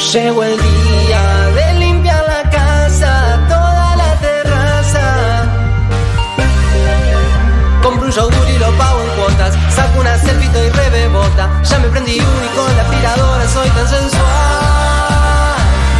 [0.00, 1.22] Llegó el día
[1.54, 5.44] de limpiar la casa, toda la terraza.
[7.80, 9.54] Compro un yogur y lo pago en cuotas.
[9.72, 11.48] Saco una selfie y rebebota.
[11.62, 14.20] Ya me prendí uno y con la aspiradora soy tan sensual.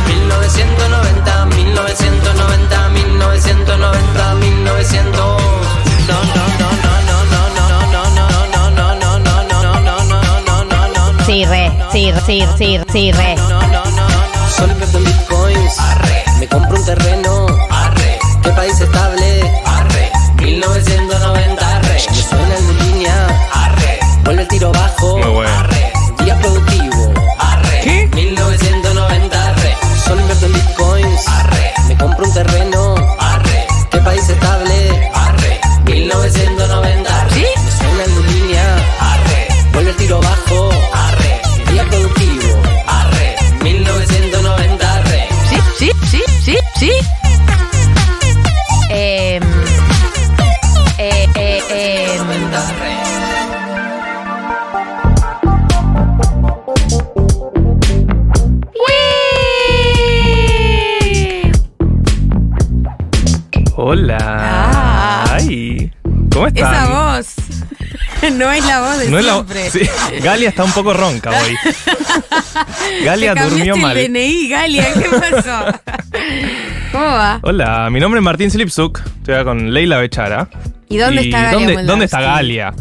[0.09, 5.13] 1990, 1990, 1990, 1900.
[5.13, 9.95] No, no, no, no, no, no, no, no, no, no, no, no, no, no, no,
[10.05, 11.25] no, no, no, no.
[11.25, 13.37] Sí, re, sí, sí, sí, sí, re.
[13.37, 13.90] No, no, no, no.
[14.61, 15.77] Solo invierto en bitcoins.
[16.39, 17.47] Me compro un terreno.
[18.43, 19.51] ¿Qué país estable?
[20.37, 21.81] 1990.
[21.83, 23.51] Me suena en línea.
[24.23, 25.17] Vuelve el tiro bajo.
[25.17, 25.51] Muy bueno.
[26.23, 27.11] Día productivo.
[27.83, 28.07] ¿Qué?
[28.13, 29.55] 1990.
[30.05, 31.25] Solo invierto en bitcoins.
[31.89, 32.80] Me compro un terreno.
[69.11, 69.81] No es la sí,
[70.23, 71.57] Galia está un poco ronca hoy.
[73.05, 73.97] Galia Te durmió mal.
[73.97, 75.67] el DNI, Galia, ¿qué pasó?
[76.93, 77.41] ¿Cómo va?
[77.43, 79.01] Hola, mi nombre es Martín Slipsuk.
[79.19, 80.49] Estoy acá con Leila Bechara.
[80.89, 81.83] ¿Y dónde está Galia ¿dónde?
[81.83, 82.73] ¿Dónde está Galia?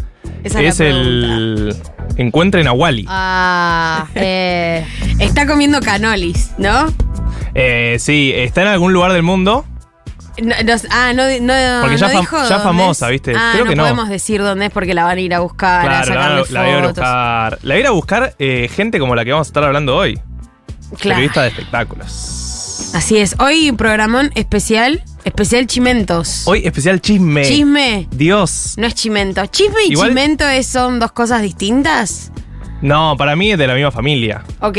[0.44, 1.76] Esa es la el
[2.16, 3.06] Encuentren a Wally.
[3.08, 4.86] ah, eh,
[5.18, 6.94] Está comiendo canolis, ¿no?
[7.54, 9.64] Eh, sí, está en algún lugar del mundo.
[10.42, 10.54] No,
[10.90, 13.12] ah, no, no, Porque ya no fam- dijo ya famosa, es.
[13.12, 13.32] ¿viste?
[13.36, 13.82] Ah, Creo no que no.
[13.82, 16.60] podemos decir dónde es porque la van a ir a buscar, a Claro, sacarle la,
[16.60, 17.58] la voy a a buscar.
[17.62, 19.96] La voy a ir a buscar eh, gente como la que vamos a estar hablando
[19.96, 20.14] hoy.
[20.98, 21.16] Claro.
[21.16, 22.90] Periodista de espectáculos.
[22.94, 23.36] Así es.
[23.38, 26.42] Hoy programón especial, especial Chimentos.
[26.46, 27.44] Hoy especial chisme.
[27.44, 28.08] Chisme.
[28.10, 28.74] Dios.
[28.78, 29.44] No es chimento.
[29.46, 32.32] ¿Chisme y Igual- chimento es- son dos cosas distintas?
[32.82, 34.42] No, para mí es de la misma familia.
[34.60, 34.78] Ok.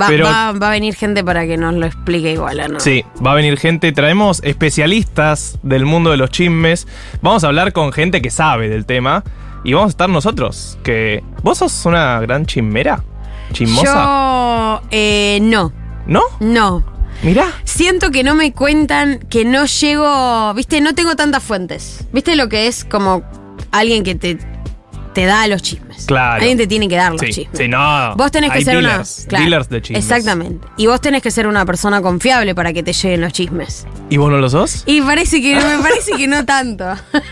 [0.00, 2.80] Va, Pero- va- va a venir gente para que nos lo explique igual, ¿o no?
[2.80, 3.90] Sí, va a venir gente.
[3.92, 6.86] Traemos especialistas del mundo de los chismes.
[7.22, 9.24] Vamos a hablar con gente que sabe del tema.
[9.64, 10.78] Y vamos a estar nosotros.
[10.84, 11.22] Que.
[11.42, 13.02] ¿Vos sos una gran chismera?
[13.52, 14.80] ¿Chismosa?
[14.82, 14.82] Yo.
[14.90, 15.72] eh, no.
[16.06, 16.22] ¿No?
[16.40, 16.84] No.
[17.22, 17.46] Mirá.
[17.64, 20.54] Siento que no me cuentan, que no llego.
[20.54, 22.06] Viste, no tengo tantas fuentes.
[22.12, 23.24] ¿Viste lo que es como
[23.72, 24.38] alguien que te,
[25.18, 26.06] te da los chismes?
[26.06, 26.34] Claro.
[26.40, 27.58] Alguien te tiene que dar los Sí, chismes.
[27.58, 28.14] sí, no.
[28.14, 29.28] Vos tenés que Hay ser dealers, una.
[29.28, 30.04] claro, dealers de chismes.
[30.04, 30.68] Exactamente.
[30.76, 33.84] Y vos tenés que ser una persona confiable para que te lleguen los chismes.
[34.10, 34.84] ¿Y vos no lo sos?
[34.86, 36.84] Y parece que me parece que no tanto.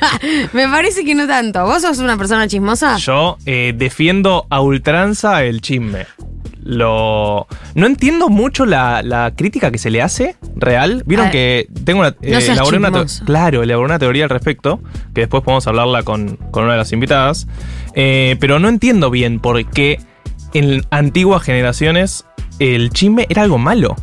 [0.53, 1.65] me parece que no tanto.
[1.65, 2.97] ¿Vos sos una persona chismosa?
[2.97, 6.07] Yo eh, defiendo a ultranza el chisme.
[6.67, 7.47] Lo.
[7.75, 11.05] No entiendo mucho la, la crítica que se le hace real.
[11.07, 12.11] Vieron Ah, que tengo una.
[12.21, 12.91] no elaboré una
[13.25, 14.81] claro, elaboré una teoría al respecto.
[15.15, 17.47] Que después podemos hablarla con, con una de las invitadas.
[17.95, 20.01] Eh, pero no entiendo bien por qué
[20.55, 22.25] en antiguas generaciones
[22.59, 23.95] el chisme era algo malo.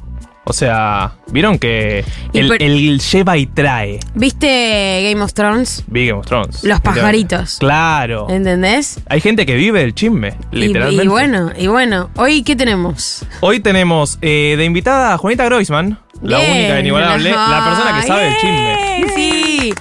[0.46, 4.00] O sea, vieron que Y el, por- el lleva y trae.
[4.14, 5.84] ¿Viste Game of Thrones?
[5.88, 6.64] Vi Game of Thrones.
[6.66, 7.58] Los pajaritos.
[7.60, 8.28] Claro.
[8.30, 9.00] ¿Entendés?
[9.08, 11.06] Hay gente que vive del chisme, literalmente.
[11.06, 12.10] Y, bueno, y bueno.
[12.18, 13.26] Hoy, ¿qué tenemos?
[13.40, 18.24] Hoy tenemos eh, de invitada a Juanita Groisman, la única inigualable, la persona que sabe
[18.26, 19.06] del chisme.
[19.16, 19.74] Sí.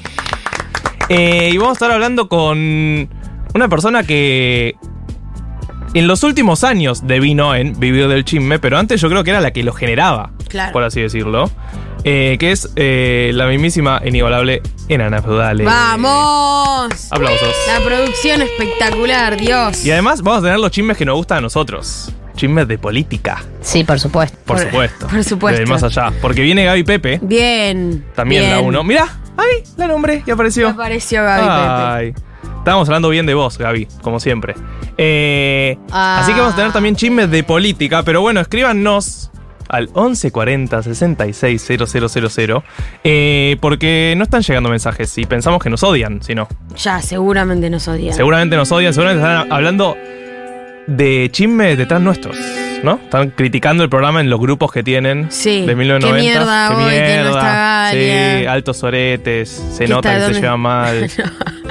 [1.09, 3.09] Eh, y vamos a estar hablando con
[3.55, 4.77] una persona que
[5.95, 9.41] en los últimos años devino en vivir del chisme, pero antes yo creo que era
[9.41, 10.73] la que lo generaba, Claro.
[10.73, 11.51] por así decirlo.
[12.05, 15.63] eh, que es eh, la mismísima e inigualable Enana Feudale.
[15.65, 17.13] ¡Vamos!
[17.13, 17.55] Aplausos.
[17.69, 19.85] La producción espectacular, Dios.
[19.87, 22.11] Y además vamos a tener los chismes que nos gustan a nosotros.
[22.35, 24.37] Chismes de política, sí, por supuesto.
[24.45, 25.07] por, Por- supuesto.
[25.07, 25.61] por supuesto.
[25.61, 26.11] De más allá.
[26.21, 28.05] Porque viene Gaby Pepe, Bien.
[28.17, 28.55] también bien.
[28.55, 28.83] la uno.
[28.83, 30.71] Mirá, ahí la nombré y apareció.
[30.71, 32.23] Apareció Gaby Pepe.
[32.59, 34.55] Estábamos hablando bien de vos, Gaby, como siempre.
[34.99, 36.19] Eh, Ah.
[36.21, 39.31] Así que vamos a tener también chismes de política, pero bueno, escríbanos
[39.69, 42.63] al 1140 66 000,
[43.05, 46.47] eh, porque no están llegando mensajes y pensamos que nos odian, si no.
[46.77, 48.15] Ya, seguramente nos odian.
[48.15, 49.97] Seguramente nos odian, seguramente están hablando
[50.87, 52.37] de chismes detrás nuestros,
[52.83, 52.95] ¿no?
[53.05, 55.65] Están criticando el programa en los grupos que tienen Sí.
[55.65, 56.17] de 1990.
[56.17, 57.53] Qué mierda hoy, que no está
[57.93, 58.39] Galia.
[58.41, 61.11] Sí, altos soretes, se ¿Qué nota que se llevan mal.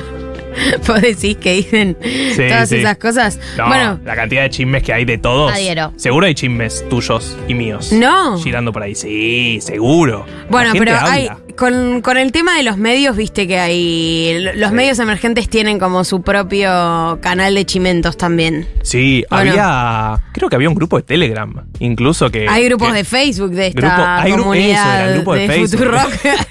[0.88, 2.78] Vos decís que dicen todas sí.
[2.78, 3.40] esas cosas.
[3.58, 5.52] No, Bueno, la cantidad de chismes que hay de todos.
[5.52, 5.94] Adhiero.
[5.96, 7.92] Seguro hay chismes tuyos y míos.
[7.92, 8.38] No.
[8.40, 8.96] Girando por ahí.
[8.96, 10.26] Sí, seguro.
[10.50, 11.12] Bueno, pero habla.
[11.12, 11.30] hay.
[11.56, 14.40] Con, con el tema de los medios, viste que hay.
[14.56, 14.76] Los Sí.
[14.76, 18.68] medios emergentes tienen como su propio canal de chimentos también.
[18.84, 19.52] Sí, Bueno.
[19.52, 20.20] había.
[20.34, 22.48] Creo que había un grupo de Telegram, incluso que.
[22.50, 25.92] Hay grupos que- de Facebook de esta Grupo- hay comunidad eso, grupo de Facebook.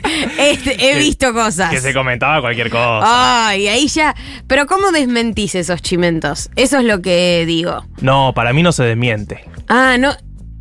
[0.38, 1.70] Este, he Que- visto cosas.
[1.70, 3.49] Que se comentaba cualquier cosa.
[3.49, 4.14] Ay, ahí ya.
[4.47, 6.50] Pero ¿cómo desmentís esos chimentos?
[6.56, 7.85] Eso es lo que digo.
[8.00, 9.44] No, para mí no se desmiente.
[9.69, 10.12] Ah, no.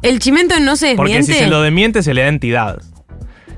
[0.02, 1.34] El chimento no se Porque desmiente.
[1.34, 2.78] si se lo desmiente, se le da entidad.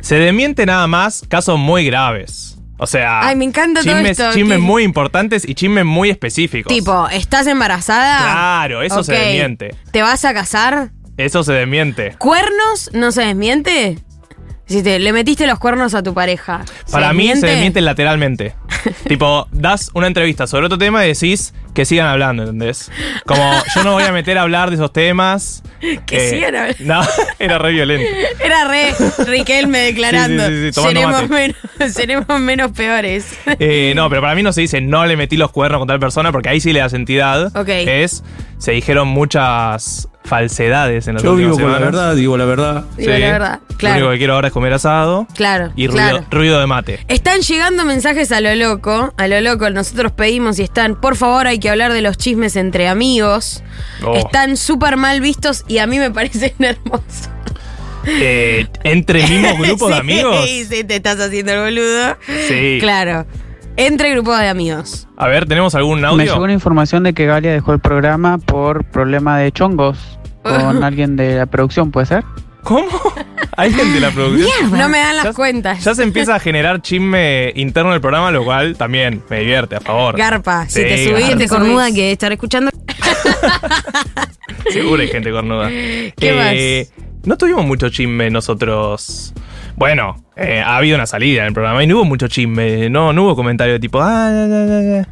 [0.01, 2.57] Se desmiente nada más casos muy graves.
[2.77, 3.21] O sea.
[3.27, 6.73] Ay, me encanta todo chismes, esto, Chismes que- muy importantes y chismes muy específicos.
[6.73, 8.17] Tipo, ¿estás embarazada?
[8.19, 9.19] Claro, eso se Ok.
[9.19, 9.75] desmiente.
[9.91, 10.89] ¿Te vas a casar?
[11.17, 12.15] Eso se desmiente.
[12.17, 13.99] ¿Cuernos no se desmiente?
[14.71, 16.63] Le metiste los cuernos a tu pareja.
[16.85, 18.55] ¿se Para mí se desmiente lateralmente.
[19.07, 22.91] tipo, das una entrevista sobre otro tema y decís que sigan hablando, ¿entendés?
[23.25, 23.43] Como
[23.75, 25.63] yo no voy a meter a hablar de esos temas.
[26.05, 26.83] Que sigan hablando.
[26.83, 27.01] No,
[27.39, 28.07] era re violento.
[28.43, 28.93] Era re
[29.25, 30.47] Riquelme declarando.
[30.47, 31.33] Sí, sí, sí, sí, tomando seremos, mate.
[31.79, 33.37] menos, seremos menos peores.
[33.59, 35.99] Eh, no, pero para mí no se dice no le metí los cuernos con tal
[35.99, 37.55] persona porque ahí sí le das entidad.
[37.57, 37.69] Ok.
[37.69, 38.23] Es,
[38.57, 42.85] se dijeron muchas falsedades en las Yo vivo con la verdad, digo la verdad.
[42.97, 43.59] Digo la verdad.
[43.69, 43.95] Lo Claro.
[43.97, 45.71] único que quiero ahora es comer asado Claro.
[45.75, 46.25] y ruido, claro.
[46.29, 46.99] ruido de mate.
[47.07, 51.47] Están llegando mensajes a lo loco, a lo loco, nosotros pedimos y están, por favor
[51.47, 53.63] hay que hablar de los chismes entre amigos.
[54.05, 54.15] Oh.
[54.15, 57.29] Están súper mal vistos y a mí me parecen hermosos.
[58.05, 60.45] Eh, entre mismos grupos de Sí, amigos.
[60.69, 62.17] Sí, te estás haciendo el boludo.
[62.47, 62.77] Sí.
[62.79, 63.25] Claro.
[63.77, 65.07] Entre grupos de amigos.
[65.17, 66.25] A ver, ¿tenemos algún Me audio?
[66.33, 69.97] llegó una información de que Galia dejó el programa por problema de chongos
[70.43, 72.23] con alguien de la producción, ¿puede ser?
[72.63, 72.87] ¿Cómo?
[73.57, 74.71] ¿Alguien de la producción?
[74.71, 75.83] No me dan las Ya- cuentas.
[75.83, 79.79] Ya se empieza a generar chisme interno del programa, lo cual también me divierte, a
[79.81, 80.15] favor.
[80.17, 81.37] Garpa, si te subís, garpa.
[81.37, 82.69] te cornuda que estar escuchando.
[84.69, 85.69] Seguro hay gente cornuda.
[85.69, 86.87] ¿Qué
[87.23, 89.33] No tuvimos mucho chisme nosotros.
[89.75, 92.89] Bueno, eh, ha habido una salida en el programa y no hubo mucho chisme.
[92.89, 95.07] No, no hubo comentario de tipo, ah, ya, ya, ya, ya".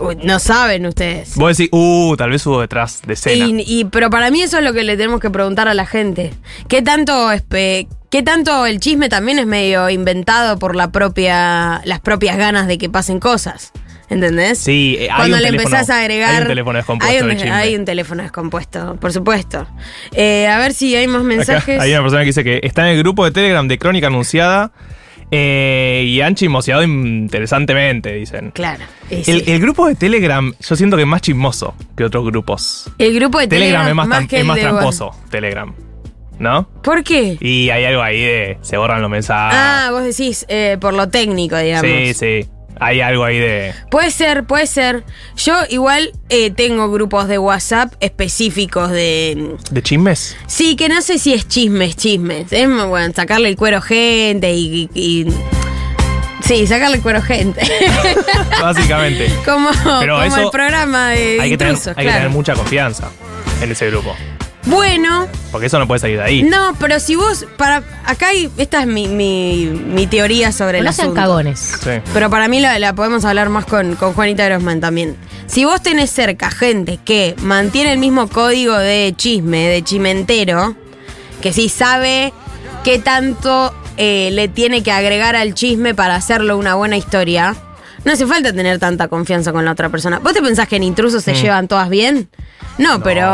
[0.00, 1.36] Uy, No saben ustedes.
[1.36, 3.44] Vos decís, uh, tal vez hubo detrás de escena.
[3.46, 5.84] Y, y- pero para mí eso es lo que le tenemos que preguntar a la
[5.86, 6.32] gente.
[6.68, 12.00] ¿Qué tanto, espe- qué tanto el chisme también es medio inventado por la propia, las
[12.00, 13.70] propias ganas de que pasen cosas?
[14.12, 14.58] ¿Entendés?
[14.58, 16.34] Sí, eh, hay Cuando un le teléfono- empezás a agregar.
[16.34, 17.50] hay un teléfono descompuesto hay un, de chisme.
[17.50, 19.66] hay un teléfono descompuesto, por supuesto.
[20.12, 21.80] Eh, a ver si hay más Acá mensajes.
[21.80, 24.70] hay una persona que dice que está en el grupo de Telegram de Crónica Anunciada
[25.30, 28.50] eh, y han chismoseado interesantemente, dicen.
[28.50, 28.84] Claro.
[29.08, 29.22] sí.
[29.26, 32.90] El, el grupo de Telegram, yo siento que es más chismoso que otros grupos.
[32.98, 35.74] El grupo de Telegram, Telegram, es más, que es tramposo, Telegram.
[36.38, 36.68] ¿No?
[36.82, 37.36] ¿Por qué?
[37.40, 38.58] Y hay algo ahí de.
[38.62, 39.56] Se borran los mensajes.
[39.56, 41.86] Ah, vos decís eh, por lo técnico, digamos.
[41.88, 42.48] sí, sí.
[42.80, 43.74] Hay algo ahí de.
[43.90, 45.04] Puede ser, puede ser.
[45.36, 49.56] Yo igual eh, tengo grupos de WhatsApp específicos de...
[49.70, 50.36] ¿De chismes?
[50.46, 52.52] Sí, que no sé si es chismes, chismes.
[52.52, 54.88] Es bueno, sacarle el cuero gente y...
[54.94, 55.32] y- y-
[56.42, 57.60] sí, sacarle el cuero gente.
[58.60, 59.32] Básicamente.
[59.44, 59.70] como
[60.00, 63.10] Pero como eso el programa de hay que, tener mucha confianza
[63.60, 64.14] en ese grupo.
[64.66, 66.42] Bueno, Porque eso no puede salir de ahí.
[66.44, 67.46] no, pero si vos...
[67.56, 68.48] para Acá hay...
[68.56, 71.20] Esta es mi, mi, mi teoría sobre el No sean asunto.
[71.20, 71.58] cagones.
[71.82, 71.90] Sí.
[72.14, 75.16] Pero para mí la, la podemos hablar más con, con Juanita Grossman también.
[75.46, 80.76] Si vos tenés cerca gente que mantiene el mismo código de chisme, de chimentero,
[81.40, 82.32] que sí sabe
[82.84, 87.56] qué tanto eh, le tiene que agregar al chisme para hacerlo una buena historia,
[88.04, 90.18] no hace falta tener tanta confianza con la otra persona.
[90.20, 91.36] ¿Vos te pensás que en intrusos se Mm.
[91.36, 92.28] llevan todas bien?
[92.78, 93.26] No, pero...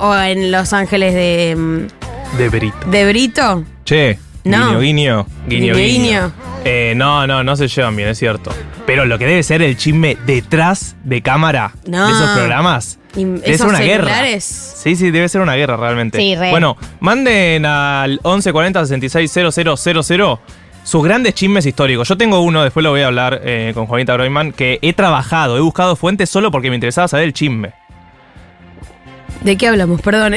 [0.00, 2.76] O en Los Ángeles de, mm, De Brito.
[2.90, 3.64] de Brito.
[3.84, 4.18] Che.
[4.44, 4.80] No.
[4.80, 5.26] Guiño, guiño.
[5.46, 6.32] Guiño, Guiño.
[6.64, 8.50] Eh, no, no, no se llevan bien, es cierto.
[8.86, 12.06] Pero lo que debe ser el chisme detrás de cámara No.
[12.06, 12.98] de esos programas.
[13.14, 14.06] Y Debe esos ser una celulares.
[14.06, 14.40] guerra.
[14.40, 16.18] Sí, sí, debe ser una guerra realmente.
[16.18, 16.50] Sí, re.
[16.50, 20.38] Bueno, manden al 1140 660000
[20.84, 22.08] sus grandes chismes históricos.
[22.08, 25.58] Yo tengo uno, después lo voy a hablar eh, con Juanita Broyman, que he trabajado,
[25.58, 27.72] he buscado fuentes solo porque me interesaba saber el chisme.
[29.42, 30.00] ¿De qué hablamos?
[30.02, 30.34] Perdón,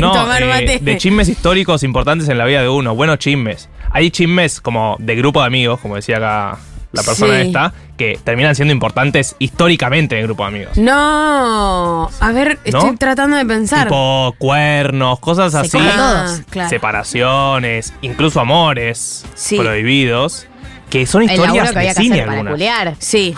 [0.00, 0.78] No, tomar eh, mate.
[0.80, 3.68] de chismes históricos importantes en la vida de uno, buenos chismes.
[3.90, 6.58] Hay chismes como de grupo de amigos, como decía acá
[6.92, 7.46] la persona Sí.
[7.48, 10.78] esta, que terminan siendo importantes históricamente en el grupo de amigos.
[10.78, 13.88] No, a ver, estoy tratando de pensar.
[13.88, 15.78] Tipo cuernos, cosas Se así.
[15.80, 16.40] Ah, todos.
[16.50, 16.68] claro.
[16.70, 19.56] Separaciones, incluso amores Sí.
[19.58, 20.46] prohibidos,
[20.90, 22.52] que son historias de que cine hacer para algunas.
[22.54, 22.94] culiar.
[23.00, 23.34] Sí.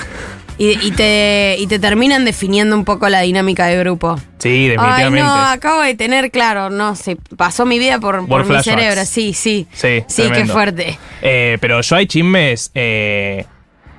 [0.59, 4.17] Y, y te, y te terminan definiendo un poco la dinámica de grupo.
[4.39, 5.23] Sí, Ay, definitivamente.
[5.23, 9.05] no, acabo de tener, claro, no, se pasó mi vida por, por mi cerebro.
[9.05, 9.67] Sí, sí.
[9.73, 10.99] Sí, Sí, qué fuerte.
[11.21, 13.45] Eh, pero yo hay chismes eh,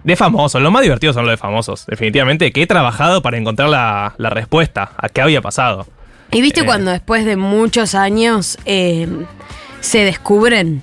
[0.04, 0.60] de famosos.
[0.62, 4.30] Lo más divertido son los de famosos, definitivamente, que he trabajado para encontrar la, la
[4.32, 5.86] respuesta a qué había pasado.
[6.32, 6.66] ¿Y viste Eh.
[6.66, 10.82] cuando después de muchos años se descubren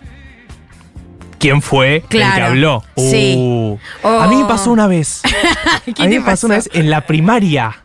[1.44, 2.82] quién fue el que habló.
[2.96, 3.34] sí.
[3.36, 3.78] Uh.
[4.02, 4.20] Oh.
[4.20, 5.20] A mí me pasó una vez.
[5.94, 7.83] ¿Qué a mí me pasó una vez en la primaria.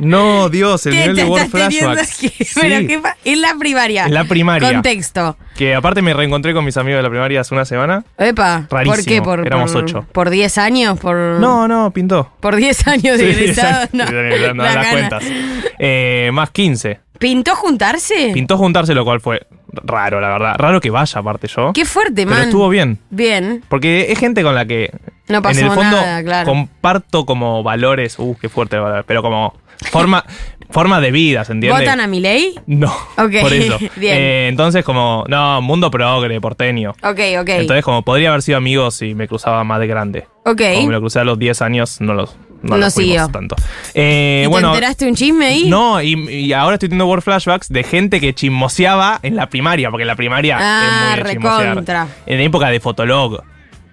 [0.00, 2.08] No, Dios, el ¿Qué nivel de Word Flashbacks.
[2.20, 2.32] Sí.
[2.60, 4.06] Pero ¿qué pa- en la primaria.
[4.06, 4.72] En la primaria.
[4.72, 5.36] Contexto.
[5.56, 8.04] Que aparte me reencontré con mis amigos de la primaria hace una semana.
[8.18, 8.66] Epa.
[8.68, 9.22] ¿Por Rarísimo, qué?
[9.22, 10.06] ¿Por, éramos por, ocho.
[10.12, 10.98] ¿Por 10 años?
[10.98, 12.32] ¿Por, No, no, pintó.
[12.40, 13.82] ¿Por 10 años de Sí, egresado?
[13.84, 14.90] sí, No, no, no la das gana.
[14.90, 15.24] cuentas.
[15.78, 17.00] Eh, más 15.
[17.18, 18.30] ¿Pintó juntarse?
[18.32, 20.54] Pintó juntarse, lo cual fue raro, la verdad.
[20.58, 21.72] Raro que vaya, aparte yo.
[21.74, 22.42] Qué fuerte, Pero man.
[22.42, 22.98] estuvo bien.
[23.10, 23.62] Bien.
[23.68, 24.90] Porque es gente con la que
[25.30, 26.46] No pasó en el fondo nada, claro.
[26.50, 29.54] comparto como valores, uh, qué fuerte, pero como
[29.90, 30.24] forma,
[30.70, 31.78] forma de vida, ¿se entiende?
[31.80, 32.54] ¿Votan a mi ley?
[32.66, 33.78] No, Ok, por eso.
[33.96, 34.16] bien.
[34.16, 36.90] Eh, entonces como, no, mundo progre, porteño.
[37.02, 37.48] Ok, ok.
[37.48, 40.26] Entonces como podría haber sido amigos si me cruzaba más de grande.
[40.44, 40.60] ok.
[40.74, 43.26] Como me lo crucé a los 10 años, no los no, No siguió.
[43.30, 43.56] tanto.
[43.94, 45.64] Eh, ¿Y bueno, ¿Te enteraste un chisme ahí?
[45.70, 49.88] no, y, y ahora estoy teniendo word flashbacks de gente que chismoseaba en la primaria,
[49.90, 52.06] porque en la primaria Ah, es muy recontra.
[52.26, 53.42] En época de Fotolog,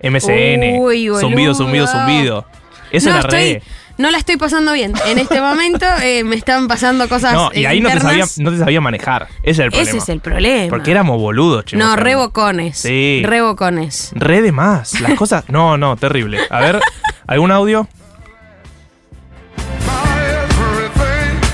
[0.03, 2.45] MSN, Uy, zumbido, zumbido, zumbido.
[2.91, 3.61] Eso no, era estoy,
[3.97, 4.93] no la estoy pasando bien.
[5.07, 8.51] En este momento eh, me están pasando cosas No, y ahí no te, sabía, no
[8.51, 9.27] te sabía manejar.
[9.43, 9.89] Ese es el problema.
[9.89, 10.69] Ese es el problema.
[10.69, 12.03] Porque éramos boludos, No, chismoseando.
[12.03, 12.77] rebocones.
[12.77, 13.21] Sí.
[13.25, 14.11] Rebocones.
[14.15, 15.01] Re de más.
[15.01, 15.45] Las cosas.
[15.49, 16.39] No, no, terrible.
[16.49, 16.79] A ver,
[17.25, 17.87] ¿algún audio?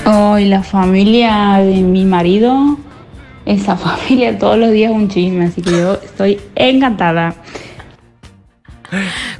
[0.06, 2.76] Hoy la familia de mi marido,
[3.46, 7.34] esa familia todos los días un chisme, así que yo estoy encantada.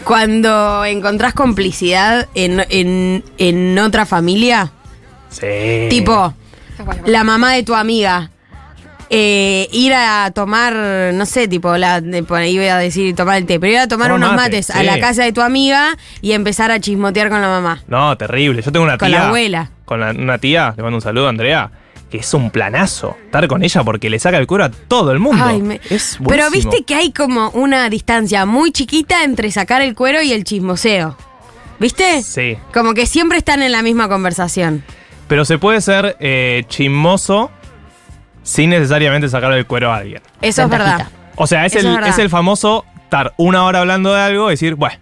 [0.04, 4.70] Cuando encontrás complicidad en, en, en otra familia,
[5.30, 5.86] Sí.
[5.90, 6.34] tipo
[7.06, 8.30] la mamá de tu amiga,
[9.10, 10.74] eh, ir a tomar,
[11.14, 13.88] no sé, tipo, la, de- por ahí a decir tomar el té, pero ir a
[13.88, 17.40] tomar unos mate, mates a la casa de tu amiga y empezar a chismotear con
[17.40, 17.82] la mamá.
[17.86, 18.62] No, terrible.
[18.62, 19.18] Yo tengo una Con tía.
[19.18, 19.70] la abuela.
[19.84, 21.70] Con la- una tía, le mando un saludo a Andrea,
[22.14, 25.18] que es un planazo estar con ella porque le saca el cuero a todo el
[25.18, 25.44] mundo.
[25.44, 29.96] Ay, me- Es Pero viste que hay como una distancia muy chiquita entre sacar el
[29.96, 31.16] cuero y el chismoseo.
[31.80, 32.22] ¿Viste?
[32.22, 32.56] Sí.
[32.72, 34.84] Como que siempre están en la misma conversación.
[35.26, 37.50] Pero se puede ser eh, chismoso
[38.44, 40.22] sin necesariamente sacarle el cuero a alguien.
[40.40, 41.08] Eso es verdad.
[41.34, 42.10] O sea, es el, verdad.
[42.10, 44.94] es el famoso estar una hora hablando de algo y decir, bueno,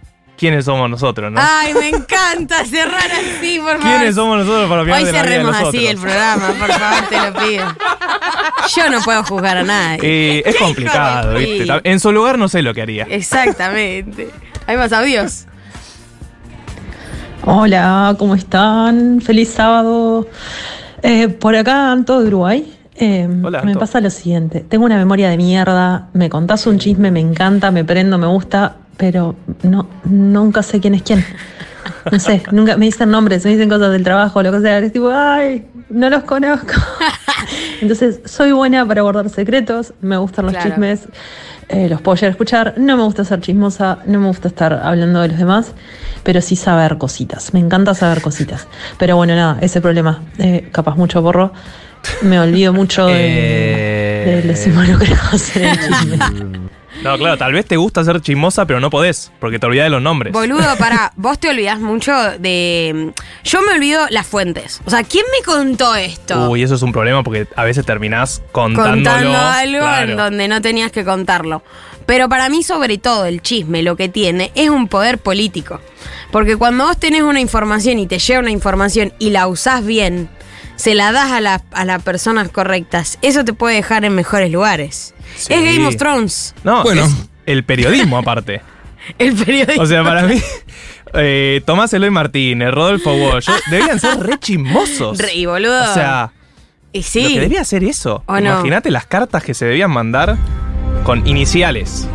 [0.43, 1.39] ¿quiénes somos nosotros, no?
[1.41, 3.81] Ay, me encanta cerrar así, por favor.
[3.81, 7.09] ¿Quiénes somos nosotros para opinar Hoy de la vida de así el programa, por favor,
[7.09, 7.65] te lo pido.
[8.75, 9.99] Yo no puedo juzgar a nadie.
[10.03, 11.65] Eh, es complicado, ¿viste?
[11.85, 13.05] En su lugar no sé lo que haría.
[13.09, 14.31] Exactamente.
[14.67, 15.45] Hay más audios.
[17.45, 19.21] Hola, ¿cómo están?
[19.21, 20.27] Feliz sábado.
[21.03, 22.77] Eh, por acá, Anto de Uruguay.
[22.95, 23.79] Eh, Hola, me Anto.
[23.79, 24.59] pasa lo siguiente.
[24.59, 26.09] Tengo una memoria de mierda.
[26.11, 30.95] Me contás un chisme, me encanta, me prendo, me gusta, pero no, nunca sé quién
[30.95, 31.25] es quién.
[32.11, 34.79] No sé, nunca me dicen nombres, me dicen cosas del trabajo, lo que sea.
[34.79, 36.73] Es tipo, ay, no los conozco.
[37.81, 40.69] Entonces, soy buena para guardar secretos, me gustan los Claro.
[40.69, 41.01] chismes,
[41.69, 42.73] eh, los puedo llegar a escuchar.
[42.77, 45.73] No me gusta ser chismosa, no me gusta estar hablando de los demás,
[46.23, 47.53] pero sí saber cositas.
[47.53, 48.67] Me encanta saber cositas.
[48.97, 50.21] Pero bueno, nada, ese problema.
[50.37, 51.51] Eh, capaz mucho borro.
[52.21, 54.41] Me olvido mucho de, Eh.
[54.41, 56.17] de los involucrados en el chisme.
[57.03, 59.89] No, claro, tal vez te gusta ser chismosa, pero no podés, porque te olvidás de
[59.91, 60.33] los nombres.
[60.33, 63.13] Boludo, para, vos te olvidás mucho de.
[63.43, 64.81] Yo me olvido las fuentes.
[64.85, 66.49] O sea, ¿quién me contó esto?
[66.49, 68.95] Uy, eso es un problema porque a veces terminás contándolo.
[68.95, 70.11] contando algo Claro.
[70.11, 71.63] en donde no tenías que contarlo.
[72.05, 75.79] Pero para mí, sobre todo, el chisme lo que tiene es un poder político.
[76.31, 80.29] Porque cuando vos tenés una información y te llega una información y la usás bien,
[80.75, 84.51] se la das a, la- a las personas correctas, eso te puede dejar en mejores
[84.51, 85.13] lugares.
[85.35, 85.53] Sí.
[85.53, 87.05] Es Game of Thrones, No, Bueno.
[87.05, 87.11] es
[87.45, 88.61] el periodismo aparte.
[89.19, 89.83] el periodismo.
[89.83, 90.41] O sea, para mí,
[91.13, 95.17] eh, Tomás Eloy Martínez, Rodolfo Walsh, deberían ser re chismosos.
[95.17, 95.89] Re- y boludo.
[95.89, 96.31] O sea,
[96.91, 97.33] y lo sí.
[97.33, 98.23] que debía ser eso.
[98.27, 100.37] Imagínate las cartas que se debían mandar
[101.03, 102.07] con iniciales.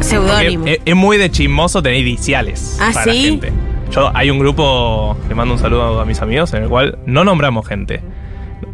[0.00, 0.66] Seudónimo.
[0.66, 2.76] Es, es muy de chismoso tener iniciales.
[2.80, 3.22] ¿Ah, para la sí?
[3.22, 3.52] gente.
[3.90, 7.24] Yo, hay un grupo, le mando un saludo a mis amigos, en el cual no
[7.24, 8.02] nombramos gente.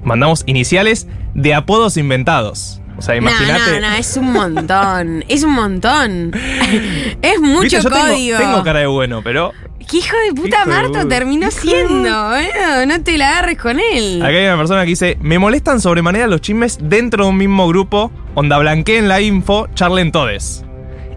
[0.05, 2.81] Mandamos iniciales de apodos inventados.
[2.99, 3.81] O sea, No, imagínate.
[3.81, 5.25] no, no, es un montón.
[5.29, 6.33] es un montón.
[7.23, 8.39] es mucho yo código.
[8.39, 9.53] Tengo, cara de bueno, pero
[9.91, 12.29] ¿Qué hijo de puta Marto terminó siendo?
[12.29, 14.23] Bueno, no te la agarres con él.
[14.23, 17.67] acá hay una persona que dice: Me molestan sobremanera los chismes dentro de un mismo
[17.69, 20.65] grupo, onda blanqueen la info, charlen todes.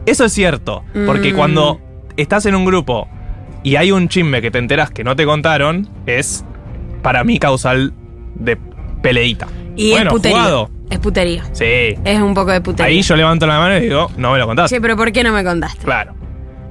[0.06, 1.36] Eso es cierto, porque Mm.
[1.36, 1.80] cuando
[2.18, 3.08] estás en un grupo
[3.66, 6.46] y hay un chisme que te enteras que no te contaron, es
[7.02, 7.92] para mí causal
[8.36, 8.58] de
[9.02, 9.48] peleita.
[9.76, 10.38] Y bueno, es putería.
[10.38, 10.70] jugado.
[10.90, 11.44] Es putería.
[11.52, 11.96] Sí.
[12.06, 12.86] Es un poco de putería.
[12.96, 14.76] Ahí yo levanto la mano y digo, no me lo contaste.
[14.76, 15.84] Che, pero ¿por qué no me contaste?
[15.84, 16.14] Claro.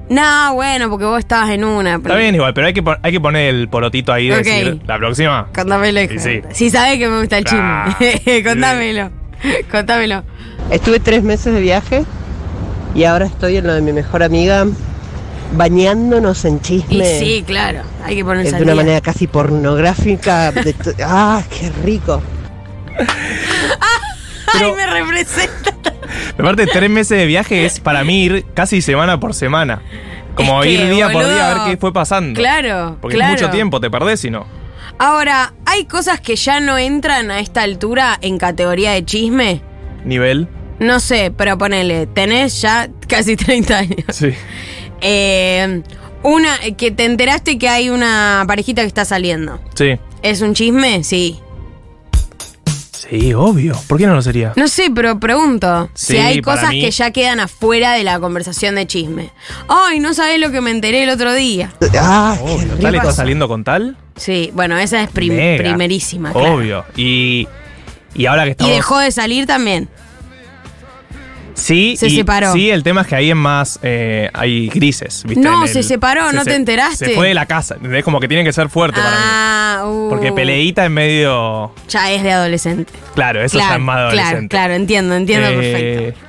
[0.09, 1.95] No, bueno, porque vos estabas en una.
[1.95, 4.43] Está bien igual, pero hay que, hay que poner el porotito ahí de Ok.
[4.45, 5.47] decir, la próxima.
[5.53, 6.01] Contámelo.
[6.01, 6.41] Y sí.
[6.51, 7.95] Si sabés que me gusta el Claro.
[7.99, 8.43] chisme.
[8.43, 9.09] Contámelo.
[9.71, 10.23] Contámelo.
[10.71, 12.05] Estuve tres meses de viaje
[12.95, 14.65] Y ahora estoy en lo de mi mejor amiga,
[15.53, 17.19] bañándonos en Y chisme.
[17.19, 18.81] sí, claro, hay que ponerse de al una día.
[18.83, 20.51] manera casi pornográfica.
[20.51, 22.21] de to- ¡Ah, qué rico!
[24.53, 25.73] Ay, me representa.
[26.39, 29.81] Aparte, tres meses de viaje es para mí ir casi semana por semana.
[30.35, 32.37] Como Es que, ir día por día a ver qué fue pasando.
[32.39, 33.35] Claro, Porque claro.
[33.35, 34.45] es mucho tiempo, te perdés si no.
[34.97, 39.61] Ahora, ¿hay cosas que ya no entran a esta altura en categoría de chisme?
[40.05, 40.47] Nivel.
[40.79, 44.05] No sé, pero ponele, tenés ya casi 30 años.
[44.11, 44.29] Sí.
[45.07, 45.83] Eh,
[46.23, 49.59] una, que te enteraste que hay una parejita que está saliendo.
[49.75, 49.99] Sí.
[50.23, 51.03] ¿Es un chisme?
[51.03, 51.39] Sí.
[52.91, 53.79] Sí, obvio.
[53.87, 54.53] ¿Por qué no lo sería?
[54.55, 55.89] No sé, pero pregunto.
[55.93, 59.29] Sí, si hay para cosas mí- que ya quedan afuera de la conversación de chisme.
[59.67, 61.71] Ay, no sabés lo que me enteré el otro día.
[61.99, 62.75] ¡Ah, Obvio.
[62.77, 63.95] qué ¿Tal está saliendo con tal?
[64.15, 65.63] Sí, bueno, esa es prim- Mega.
[65.63, 66.31] primerísima.
[66.31, 66.55] claro.
[66.55, 66.83] Obvio.
[66.95, 67.47] Y,
[68.15, 68.73] y ahora que Y estamos.
[68.73, 69.87] dejó de salir también.
[71.55, 72.51] Sí, Se y- separó.
[72.53, 73.79] Sí, el tema es que ahí es más.
[73.81, 75.41] eh, hay grises, ¿viste?
[75.43, 77.05] No, En se separó, ¿no te enteraste?
[77.07, 77.77] Se fue de la casa.
[77.93, 79.15] Es como que tiene que ser fuerte para mí.
[79.25, 81.73] Ah, uh, Porque peleita es medio.
[81.89, 82.91] Ya es de adolescente.
[83.15, 84.47] Claro, eso claro, ya es más Claro, adolescente.
[84.49, 86.19] claro, entiendo, entiendo Eh, perfecto.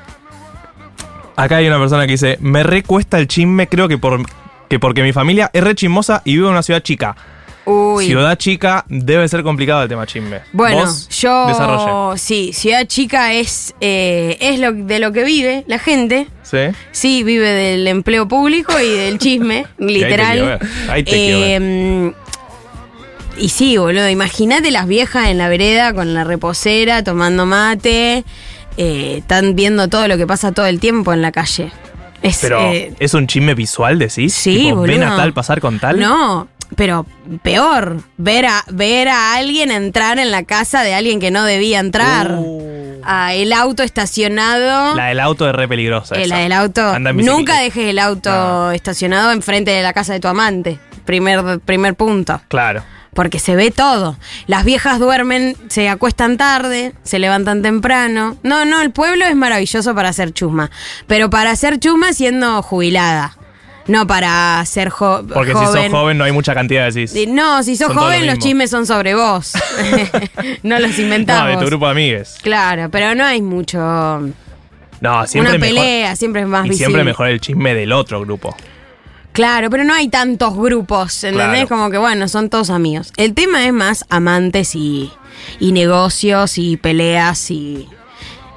[1.37, 4.25] Acá hay una persona que dice: Me recuesta el chisme, creo que, por,
[4.69, 7.15] que porque mi familia es re chismosa y vive en una ciudad chica.
[7.67, 8.07] Uy.
[8.07, 10.41] Ciudad chica debe ser complicado el tema chisme.
[10.53, 11.47] Bueno, Vos, yo.
[11.49, 12.17] Desarrolle.
[12.19, 16.29] Sí, Ciudad Chica es, eh, es lo, de lo que vive la gente.
[16.45, 16.59] ¿Sí?
[16.93, 20.43] Sí, vive del empleo público y del chisme, ahí te quiero literal.
[20.47, 21.65] ver, ahí te quiero.
[21.65, 22.13] Eh,
[23.39, 28.25] y sí, boludo, imagínate las viejas en la vereda con la reposera, tomando mate.
[28.79, 31.73] eh, están viendo todo lo que pasa todo el tiempo en la calle.
[32.23, 34.33] Es, Pero, eh, ¿es un chisme visual, decís?
[34.33, 35.13] Sí, Tipo, ¿Ven boludo.
[35.15, 36.01] a tal pasar con tal?
[36.01, 37.07] No, pero
[37.43, 41.81] peor, ver a, ver a alguien entrar en la casa de alguien que no debía
[41.81, 42.33] entrar.
[42.39, 43.01] Uh.
[43.09, 44.97] A el auto estacionado.
[44.97, 46.17] La del auto es re peligrosa.
[46.17, 46.35] Eh, esa.
[46.35, 46.99] la del auto.
[46.99, 48.73] Nunca dejes el auto No.
[48.73, 50.81] estacionado enfrente de la casa de tu amante.
[51.05, 52.41] Primer, primer punto.
[52.49, 52.83] Claro.
[53.15, 54.17] Porque se ve todo.
[54.49, 58.37] Las viejas duermen, se acuestan tarde, se levantan temprano.
[58.43, 60.71] No, no, el pueblo es maravilloso para hacer chusma.
[61.07, 63.37] Pero para hacer chusma siendo jubilada.
[63.89, 65.69] No para ser jo- Porque joven.
[65.69, 67.13] si sos joven no hay mucha cantidad, decís.
[67.13, 69.53] Sí, No, si sos Son joven, lo los chismes son sobre vos.
[70.63, 71.51] no los no, inventamos.
[71.51, 72.37] de tu grupo de amigues.
[72.43, 73.79] Claro, pero no hay mucho.
[75.01, 75.77] No, siempre una mejor.
[75.77, 76.87] pelea, siempre es más y visible.
[76.87, 78.57] siempre mejor el chisme del otro grupo.
[79.33, 81.67] Claro, pero no hay tantos grupos, ¿entendés?
[81.67, 81.69] Claro.
[81.69, 83.13] Como que bueno, son todos amigos.
[83.19, 85.13] El tema es más amantes y,
[85.61, 87.87] y negocios y peleas y,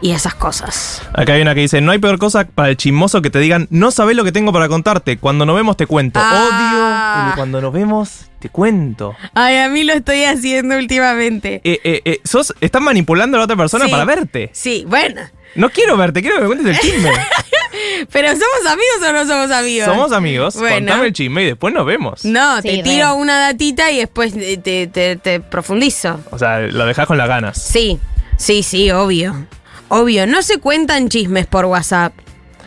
[0.02, 1.02] y esas cosas.
[1.14, 3.68] Acá hay una que dice, no hay peor cosa para el chismoso que te digan,
[3.70, 6.20] no sabés lo que tengo para contarte, cuando nos vemos te cuento.
[6.22, 7.24] Ah.
[7.24, 9.16] Odio el cuando nos vemos te cuento.
[9.34, 11.62] Ay, a mí lo estoy haciendo últimamente.
[11.66, 13.92] Eh, eh, eh, sos, estás manipulando a la otra persona Sí.
[13.92, 14.50] para verte.
[14.54, 15.22] Sí, bueno.
[15.56, 17.12] No quiero verte, quiero que me cuentes el chisme.
[18.12, 19.86] Pero ¿somos amigos o no somos amigos?
[19.88, 20.76] Somos amigos, Bueno.
[20.78, 22.24] contame el chisme y después nos vemos.
[22.26, 26.20] No, Sí, te tiro una datita y después te, te- te- te profundizo.
[26.32, 27.62] O sea, lo dejás con las ganas.
[27.62, 28.00] Sí,
[28.38, 29.48] sí, sí, obvio.
[29.90, 32.14] Obvio, no se cuentan chismes por WhatsApp.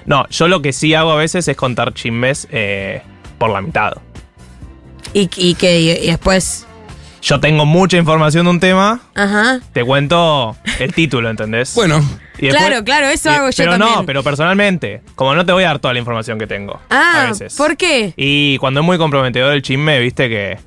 [0.07, 3.03] No, yo lo que sí hago a veces es contar chismes eh,
[3.39, 3.93] por la mitad.
[5.15, 6.67] Y, y que y- y después.
[7.23, 9.61] Yo tengo mucha información de un tema, Ajá.
[9.73, 11.73] te cuento el título, ¿entendés?
[11.77, 11.99] Bueno,
[12.39, 13.95] Y después- claro, claro, eso y- hago yo pero también.
[13.95, 16.81] no, pero personalmente, como no te voy a dar toda la información que tengo.
[16.91, 17.55] Ah, a veces.
[17.55, 18.13] ¿por qué?
[18.17, 20.59] Y cuando es muy comprometedor el chisme, viste que.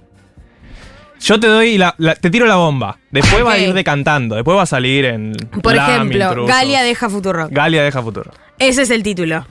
[1.26, 3.00] Yo te doy la, la- te tiro la bomba.
[3.10, 3.62] Después va a Ok.
[3.62, 4.36] ir decantando.
[4.36, 5.34] Después va a salir en.
[5.64, 6.48] Por Lam, ejemplo, Intrusos.
[6.50, 7.48] Galia deja Futuro.
[7.50, 8.32] Galia deja futuro.
[8.60, 9.44] Ese es el título.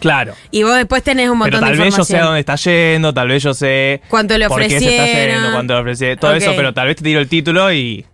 [0.00, 0.32] Claro.
[0.50, 2.56] Y vos después tenés un Pero montón tal de vez yo sé a dónde está
[2.56, 4.00] yendo, tal vez yo sé.
[4.08, 5.34] Cuánto le por qué se está ofrecieron.
[5.36, 6.18] yendo, cuánto le ofrecieron.
[6.18, 6.36] Todo Ok.
[6.38, 8.04] eso, pero tal vez te tiro el título y.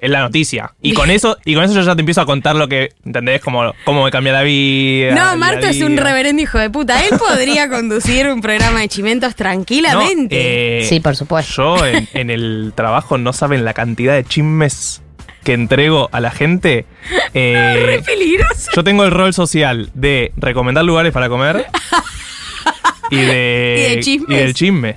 [0.00, 0.72] Es la noticia.
[0.80, 2.92] Y con eso, y con eso yo ya te empiezo a contar lo que.
[3.04, 3.40] ¿Entendés?
[3.40, 5.14] Cómo, cómo me cambia la vida.
[5.14, 7.04] No, Marto es un reverendo hijo de puta.
[7.04, 10.80] Él podría conducir un programa de chimentos No, tranquilamente.
[10.82, 11.52] eh, Sí, por supuesto.
[11.78, 15.02] Yo en, en el trabajo no saben la cantidad de chismes
[15.44, 16.84] que entrego a la gente.
[17.34, 18.70] Eh, Re peligroso.
[18.74, 21.66] yo tengo el rol social de recomendar lugares para comer
[23.10, 24.30] y de, Y de chismes.
[24.30, 24.96] y del chisme.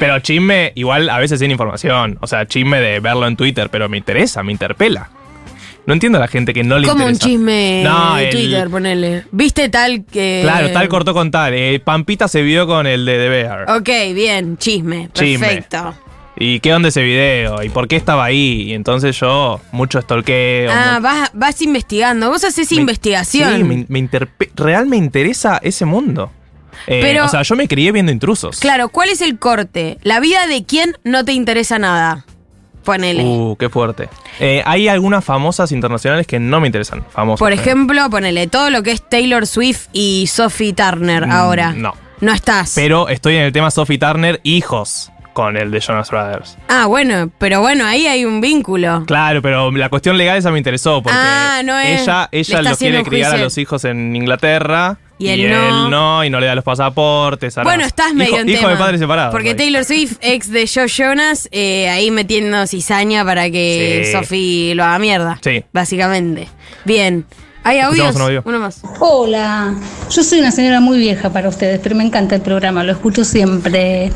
[0.00, 2.18] Pero chisme igual a veces sin información.
[2.20, 5.10] O sea, chisme de verlo en Twitter, pero me interesa, me interpela.
[5.86, 7.28] No entiendo a la gente que no le Como un interesa.
[7.28, 9.24] chisme No, de el- Twitter, ponele.
[9.30, 10.40] ¿Viste tal que.
[10.42, 11.54] Claro, tal cortó con tal.
[11.54, 13.70] Eh, Pampita se vio con el de The Bear.
[13.70, 15.08] Ok, bien, chisme.
[15.12, 15.46] Chisme.
[15.46, 15.94] Perfecto.
[16.42, 17.62] ¿Y qué onda ese video?
[17.62, 18.62] ¿Y por qué estaba ahí?
[18.70, 20.70] Y entonces yo, mucho stalkeo.
[20.72, 22.30] Ah, vas, vas investigando.
[22.30, 23.56] Vos haces me- investigación.
[23.56, 26.30] Sí, me, me interpe- real me interesa ese mundo.
[26.86, 28.60] Eh, Pero- o sea, yo me crié viendo intrusos.
[28.60, 29.98] Claro, ¿cuál es el corte?
[30.02, 32.24] La vida de quién no te interesa nada.
[32.84, 33.22] Ponele.
[33.22, 34.08] Uh, qué fuerte.
[34.40, 37.04] Eh, hay algunas famosas internacionales que no me interesan.
[37.10, 37.38] Famosas.
[37.38, 37.56] Por eh.
[37.56, 41.72] ejemplo, ponele todo lo que es Taylor Swift y Sophie Turner Mm, ahora.
[41.72, 41.94] No.
[42.20, 42.72] No estás.
[42.74, 46.56] Pero estoy en el tema Sophie Turner, hijos, con el de Jonas Brothers.
[46.68, 49.04] ah, bueno, pero bueno, ahí hay un vínculo.
[49.06, 52.76] Claro, pero la cuestión legal esa me interesó porque Ah, no es- ella, ella lo
[52.76, 54.96] quiere criar a los hijos en Inglaterra.
[55.20, 55.88] Y él no.
[55.90, 57.56] no, y no le da los pasaportes.
[57.58, 58.70] ahora- Bueno, estás hijo, medio en Hijo tema.
[58.72, 59.32] de padres separados.
[59.32, 59.54] Porque.
[59.54, 64.12] Taylor Swift, ex de Joe Jonas, eh, ahí metiendo cizaña para que Sí.
[64.12, 65.38] Sophie lo haga mierda.
[65.42, 65.62] Sí.
[65.72, 66.48] Básicamente.
[66.84, 67.26] Bien.
[67.62, 68.16] ¿Hay audios?
[68.16, 68.42] Un audio.
[68.46, 68.80] Uno más.
[69.00, 69.74] Hola,
[70.10, 73.22] yo soy una señora muy vieja para ustedes, pero me encanta el programa, lo escucho
[73.22, 74.10] siempre.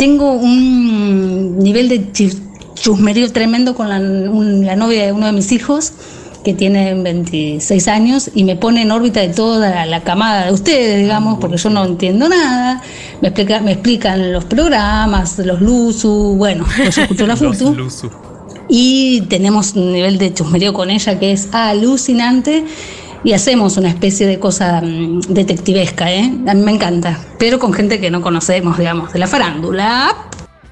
[0.00, 2.10] Tengo un nivel de
[2.74, 5.92] chusmerío tremendo con la, un- la novia de uno de mis hijos,
[6.46, 10.52] que tiene 26 años, y me pone en órbita de toda la, la camada de
[10.52, 12.80] ustedes, digamos, porque yo no entiendo nada.
[13.20, 17.74] Me, explica, me explican los programas, los Luzu, bueno, pues yo escucho la Los FUTU
[17.74, 18.10] Luzu.
[18.68, 22.64] y tenemos un nivel de chusmerío con ella que es alucinante
[23.24, 26.32] y hacemos una especie de cosa mm, detectivesca, ¿eh?
[26.46, 30.14] A mí me encanta, pero con gente que no conocemos, digamos, de la farándula.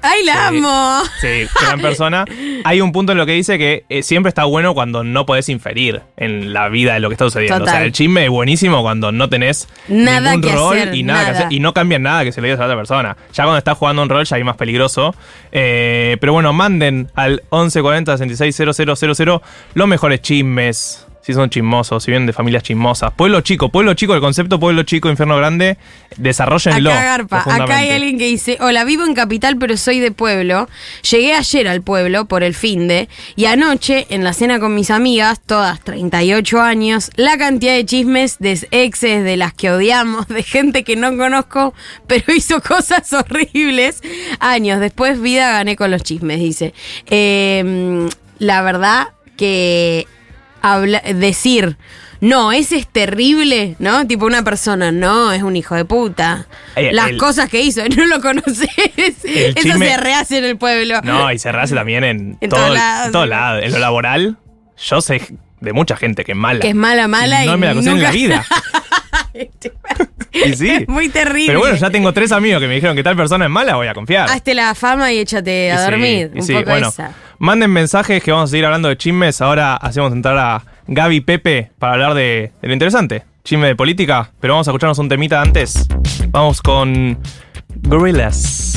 [0.05, 0.57] ¡Ay, la Sí.
[0.57, 1.01] amo!
[1.19, 2.25] Sí, gran persona.
[2.63, 5.49] Hay un punto en lo que dice que eh, siempre está bueno cuando no podés
[5.49, 7.59] inferir en la vida de lo que está sucediendo.
[7.59, 7.73] Total.
[7.73, 11.03] O sea, el chisme es buenísimo cuando no tenés Nada ningún que rol hacer, y
[11.03, 11.47] nada, que hacer.
[11.51, 13.17] Y no cambia nada que se le digas a la otra persona.
[13.33, 15.15] Ya cuando estás jugando un rol ya hay más peligroso.
[15.51, 19.41] Eh, pero bueno, manden al 1140 660000
[19.73, 21.04] los mejores chismes.
[21.25, 23.11] Si son chismosos, si vienen de familias chismosas.
[23.11, 25.79] Pueblo chico, pueblo chico, el concepto pueblo chico, infierno grande,
[26.17, 26.91] desarrollenlo.
[26.91, 30.69] Acá Garpa, acá hay alguien que dice, hola, vivo en Capital pero soy de pueblo.
[31.09, 34.91] Llegué ayer al pueblo por el fin de y anoche en la cena con mis
[34.91, 40.43] amigas, todas 38 años, la cantidad de chismes de exes, de las que odiamos, de
[40.43, 41.73] gente que no conozco,
[42.05, 44.03] pero hizo cosas horribles.
[44.39, 46.75] Años después, vida gané con los chismes, dice.
[47.07, 48.07] Eh,
[48.37, 49.07] la verdad
[49.37, 50.05] que
[50.73, 51.77] habla- decir,
[52.21, 54.07] no, ese es terrible, ¿no?
[54.07, 56.47] Tipo una persona, no, es un hijo de puta.
[56.75, 58.67] Eh, Las el- cosas que hizo, no lo conoces.
[58.97, 61.01] Eso chisme- se rehace en el pueblo.
[61.03, 63.05] No, y se rehace también en, En todo, todos lados.
[63.07, 63.63] en todos lados.
[63.63, 64.37] En lo laboral,
[64.77, 65.21] yo sé
[65.61, 66.59] de mucha gente que es mala.
[66.59, 68.45] Que es mala, mala no y me la conocen nunca- en la vida.
[70.31, 70.85] y sí.
[70.87, 71.47] Muy terrible.
[71.47, 73.87] Pero bueno, ya tengo tres amigos que me dijeron que tal persona es mala, voy
[73.87, 74.29] a confiar.
[74.29, 76.31] Hazte la fama y échate a Y sí, dormir.
[76.33, 77.11] y un sí, poco bueno, esa.
[77.39, 79.41] manden mensajes que vamos a seguir hablando de chismes.
[79.41, 83.23] Ahora hacemos entrar a Gaby Pepe para hablar de, de lo interesante.
[83.43, 85.87] Chisme de política, pero vamos a escucharnos un temita antes.
[86.29, 87.19] Vamos con
[87.83, 88.73] Gorillaz.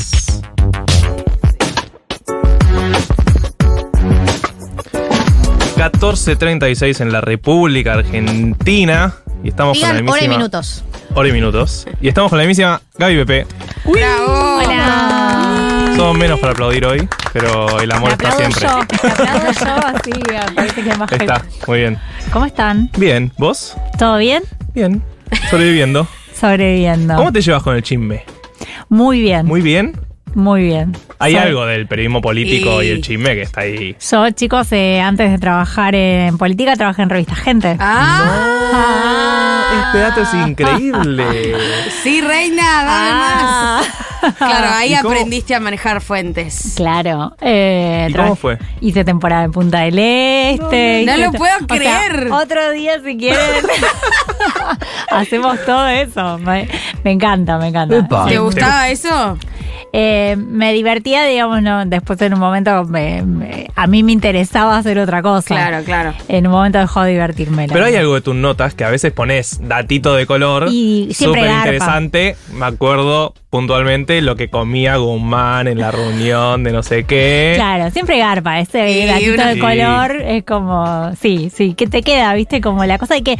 [5.77, 9.15] ...14.36 en la República Argentina...
[9.43, 10.83] ...y estamos con la hora y minutos.
[11.15, 11.85] Hora y minutos.
[12.01, 13.47] Y estamos con la mismísima Gaby Pepe.
[13.85, 14.57] ¡Bravo!
[14.57, 15.93] Hola.
[15.95, 18.61] Somos menos para aplaudir hoy, pero el amor está siempre.
[18.61, 21.57] yo, me aplaudo yo, así me parece que hay más Está, gente.
[21.67, 21.99] muy bien.
[22.31, 22.89] ¿Cómo están?
[22.97, 23.75] Bien, ¿vos?
[23.97, 24.43] ¿Todo bien?
[24.73, 25.01] Bien.
[25.49, 26.07] Sobreviviendo.
[26.33, 27.15] Sobreviviendo.
[27.15, 28.23] ¿Cómo te llevas con el chisme?
[28.87, 29.61] Muy bien, muy,
[30.35, 30.95] Muy bien.
[31.19, 33.95] Hay Soy- algo del periodismo político Y- y el chisme que está ahí.
[34.11, 37.75] Yo, chicos, eh, antes de trabajar en política, trabajé en revista Gente.
[37.79, 39.85] ¡Ah!
[39.85, 41.25] Este dato es increíble.
[42.03, 43.81] Sí, reina, dame Ah.
[44.21, 44.33] más.
[44.37, 45.11] Claro, ahí ¿Y cómo?
[45.11, 46.73] aprendiste a manejar fuentes.
[46.75, 47.33] Claro.
[47.41, 48.57] eh, ¿Y cómo fue?
[48.81, 51.03] Hice temporada en Punta del Este.
[51.05, 52.29] No hice lo to- puedo o sea, creer.
[52.31, 53.39] otro día, si quieren,
[55.11, 56.37] hacemos todo eso.
[56.39, 56.67] Me,
[57.03, 58.07] me encanta, me encanta.
[58.25, 58.37] ¿Te Sí.
[58.37, 59.37] gustaba eso?
[59.93, 64.77] Eh, me divertía, digamos, no, después en un momento me- me- a mí me interesaba
[64.77, 65.55] hacer otra cosa.
[65.55, 66.13] Claro, claro.
[66.27, 67.67] En un momento dejó de divertirme.
[67.71, 70.67] Pero hay algo de tus notas que a veces pones datito de color.
[70.69, 72.35] Y siempre Súper interesante.
[72.53, 77.53] Me acuerdo puntualmente lo que comía Guzmán en la reunión de no sé qué.
[77.55, 79.59] Claro, siempre garpa, ese Sí, gatito de Sí.
[79.59, 83.37] color es como, sí, sí, que te queda, viste, como la cosa de que,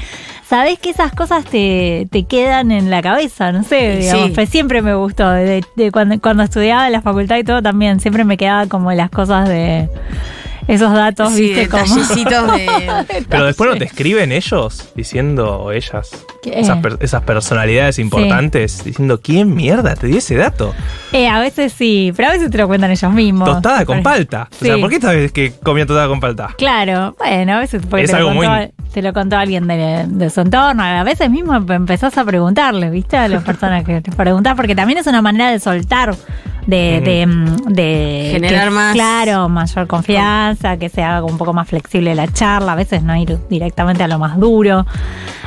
[0.48, 4.08] sabes que esas cosas te, te quedan en la cabeza, no sé, Sí.
[4.08, 7.62] digamos, pues siempre me gustó, de, de cuando, cuando estudiaba en la facultad y todo
[7.62, 9.88] también, siempre me quedaba como las cosas de
[10.70, 12.54] esos datos, Sí, viste, como...
[12.54, 12.68] de...
[13.30, 16.10] Pero después no te escriben ellos diciendo o ellas.
[16.44, 16.60] ¿Qué?
[16.60, 20.74] Esas, per- esas personalidades importantes diciendo quién mierda te dio ese dato.
[21.12, 23.50] Eh, a veces sí, pero a veces te lo cuentan ellos mismos.
[23.50, 24.48] Tostada con palta.
[24.52, 24.82] O sea, Sí.
[24.82, 26.54] ¿por qué esta vez que comía tostada con palta?
[26.58, 30.06] Claro, bueno, a veces porque Es te, lo contó, muy- te lo contó alguien de,
[30.08, 33.18] de su entorno, a veces mismo empezás a preguntarle, ¿viste?
[33.18, 36.16] A las personas que te preguntás, porque también es una manera de soltar,
[36.66, 41.54] de, de, mm, de- Generar que- más- Claro, mayor confianza, que se haga un poco
[41.54, 44.86] más flexible la charla, a veces no ir directamente a lo más duro.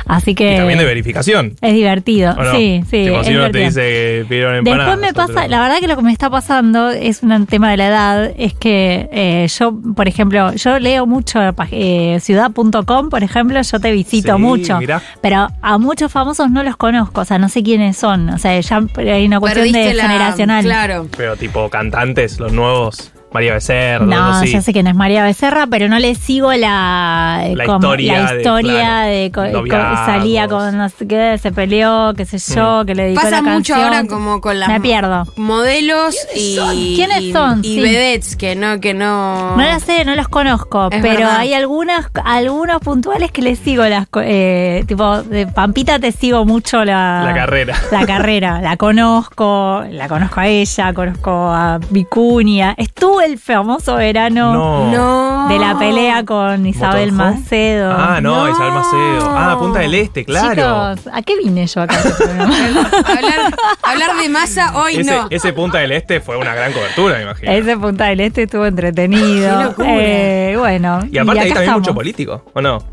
[0.05, 1.55] Así que Y también de verificación.
[1.61, 2.31] es divertido.
[2.37, 2.51] ¿o no?
[2.55, 3.05] Sí, sí.
[3.05, 4.87] Tipo, es si uno te dice que pidieron empanadas.
[4.99, 7.71] Después me pasa, otro- la verdad que lo que me está pasando es un tema
[7.71, 11.39] de la edad, es que eh, yo, por ejemplo, yo leo mucho
[11.71, 15.01] eh, ciudad.com, por ejemplo, yo te visito Sí, mucho, mirá.
[15.21, 18.59] pero a muchos famosos no los conozco, o sea, no sé quiénes son, o sea,
[18.59, 20.63] ya hay una cuestión Perdiste de la- generacional.
[20.65, 21.07] Claro.
[21.15, 23.12] Pero tipo cantantes, los nuevos.
[23.33, 27.65] María Becerra, No, ya sé quién es María Becerra, pero no le sigo la, La
[27.65, 31.51] como- historia la de, historia claro, de, co- co- salía con no sé qué, se
[31.51, 33.79] peleó, qué sé yo, que le dedicó Pasa la mucho canción.
[33.81, 35.25] ahora como con las Me pierdo.
[35.35, 36.57] modelos y
[36.95, 37.59] ¿Quiénes y- son?
[37.63, 37.81] y Sí.
[37.81, 41.37] vedettes que no que no No las sé, no los conozco, Es pero verdad.
[41.39, 46.45] hay algunas, algunos puntuales que les sigo las co- eh, tipo de Pampita te sigo
[46.45, 47.75] mucho la, La carrera.
[47.91, 52.73] La carrera, la conozco, la conozco a ella, conozco a Vicuña.
[52.77, 54.91] Estuvo el famoso verano No.
[54.91, 55.47] No.
[55.49, 57.39] de la pelea con Isabel ¿Motorhome?
[57.41, 57.91] Macedo.
[57.97, 59.29] Ah, no, Isabel Macedo.
[59.35, 60.95] Ah, Punta del Este, claro.
[60.95, 61.97] Chicos, ¿a qué vine yo acá?
[61.99, 65.27] este hablar, hablar de masa hoy ese, no.
[65.29, 67.51] ese Punta del Este fue una gran cobertura, me imagino.
[67.51, 69.57] Ese Punta del Este estuvo entretenido.
[69.57, 69.87] Qué locura.
[69.89, 71.79] Eh, bueno, y aparte acá hay también estamos.
[71.81, 72.83] mucho político, ¿o no?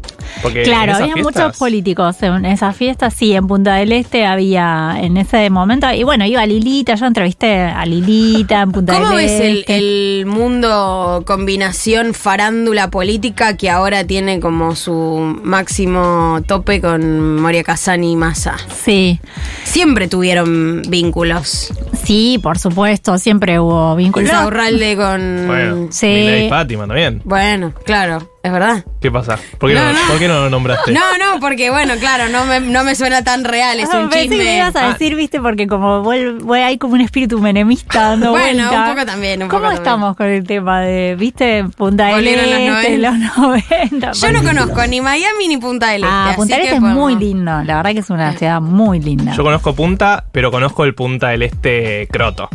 [0.43, 4.95] Porque Claro, había fiestas- muchos políticos en esas fiestas, sí, en Punta del Este había
[4.99, 9.17] en ese momento, y bueno, iba Lilita, yo entrevisté a Lilita en Punta ¿Cómo del
[9.17, 10.20] ves el, Este.
[10.21, 18.13] El mundo combinación farándula política que ahora tiene como su máximo tope con Moria Casani
[18.13, 18.57] y Massa?
[18.85, 19.19] Sí,
[19.65, 21.73] Siempre tuvieron vínculos.
[22.05, 24.29] sí, por supuesto, siempre hubo vínculos.
[24.29, 25.47] Insaurralde con.
[25.47, 26.07] Bueno, Sí.
[26.07, 27.23] Milei y Fátima también.
[27.25, 28.85] Bueno, claro, es verdad.
[29.01, 29.39] ¿Qué pasa?
[29.59, 29.99] ¿Por qué no, No, no.
[30.09, 30.93] ¿por qué no lo nombraste?
[30.93, 34.09] No, no, porque bueno, claro, no me, no me suena tan real, es Ah, un
[34.09, 34.57] Pensé que me chisme.
[34.57, 34.93] ibas a Ah.
[34.93, 38.85] decir, viste, porque como vuel- hay como un espíritu menemista dando Bueno, vuelta.
[38.89, 42.99] un poco también, un ¿Cómo poco estamos con el tema de, viste, Punta del Este,
[42.99, 44.13] los 90?
[44.13, 46.15] Yo no conozco ni Miami ni Punta del Este.
[46.15, 48.33] Ah, así Punta del que Este es podemos- muy lindo, la verdad que es una
[48.33, 49.33] ciudad muy linda.
[49.33, 52.49] Yo conozco Punta, pero conozco el Punta del Este croto.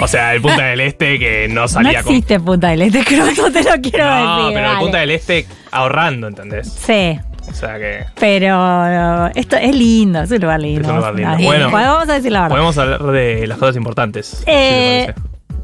[0.00, 2.12] O sea, el Punta del Este que no No salía con.
[2.12, 4.54] existe Punta del Este, que te lo quiero No, decir.
[4.54, 4.78] pero el.
[4.78, 5.27] Punta del Este
[5.70, 6.68] ahorrando, ¿entendés?
[6.72, 8.04] Sí, O sea que.
[8.18, 10.82] pero esto es lindo, es un lugar lindo.
[10.82, 11.36] Es un lugar lindo.
[11.44, 11.70] Bueno.
[11.70, 12.54] vamos a decir la verdad.
[12.56, 14.42] Podemos hablar de las cosas importantes.
[14.46, 15.12] Eh,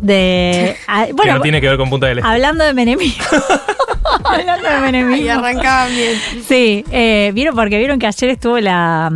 [0.00, 2.28] de, ah, que bueno, no tiene que ver con Punta del Este.
[2.30, 3.24] hablando de menemismo.
[4.24, 5.30] hablando de Y menemismo.
[5.32, 6.12] arrancaban bien.
[6.46, 9.10] Sí, eh, vieron porque vieron que ayer estuvo la,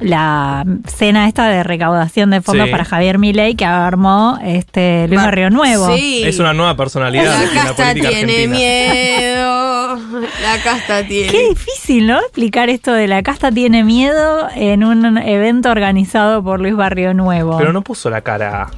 [0.00, 2.70] la cena esta de recaudación de fondos Sí.
[2.70, 5.96] para Javier Milei que armó este Luis Bar- Barrio Nuevo.
[5.96, 6.22] Sí.
[6.26, 8.56] Es una nueva personalidad La casta política tiene argentina.
[8.56, 9.65] miedo.
[10.42, 11.30] La casta tiene.
[11.30, 12.18] Qué difícil, ¿no?
[12.20, 17.56] Explicar esto de la casta tiene miedo en un evento organizado por Luis Barrio Nuevo.
[17.58, 18.68] Pero no puso la cara.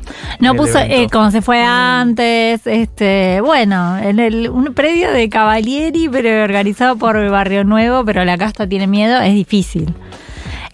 [0.41, 0.95] No puso, evento.
[0.95, 6.97] eh, como se fue antes, este, bueno, en el, un predio de Cavalieri, pero organizado
[6.97, 9.95] por Barrio Nuevo, pero la casta tiene miedo, es difícil.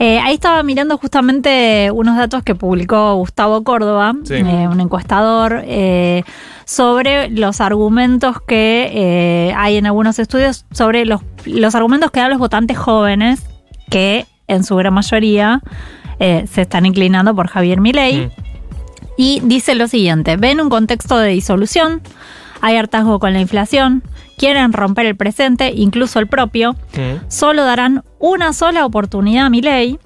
[0.01, 4.35] Eh, ahí estaba mirando justamente unos datos que publicó Gustavo Córdoba, Sí.
[4.35, 6.25] eh, un encuestador, eh,
[6.65, 12.31] sobre los argumentos que eh, hay en algunos estudios, sobre los, los argumentos que dan
[12.31, 13.43] los votantes jóvenes,
[13.91, 15.61] que en su gran mayoría
[16.19, 18.27] eh, se están inclinando por Javier Milei.
[18.27, 18.31] Mm.
[19.17, 22.01] Y dice lo siguiente, ven un contexto de disolución,
[22.61, 24.03] hay hartazgo con la inflación,
[24.39, 27.29] quieren romper el presente, incluso el propio, Mm.
[27.29, 29.99] solo darán una sola oportunidad a mi ley.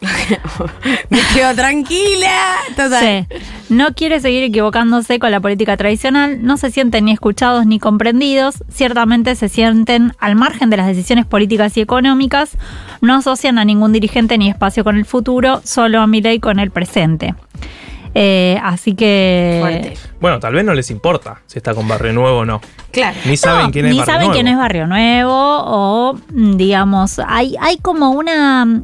[1.10, 2.56] Me quedo tranquila.
[2.76, 3.26] Total.
[3.28, 3.38] Sí.
[3.70, 8.62] No quiere seguir equivocándose con la política tradicional, no se sienten ni escuchados ni comprendidos,
[8.70, 12.56] ciertamente se sienten al margen de las decisiones políticas y económicas,
[13.00, 16.58] no asocian a ningún dirigente ni espacio con el futuro, solo a mi ley con
[16.58, 17.34] el presente.
[18.16, 19.58] Eh, así que...
[19.60, 19.94] Fuerte.
[20.20, 22.60] Bueno, tal vez no les importa si está con Barrio Nuevo o no.
[22.92, 23.16] Claro.
[23.24, 24.34] Ni saben No, quién es ni Barrio saben Nuevo.
[24.34, 28.82] quién es Barrio Nuevo o mm, digamos hay hay como una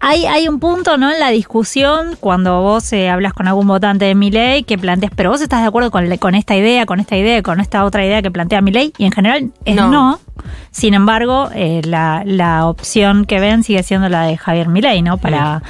[0.00, 1.10] hay, hay un punto ¿no?
[1.12, 5.12] en la discusión cuando vos eh, hablas con algún votante de mi ley que planteas,
[5.14, 8.22] pero vos estás de acuerdo con, esta idea, con esta idea, con esta otra idea
[8.22, 9.90] que plantea mi ley, y en general es no.
[9.90, 10.18] No.
[10.70, 15.18] Sin embargo, eh, la, la opción que ven sigue siendo la de Javier Milei, ¿no?
[15.18, 15.62] Para,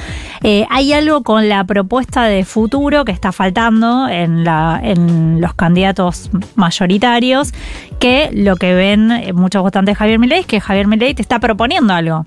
[0.44, 5.54] eh, hay algo con la propuesta de futuro que está faltando en, la, en los
[5.54, 7.52] candidatos mayoritarios,
[7.98, 11.40] que lo que ven muchos votantes de Javier Milei es que Javier Milei te está
[11.40, 12.26] proponiendo algo.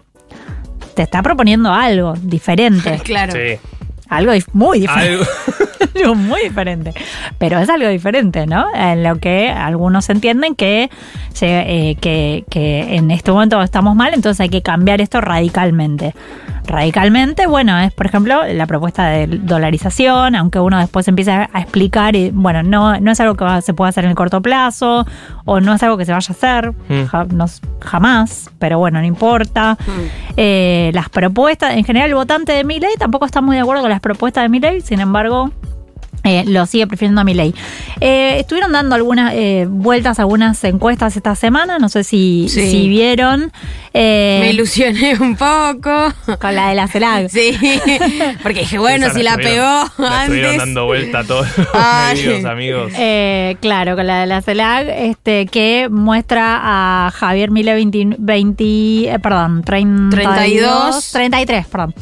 [0.95, 2.99] Te está proponiendo algo diferente.
[3.03, 3.33] Claro.
[3.33, 3.59] Sí.
[4.09, 5.13] Algo dif- muy diferente.
[5.13, 5.25] Algo,
[5.95, 6.93] algo muy diferente.
[7.39, 8.65] Pero es algo diferente, ¿no?
[8.75, 10.89] En lo que algunos entienden que,
[11.41, 16.13] eh, que, que en este momento estamos mal, entonces hay que cambiar esto radicalmente.
[16.65, 22.15] Radicalmente, bueno, es por ejemplo la propuesta de dolarización, aunque uno después empieza a explicar,
[22.15, 25.05] y bueno, no, no es algo que va- se pueda hacer en el corto plazo,
[25.45, 27.05] o no es algo que se vaya a hacer Mm.
[27.07, 27.45] ja- no
[27.81, 29.77] jamás, pero bueno, no importa.
[30.37, 33.89] Eh, las propuestas, en general el votante de Milei tampoco está muy de acuerdo con
[33.91, 35.51] las propuestas de Milei, sin embargo,
[36.23, 37.53] eh, lo sigue prefiriendo a Milei.
[37.99, 42.69] Eh, estuvieron dando algunas eh, vueltas, algunas encuestas esta semana, no sé si, Sí.
[42.71, 43.51] si vieron.
[43.93, 46.13] Eh, Me ilusioné un poco.
[46.39, 47.29] Con la de la CELAC.
[47.33, 47.57] Sí,
[48.41, 50.57] porque dije, bueno, Esa si la pegó estuvieron- la estuvieron antes.
[50.57, 52.17] dando vuelta a todos los Ay.
[52.25, 52.91] medios, amigos.
[52.97, 56.59] Eh, claro, con la de la CELAC, este, que muestra
[57.07, 58.63] a Javier Milei 20, 20,
[59.13, 61.11] eh, perdón, 32, 32.
[61.11, 61.93] 33, perdón.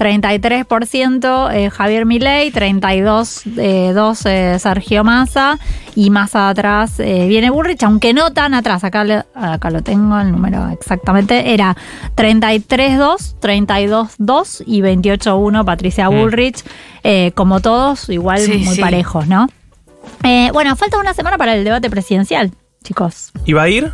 [0.00, 5.58] 33% eh, Javier Milei, 32 eh, dos, eh, Sergio Massa
[5.94, 10.18] y más atrás eh, viene Burrich, aunque no tan atrás, acá, le- acá lo tengo
[10.18, 11.76] el número exactamente, era
[12.16, 16.14] 33-2, 32-2 y 28-1 Patricia Mm.
[16.20, 16.64] Bullrich,
[17.04, 18.80] eh, como todos, igual Sí, muy sí.
[18.80, 19.48] parejos, ¿no?
[20.24, 22.50] Eh, bueno, falta una semana para el debate presidencial,
[22.82, 23.32] chicos.
[23.44, 23.92] ¿Y va a ir?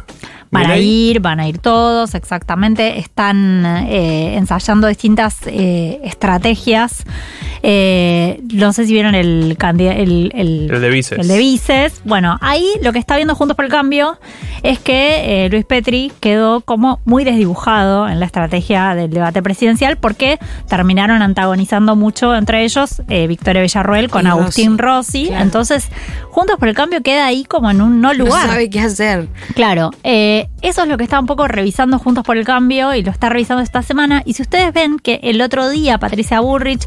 [0.62, 2.98] Van a ir, van a ir todos, exactamente.
[2.98, 7.04] Están eh, ensayando distintas eh, estrategias.
[7.62, 11.18] Eh, no sé si vieron el, el, el, El de vices.
[11.18, 12.00] el de vices.
[12.04, 14.18] Bueno, ahí lo que está viendo Juntos por el Cambio
[14.62, 19.96] es que eh, Luis Petri quedó como muy desdibujado en la estrategia del debate presidencial
[19.96, 20.38] porque
[20.68, 25.26] terminaron antagonizando mucho entre ellos eh, Victoria Villarroel con Y Agustín Rossi.
[25.28, 25.42] claro.
[25.42, 25.88] Entonces,
[26.30, 28.46] Juntos por el Cambio queda ahí como en un no No lugar.
[28.48, 29.28] sabe qué hacer.
[29.54, 33.02] Claro, eh, eso es lo que está un poco revisando Juntos por el Cambio y
[33.02, 34.22] lo está revisando esta semana.
[34.24, 36.86] Y si ustedes ven que el otro día Patricia Burrich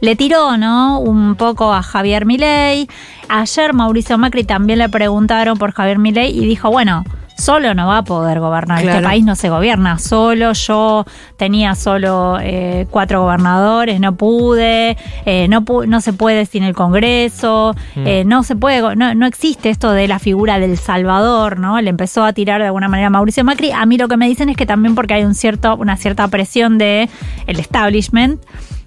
[0.00, 0.98] le tiró, ¿no?
[0.98, 2.88] Un poco a Javier Milei.
[3.28, 7.04] Ayer Mauricio Macri también le preguntaron por Javier Milei y dijo, bueno.
[7.40, 8.78] Solo no va a poder gobernar.
[8.90, 10.52] Este país no se gobierna solo.
[10.52, 11.04] Yo
[11.36, 14.96] tenía solo eh, cuatro gobernadores, no pude.
[15.24, 17.74] eh, no, pu- no se puede sin el Congreso.
[17.96, 18.94] eh, no se puede.
[18.96, 21.80] No, no existe esto de la figura del Salvador, ¿no?
[21.80, 23.72] Le empezó a tirar de alguna manera a Mauricio Macri.
[23.72, 26.28] A mí lo que me dicen es que también porque hay un cierto, una cierta
[26.28, 27.08] presión de
[27.46, 28.40] el establishment.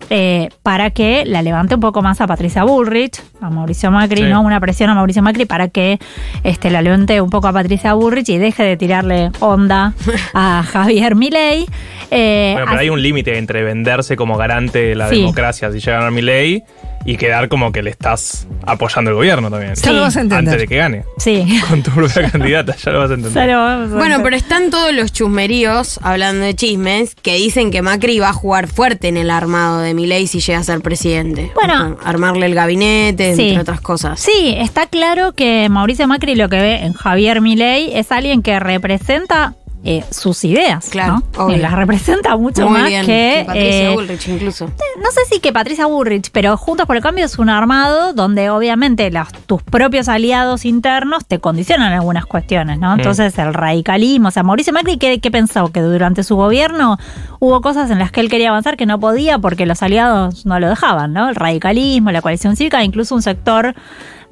[0.10, 4.24] Eh, para que la levante un poco más a Patricia Bullrich, a Mauricio Macri, Sí.
[4.24, 4.42] ¿no?
[4.42, 6.00] Una presión a Mauricio Macri para que
[6.44, 9.94] este, la levante un poco a Patricia Bullrich y deje de tirarle onda
[10.34, 11.66] a Javier Milei.
[12.12, 15.20] Eh, Bueno, pero así- hay un límite entre venderse como garante de la Sí.
[15.22, 16.64] democracia si llega a ganar mi ley
[17.06, 19.74] y quedar como que le estás apoyando el gobierno también.
[19.76, 20.54] Ya lo vas a entender.
[20.54, 21.04] Antes de que gane.
[21.18, 21.46] Sí.
[21.70, 23.48] Con tu propia candidata, ya lo vas a entender.
[23.48, 27.72] Ya lo vamos a Bueno, pero están todos los chusmeríos, hablando de chismes, que dicen
[27.72, 30.82] que Macri va a jugar fuerte en el armado de Milei si llega a ser
[30.82, 31.52] presidente.
[31.56, 31.98] Bueno.
[32.04, 33.50] armarle el gabinete, Sí.
[33.50, 34.20] entre otras cosas.
[34.20, 38.60] Sí, está claro que Mauricio Macri lo que ve en Javier Milei es alguien que
[38.60, 41.44] representa eh, sus ideas, Claro, ¿no?
[41.46, 41.58] obvio.
[41.58, 43.06] Y las representa mucho Muy más bien.
[43.06, 44.66] que Patricia eh, Bullrich incluso.
[44.68, 48.50] no sé si que Patricia Burrich, pero Juntos por el Cambio es un armado donde
[48.50, 52.94] obviamente las- tus propios aliados internos te condicionan algunas cuestiones, ¿no?
[52.94, 55.70] Entonces el radicalismo, o sea, Mauricio Macri, ¿qué, qué pensó?
[55.72, 56.98] Que durante su gobierno
[57.40, 60.60] hubo cosas en las que él quería avanzar que no podía porque los aliados no
[60.62, 61.28] lo dejaban, ¿no?
[61.28, 63.76] El radicalismo, la coalición cívica, incluso un sector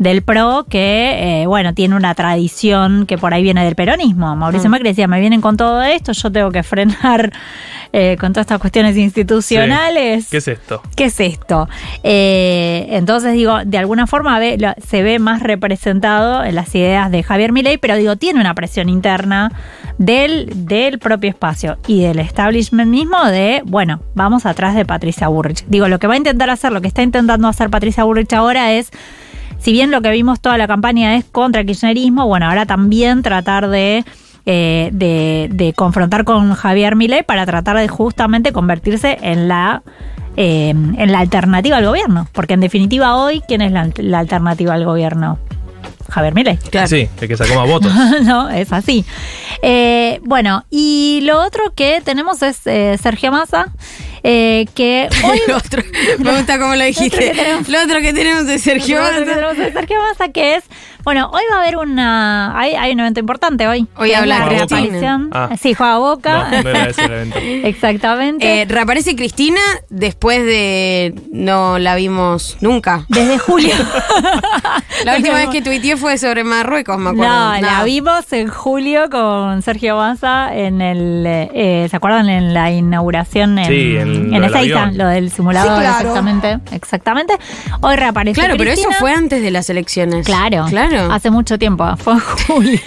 [0.01, 4.35] del PRO que, eh, bueno, tiene una tradición que por ahí viene del peronismo.
[4.35, 4.71] Mauricio Mm.
[4.71, 7.31] Macri decía, me vienen con todo esto, yo tengo que frenar
[7.93, 10.27] eh, con todas estas cuestiones institucionales.
[10.31, 10.81] ¿Qué es esto?
[10.95, 11.69] ¿Qué es esto?
[12.01, 17.11] Eh, entonces digo, de alguna forma ve- lo- se ve más representado en las ideas
[17.11, 19.51] de Javier Milei, pero digo, tiene una presión interna
[19.99, 25.63] del, del propio espacio y del establishment mismo de, bueno, vamos atrás de Patricia Burrich.
[25.67, 28.71] Digo, lo que va a intentar hacer, lo que está intentando hacer Patricia Burrich ahora
[28.73, 28.89] es,
[29.61, 33.21] si bien lo que vimos toda la campaña es contra el kirchnerismo, bueno, ahora también
[33.21, 34.03] tratar de...
[34.45, 39.83] eh, de, confrontar con Javier Milei para tratar de justamente convertirse en la
[40.35, 42.27] eh, en la alternativa al gobierno.
[42.31, 45.37] Porque en definitiva hoy, ¿quién es la, la alternativa al gobierno?
[46.11, 46.59] Javier Milei.
[46.87, 47.91] Sí, el que sacó más votos.
[48.23, 49.05] no, es así.
[49.61, 53.67] Eh, bueno, y lo otro que tenemos es eh, Sergio Massa,
[54.23, 55.39] eh, que hoy...
[55.47, 55.81] Lo otro-
[56.19, 57.17] me gusta cómo lo dijiste.
[57.17, 59.35] que tenemos- Lo otro que tenemos es Sergio Lo otro que Massa.
[59.35, 60.63] tenemos es Sergio Massa, que es
[61.03, 62.59] Bueno, hoy va a haber una.
[62.59, 63.87] Hay, hay un evento importante hoy.
[63.95, 64.79] Hoy habla la Cristina.
[64.81, 65.29] reaparición.
[65.33, 65.49] Ah.
[65.59, 66.47] Sí, juega Boca.
[66.51, 67.39] No, no era ese el evento.
[67.41, 68.61] Exactamente.
[68.61, 71.13] Eh, reaparece Cristina después de.
[71.31, 73.05] No la vimos nunca.
[73.09, 73.73] Desde julio.
[75.05, 77.33] La última vez que tuiteé fue sobre Marruecos, me acuerdo.
[77.33, 81.23] No, la vimos en julio con Sergio Massa en el.
[81.25, 84.91] eh, ¿Se acuerdan en la inauguración en, Sí, en lo en Ezeiza?
[84.91, 85.97] Lo del simulador, Sí, claro.
[85.99, 86.59] exactamente.
[86.75, 87.33] Exactamente.
[87.81, 88.39] Hoy reaparece.
[88.39, 90.25] Claro, pero eso fue antes de las elecciones.
[90.25, 90.90] Claro, Claro.
[90.99, 92.79] Hace mucho tiempo, fue en julio.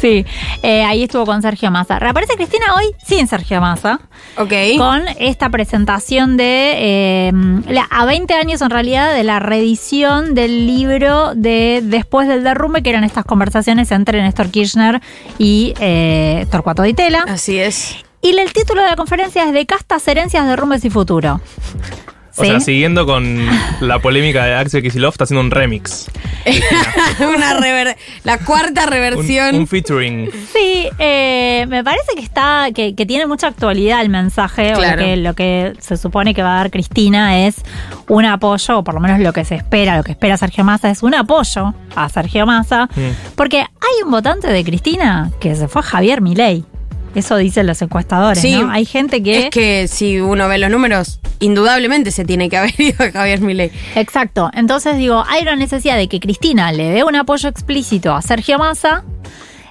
[0.00, 0.24] sí,
[0.62, 1.98] eh, ahí estuvo con Sergio Massa.
[1.98, 4.00] Reaparece Cristina hoy sin Sergio Massa,
[4.38, 4.52] Ok.
[4.78, 7.32] con esta presentación de, eh,
[7.68, 12.82] la- a 20 años en realidad, de la reedición del libro de Después del derrumbe,
[12.82, 15.00] que eran estas conversaciones entre Néstor Kirchner
[15.38, 17.24] y eh, Torcuato Di Tela.
[17.28, 17.96] Así es.
[18.22, 21.40] Y el título de la conferencia es De castas, herencias, derrumbes y futuro.
[22.36, 23.46] O sea, siguiendo con
[23.80, 26.10] la polémica de Axel Kicillof, está haciendo un remix.
[27.20, 29.54] Una rever- la cuarta reversión.
[29.54, 30.30] un featuring.
[30.52, 35.00] Sí, eh, me parece que está, que, que tiene mucha actualidad el mensaje, o Claro.
[35.00, 37.56] lo que, lo que se supone que va a dar Cristina es
[38.08, 40.90] un apoyo, o por lo menos lo que se espera, lo que espera Sergio Massa
[40.90, 43.34] es un apoyo a Sergio Massa, Mm.
[43.36, 46.64] porque hay un votante de Cristina que se fue a Javier Milei.
[47.14, 48.56] Eso dicen los encuestadores, Sí.
[48.60, 48.70] ¿no?
[48.70, 49.44] Hay gente que...
[49.44, 53.40] Es que si uno ve los números, indudablemente se tiene que haber ido a Javier
[53.40, 53.70] Milei.
[53.94, 54.50] Exacto.
[54.54, 58.58] Entonces digo, hay una necesidad de que Cristina le dé un apoyo explícito a Sergio
[58.58, 59.04] Massa.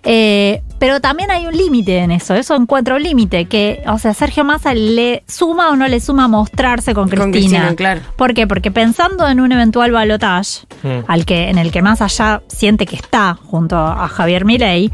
[0.04, 4.14] eh, pero también hay un límite en eso, eso encuentro un límite, que, o sea,
[4.14, 7.24] Sergio Massa le suma o no le suma mostrarse con Cristina.
[7.24, 8.02] Con Cristina, claro.
[8.18, 8.46] ¿Por qué?
[8.46, 11.06] Porque pensando en un eventual balotage, Mm.
[11.08, 14.92] al que, en el que Massa ya siente que está junto a Javier Milei,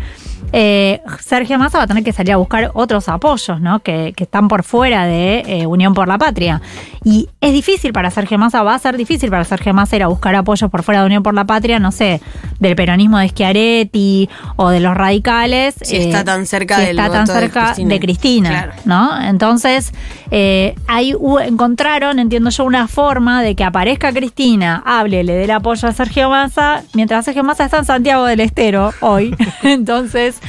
[0.51, 3.79] eh, Sergio Massa va a tener que salir a buscar otros apoyos, ¿no?
[3.79, 6.61] Que, que están por fuera de eh, Unión por la Patria.
[7.03, 10.07] Y es difícil para Sergio Massa, va a ser difícil para Sergio Massa ir a
[10.07, 12.21] buscar apoyos por fuera de Unión por la Patria, no sé,
[12.59, 15.75] del peronismo de Schiaretti o de los radicales.
[15.81, 17.89] Si está tan cerca si del está tan de cerca Cristina.
[17.93, 18.71] de Cristina, Claro.
[18.85, 19.21] ¿no?
[19.21, 19.93] Entonces,
[20.31, 21.13] eh, ahí
[21.45, 25.91] encontraron, entiendo yo, una forma de que aparezca Cristina, hable, le dé el apoyo a
[25.91, 29.35] Sergio Massa, mientras Sergio Massa está en Santiago del Estero hoy.
[29.63, 30.39] Entonces,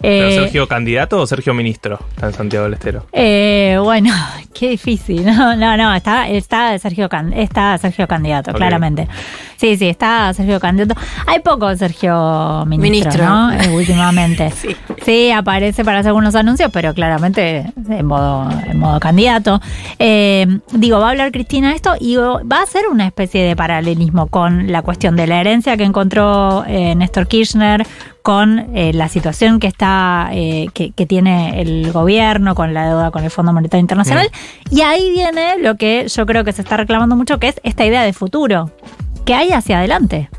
[0.00, 1.98] ¿Pero eh, Sergio candidato o Sergio ministro?
[2.14, 3.06] Está en Santiago del Estero.
[3.12, 4.12] eh, bueno,
[4.54, 5.24] qué difícil.
[5.24, 9.08] No, no, no, está, está Sergio está Sergio candidato, claramente.
[9.56, 11.00] Sí, sí, está Sergio candidato.
[11.26, 13.24] Hay poco Sergio ministro, Ministro.
[13.24, 13.52] ¿no?
[13.52, 14.52] Eh, últimamente.
[15.04, 15.30] sí.
[15.30, 19.60] aparece para hacer algunos anuncios, pero claramente en modo, en modo candidato.
[19.98, 24.26] Eh, digo, va a hablar Cristina esto y va a ser una especie de paralelismo
[24.26, 27.86] con la cuestión de la herencia que encontró eh, Néstor Kirchner
[28.22, 33.10] con eh, la situación que está eh, que, que tiene el gobierno con la deuda
[33.12, 34.30] con el Fondo Monetario Internacional
[34.68, 37.86] y ahí viene lo que yo creo que se está reclamando mucho que es esta
[37.86, 38.72] idea de futuro
[39.26, 40.30] que hay hacia adelante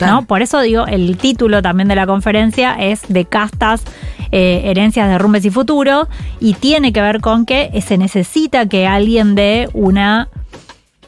[0.00, 0.26] ¿no?
[0.26, 3.82] Por eso digo, el título también de la conferencia es de castas,
[4.32, 6.08] eh, herencias, derrumbes y futuro,
[6.40, 10.28] y tiene que ver con que se necesita que alguien dé una,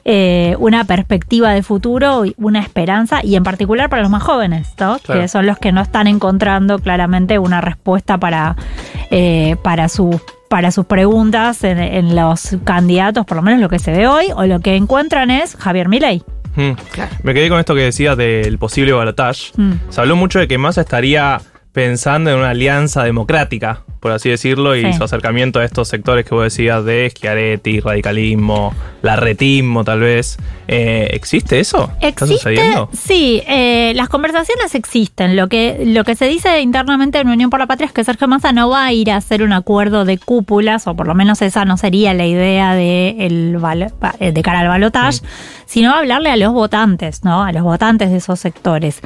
[0.05, 4.68] eh, una perspectiva de futuro, y una esperanza, y en particular para los más jóvenes,
[4.78, 4.99] ¿no?
[4.99, 5.20] Claro.
[5.20, 8.57] que son los que no están encontrando claramente una respuesta para,
[9.11, 10.16] eh, para sus
[10.49, 14.28] para sus preguntas en, en los candidatos, por lo menos lo que se ve hoy,
[14.34, 16.24] o lo que encuentran es Javier Milei.
[16.57, 16.72] Mm.
[17.22, 19.53] Me quedé con esto que decías del posible balotage.
[19.57, 19.72] Mm.
[19.90, 21.40] Se habló mucho de que Massa estaría
[21.79, 24.95] pensando en una alianza democrática, por así decirlo, y Sí.
[24.95, 30.39] su acercamiento a estos sectores que vos decías de Schiaretti, radicalismo, larretismo tal vez.
[30.66, 31.89] Eh, ¿Existe eso?
[32.01, 32.89] ¿Está Existe, sucediendo?
[32.93, 35.37] sí, eh, las conversaciones existen.
[35.37, 38.26] Lo que, lo que se dice internamente en Unión por la Patria es que Sergio
[38.26, 41.43] Massa no va a ir a hacer un acuerdo de cúpulas, o por lo menos
[41.43, 43.57] esa no sería la idea de, el
[44.18, 45.20] eh, de cara al balotage,
[45.64, 47.45] sino hablarle a los votantes, ¿no?
[47.45, 49.01] A los votantes de esos sectores.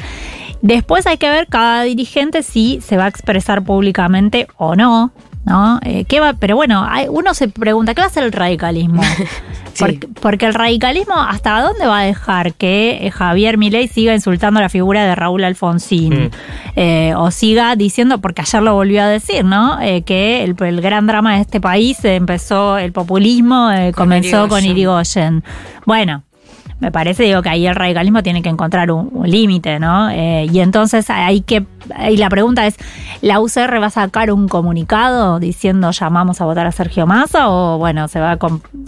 [0.63, 5.13] Después hay que ver cada dirigente si se va a expresar públicamente o no.
[5.45, 5.81] ¿No?
[5.83, 6.35] Eh, ¿qué va?
[6.35, 9.03] Pero bueno, hay- uno se pregunta, ¿qué va a hacer el radicalismo?
[9.77, 14.61] porque, porque el radicalismo, ¿hasta dónde va a dejar que eh, Javier Milei siga insultando
[14.61, 16.27] la figura de Raúl Alfonsín?
[16.27, 16.31] Mm.
[16.77, 19.81] Eh, o siga diciendo, porque ayer lo volvió a decir, ¿no?
[19.81, 24.65] Eh, que el, el gran drama de este país empezó, el populismo eh, comenzó con
[24.65, 25.43] Irigoyen.
[25.87, 26.23] Bueno,
[26.83, 30.11] me parece digo que ahí el radicalismo tiene que encontrar un, un límite, ¿no?
[30.11, 31.64] Eh, y entonces hay que
[32.11, 32.76] y la pregunta es,
[33.20, 37.78] ¿la UCR va a sacar un comunicado diciendo llamamos a votar a Sergio Massa o
[37.78, 38.37] bueno, se va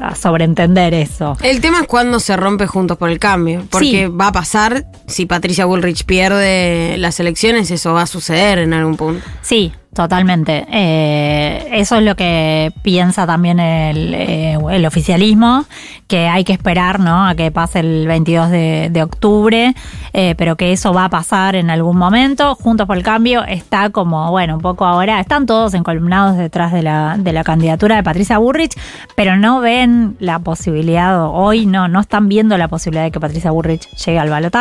[0.01, 1.37] a, sobreentender eso?
[1.43, 3.65] El tema es cuando se rompe Juntos por el Cambio.
[3.71, 4.07] Porque Sí.
[4.07, 8.97] va a pasar, si Patricia Bullrich pierde las elecciones, eso va a suceder en algún
[8.97, 9.25] punto.
[9.41, 10.67] Sí, Totalmente.
[10.71, 15.65] Eh, eso es lo que piensa también el, eh, el oficialismo,
[16.09, 17.29] que hay que esperar ¿no?
[17.29, 19.75] a que pase el 22 de, de octubre,
[20.13, 22.57] eh, pero que eso va a pasar en algún momento.
[22.57, 26.83] Juntos por el Cambio está como, bueno, un poco ahora, están todos encolumnados detrás de
[26.83, 28.73] la, de la candidatura de Patricia Burrich,
[29.15, 33.53] pero no ven la posibilidad, hoy no, no están viendo la posibilidad de que Patricia
[33.53, 34.55] Burrich llegue al balotaje.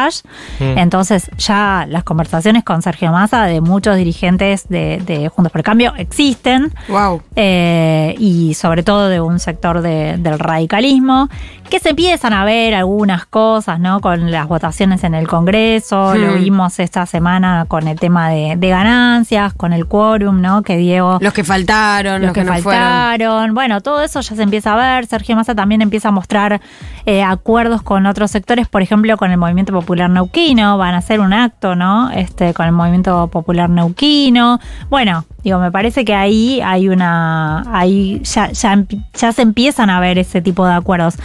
[0.59, 0.77] Mm.
[0.77, 5.65] Entonces ya las conversaciones con Sergio Massa de muchos dirigentes de, de Juntos por el
[5.65, 6.73] Cambio existen.
[6.87, 7.21] Wow.
[7.35, 11.29] Eh, y sobre todo de un sector de- del radicalismo,
[11.69, 13.99] que se empiezan a ver algunas cosas, ¿no?
[13.99, 16.43] Con las votaciones en el Congreso, lo Hmm.
[16.43, 20.61] vimos esta semana con el tema de, de ganancias, con el quórum, ¿no?
[20.61, 21.17] Que Diego...
[21.21, 22.81] Los que faltaron, los, Los que, no fueron.
[22.83, 25.07] faltaron, bueno, todo eso ya se empieza a ver.
[25.07, 26.61] Sergio Massa también empieza a mostrar
[27.05, 31.19] eh, acuerdos con otros sectores, por ejemplo, con el Movimiento Popular Neuquino, van a hacer
[31.21, 32.11] un acto, ¿no?
[32.11, 34.59] Este, con el Movimiento Popular Neuquino.
[34.89, 39.89] Bueno, digo, me parece que ahí hay una, ahí ya, ya, empi- ya se empiezan
[39.89, 41.15] a ver ese tipo de acuerdos.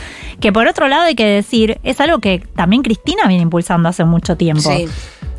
[0.41, 4.05] Que por otro lado hay que decir, es algo que también Cristina viene impulsando hace
[4.05, 4.71] mucho tiempo.
[4.71, 4.87] Sí.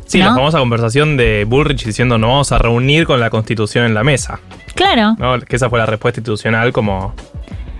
[0.06, 0.24] Sí, ¿No?
[0.24, 4.02] la famosa conversación de Bullrich diciendo no vamos a reunir con la constitución en la
[4.02, 4.40] mesa.
[4.74, 5.14] Claro.
[5.18, 5.38] ¿no?
[5.40, 7.14] Que esa fue la respuesta institucional como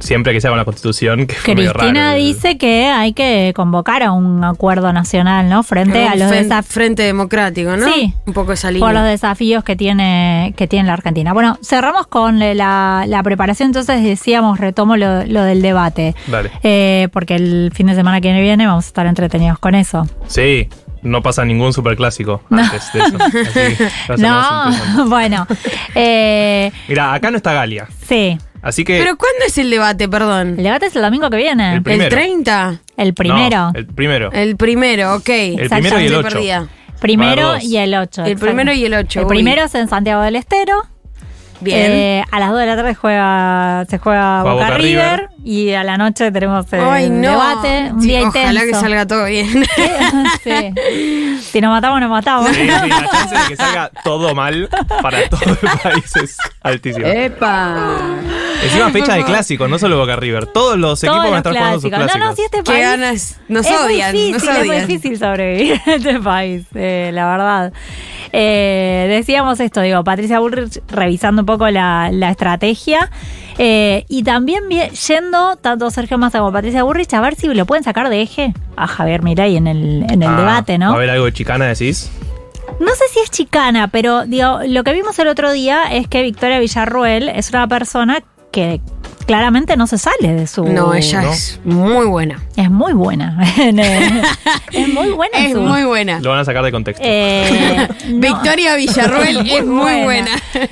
[0.01, 2.19] siempre que sea con la constitución, que fue medio Cristina raro.
[2.19, 5.63] dice que hay que convocar a un acuerdo nacional, ¿no?
[5.63, 6.75] Frente a Un los desafíos.
[6.75, 7.87] Frente democrático, ¿no?
[7.93, 8.15] Sí.
[8.27, 8.87] Un poco esa línea.
[8.87, 11.33] Por los desafíos que tiene, que tiene la Argentina.
[11.33, 16.15] Bueno, cerramos con la, la preparación, entonces decíamos, retomo lo, lo del debate.
[16.27, 16.51] Dale.
[16.63, 20.07] Eh, porque el fin de semana que viene vamos a estar entretenidos con eso.
[20.27, 20.69] Sí,
[21.03, 23.19] no pasa ningún superclásico antes de eso.
[24.09, 24.71] Así, a.
[24.97, 25.47] No, bueno.
[25.95, 27.87] Eh, Mira, acá no está Galia.
[28.07, 28.39] sí.
[28.63, 28.99] Así que.
[28.99, 30.57] ¿Pero cuándo es el debate, perdón?
[30.59, 31.75] El debate es el domingo que viene.
[31.75, 32.11] El primero.
[32.11, 32.81] 30?
[32.97, 33.59] El primero.
[33.59, 34.31] No, el primero.
[34.33, 35.29] El primero, ok.
[35.29, 36.29] El primero y el Estoy ocho.
[36.29, 36.69] perdida.
[37.01, 38.25] Primero y el 8.
[38.27, 39.31] El primero y el ocho, El uy.
[39.31, 40.75] primero es en Santiago del Estero.
[41.63, 41.91] Bien.
[41.91, 45.29] Eh, a las 2 de la tarde juega, se juega Juega Boca, Boca River, River.
[45.45, 47.31] y a la noche tenemos el Ay, no.
[47.31, 47.91] debate.
[47.93, 48.67] Un Sí, día ojalá intenso.
[48.67, 49.65] que salga todo bien.
[50.45, 51.39] Sí.
[51.43, 52.49] Si nos matamos, nos matamos.
[52.49, 54.69] Sí, sí, la chance de que salga todo mal
[55.03, 57.09] para todo el país es altísima.
[57.13, 57.99] ¡Epa!
[58.63, 60.47] Encima fecha de clásicos, no solo Boca River.
[60.47, 62.19] Todos los Todos equipos van a estar jugando sus clásicos.
[62.21, 62.83] No, no, si este Qué país.
[62.83, 63.41] ganas.
[63.49, 67.27] Nos es odian, muy nos difícil, es muy difícil sobrevivir en este país, eh, la
[67.31, 67.73] verdad.
[68.33, 73.11] Eh, decíamos esto, digo, Patricia Bullrich revisando un poco la, la estrategia
[73.59, 77.83] eh, y también yendo tanto Sergio Massa como Patricia Burrich a ver si lo pueden
[77.83, 80.93] sacar de eje a Javier Milei en el, en el Ah, debate, ¿Va ¿no?
[80.93, 82.11] a haber algo de chicana, decís?
[82.79, 86.23] No sé si es chicana, pero digo, lo que vimos el otro día es que
[86.23, 88.81] Victoria Villarruel es una persona que
[89.27, 90.65] claramente no se sale de su...
[90.65, 91.33] No, ella ¿no?
[91.33, 92.43] es muy buena.
[92.57, 93.39] Es muy buena.
[93.57, 95.39] es muy buena.
[95.39, 96.19] en Es su- muy buena.
[96.21, 97.03] Lo van a sacar de contexto.
[97.07, 98.21] Eh, no.
[98.21, 100.31] Victoria Villarruel es muy buena.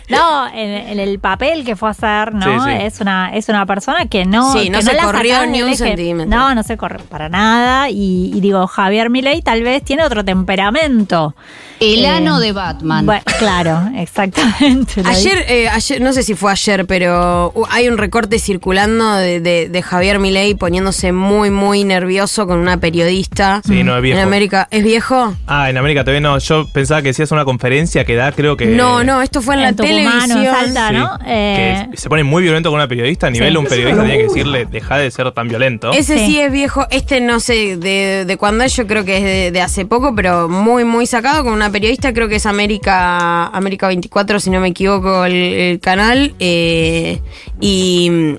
[0.09, 2.65] No, en, en el papel que fue a hacer, ¿no?
[2.65, 2.77] Sí, sí.
[2.85, 5.77] Es una es una persona que no Sí, no que se la corrió ni un
[5.77, 6.37] centímetro.
[6.37, 10.25] No, no se corre para nada y, y digo, Javier Milei tal vez tiene otro
[10.25, 11.35] temperamento.
[11.81, 13.07] El Eh, ano de Batman.
[13.07, 15.01] Bueno, claro, exactamente.
[15.05, 19.41] Ayer, eh, ayer, no sé si fue ayer, pero uh, hay un recorte circulando de,
[19.41, 23.63] de- de Javier Milei poniéndose muy, muy nervioso con una periodista.
[23.65, 24.19] Sí, no, es viejo.
[24.19, 24.67] En América.
[24.71, 25.35] ¿Es viejo?
[25.47, 26.39] Ah, en América TV no.
[26.39, 28.67] Yo pensaba que decías una conferencia que da, creo que.
[28.67, 30.45] No, no, esto fue en, la En Tucumán, televisión.
[30.45, 31.19] en Salta, Sí, ¿no?
[31.27, 33.29] Eh, que se pone muy violento con una periodista.
[33.29, 33.53] A nivel Sí.
[33.55, 35.93] de un periodista tiene que decirle, deja de ser tan violento.
[35.93, 36.27] Ese Sí.
[36.27, 36.41] sí.
[36.41, 39.61] es viejo, este no sé de, de cuándo es, yo creo que es de, de
[39.61, 44.41] hace poco, pero muy, muy sacado con una periodista, creo que es América, América 24,
[44.41, 46.35] si no me equivoco, el, el canal.
[46.39, 47.21] eh,
[47.61, 48.37] y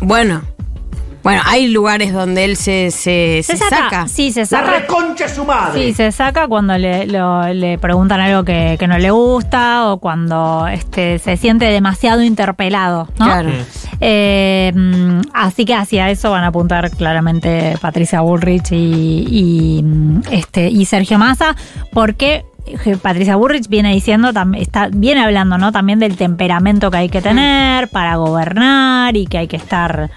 [0.00, 0.42] bueno,
[1.22, 4.08] bueno, hay lugares donde él se, se, se se saca, saca.
[4.08, 4.66] sí, se saca.
[5.74, 9.98] Sí, se saca cuando le, lo- le preguntan algo que, que no le gusta o
[9.98, 13.26] cuando este, se siente demasiado interpelado, ¿no?
[13.26, 13.50] Claro.
[14.00, 20.22] Eh, mm, así que hacia eso van a apuntar claramente Patricia Bullrich y, y, mm,
[20.30, 21.54] este, y Sergio Massa,
[21.92, 22.46] porque
[23.02, 25.72] Patricia Burrich viene diciendo, está, viene hablando ¿no?
[25.72, 30.10] también del temperamento que hay que tener para gobernar y que hay que estar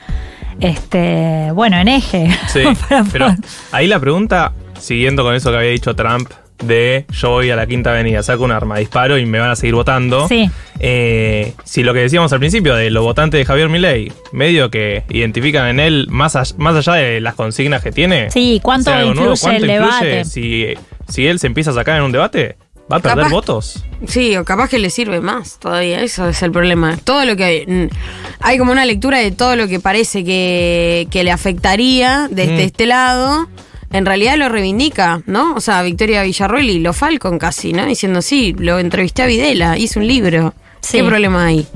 [0.60, 2.30] este bueno en eje.
[2.48, 3.36] Sí, Para pero
[3.72, 6.30] ahí la pregunta, siguiendo con eso que había dicho Trump,
[6.64, 9.56] de yo voy a la quinta avenida, saco un arma, disparo y me van a
[9.56, 10.28] seguir votando.
[10.30, 10.50] Sí.
[10.80, 15.04] Eh, si lo que decíamos al principio de los votantes de Javier Milei, medio que
[15.10, 18.30] identifican en él, más, all- más allá de las consignas que tiene.
[18.32, 20.26] Sí, ¿cuánto sea influye nuevo, ¿cuánto el influye debate?
[20.26, 20.68] Si,
[21.10, 22.58] si él se empieza a sacar en un debate,
[22.92, 23.84] ¿va a perder Capaz- votos?
[24.08, 26.98] Sí, o capaz que le sirve más todavía, eso es el problema.
[27.04, 27.66] Todo lo que...
[27.92, 27.96] mm,
[28.42, 32.60] Hay como una lectura de todo lo que parece que, que le afectaría desde Mm.
[32.60, 33.48] este lado.
[33.92, 35.54] En realidad lo reivindica, ¿no?
[35.54, 37.86] O sea, Victoria Villarroel y lo Falcon casi, ¿no?
[37.86, 40.54] Diciendo, sí, lo entrevisté a Videla, hice un libro.
[40.82, 40.98] Sí.
[40.98, 41.68] ¿Qué problema hay?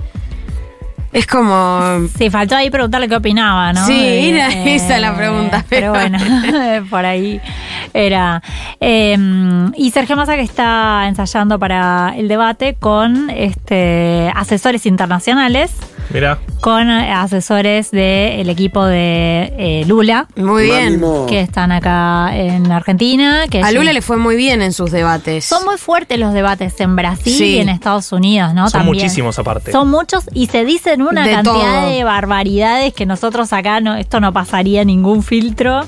[1.18, 2.08] Es como.
[2.16, 3.86] Sí, faltó ahí preguntarle qué opinaba, ¿no?
[3.88, 6.20] Sí, era esa la pregunta, Pero pero- bueno,
[6.92, 7.42] por ahí
[7.92, 8.44] era.
[8.80, 9.18] Eh,
[9.76, 15.72] y Sergio Massa que está ensayando para el debate con este asesores internacionales,
[16.10, 21.02] Mira, con asesores del equipo de eh, Lula, Muy bien.
[21.28, 23.46] que están acá en Argentina.
[23.50, 25.44] Que A Lula le fue muy bien en sus debates.
[25.46, 27.46] Son muy fuertes los debates en Brasil Sí.
[27.56, 28.70] y en Estados Unidos, ¿no?
[28.70, 29.04] son También.
[29.04, 29.72] muchísimos aparte.
[29.74, 31.90] Son muchos y se dicen una De cantidad todo.
[31.90, 35.80] de barbaridades que nosotros acá no, esto no pasaría ningún filtro.
[35.80, 35.88] Las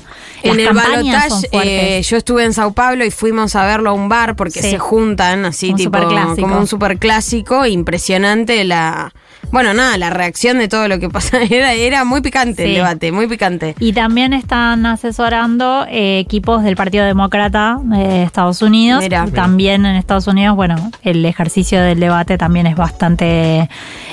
[0.54, 1.62] En el campañas son balotage, fuertes.
[1.64, 4.70] eh, yo estuve en Sao Paulo y fuimos a verlo a un bar porque Sí.
[4.72, 6.40] se juntan así, Un tipo, superclásico.
[6.46, 7.64] como un superclásico.
[7.66, 9.12] Impresionante la.
[9.52, 11.38] Bueno, nada, la reacción de todo lo que pasa.
[11.50, 13.74] Era, era muy picante el debate, muy picante.
[13.80, 19.00] Y también están asesorando eh, equipos del Partido Demócrata de Estados Unidos.
[19.02, 19.26] Mira.
[19.34, 23.68] También en Estados Unidos, bueno, el ejercicio del debate también es bastante.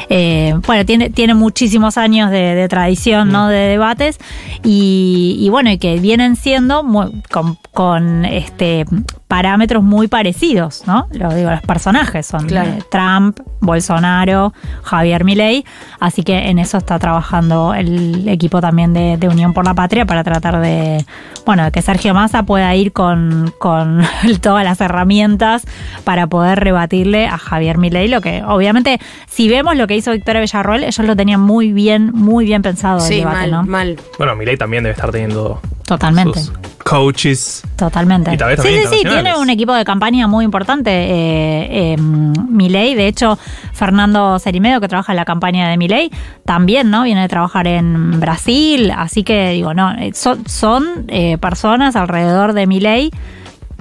[0.09, 3.47] eh, bueno, tiene, tiene muchísimos años de, de tradición, ¿no?
[3.47, 4.17] De debates.
[4.63, 8.85] Y, y bueno, y que vienen siendo muy- con, con, este
[9.27, 11.07] parámetros muy parecidos, ¿no?
[11.11, 12.69] Lo digo, los personajes son Claro.
[12.69, 15.63] eh, Trump, Bolsonaro, Javier Milei,
[15.99, 20.05] así que en eso está trabajando el equipo también de, de Unión por la Patria
[20.05, 21.05] para tratar de,
[21.45, 24.01] bueno, de que Sergio Massa pueda ir con, con
[24.41, 25.65] todas las herramientas
[26.03, 30.41] para poder rebatirle a Javier Milei, lo que obviamente, si vemos lo que hizo Victoria
[30.41, 33.63] Villarroel, ellos lo tenían muy bien, muy bien pensado el Sí, debate, mal, ¿no?
[33.63, 33.97] mal.
[34.17, 36.41] Bueno, Milei también debe estar teniendo Totalmente.
[36.41, 36.51] sus
[36.83, 37.63] coaches.
[37.77, 38.33] Totalmente.
[38.33, 41.97] Y tal vez sí, sí, sí, tiene un equipo de campaña muy importante, eh, eh,
[41.97, 42.93] Milei.
[42.93, 43.39] De hecho,
[43.71, 46.11] Fernando Cerimedo, que trabaja en la campaña de Milei,
[46.43, 47.03] también, ¿no?
[47.03, 48.91] Viene de trabajar en Brasil.
[48.95, 53.11] Así que, digo, no, eh, son, son eh, personas alrededor de Milei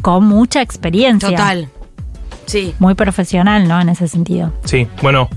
[0.01, 1.31] con mucha experiencia.
[1.31, 1.69] Total.
[2.47, 2.73] Sí.
[2.79, 3.81] Muy profesional, ¿no?
[3.81, 4.53] En ese sentido.
[4.65, 5.29] Sí, bueno.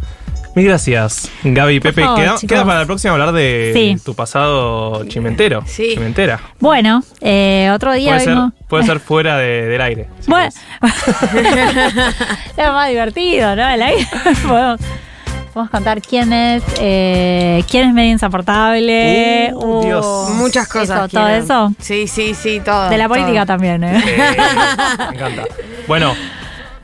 [0.56, 2.02] Mil gracias, Gaby y Pepe.
[2.02, 2.50] favor, queda, chicos.
[2.50, 3.98] queda para la próxima hablar de Sí.
[4.04, 5.64] tu pasado chimentero.
[5.66, 5.92] Sí.
[5.94, 6.40] Chimentera.
[6.60, 8.38] Bueno, eh, otro día Puede ser,
[8.68, 10.10] puede ser fuera de- del aire.
[10.20, 10.50] si Bueno,
[12.58, 13.70] es más divertido, ¿no?
[13.70, 14.08] El aire.
[14.48, 14.80] podemos,
[15.54, 19.52] podemos contar quién es, eh, quién es medio insoportable.
[19.54, 20.30] Uh, Dios.
[20.32, 21.08] Muchas cosas.
[21.08, 21.74] Eso, todo eso.
[21.80, 22.90] Sí, sí, sí, todo.
[22.90, 23.56] De la política todo.
[23.56, 24.04] también, ¿eh?
[24.06, 24.38] Eh,
[25.12, 25.44] me encanta.
[25.88, 26.14] Bueno,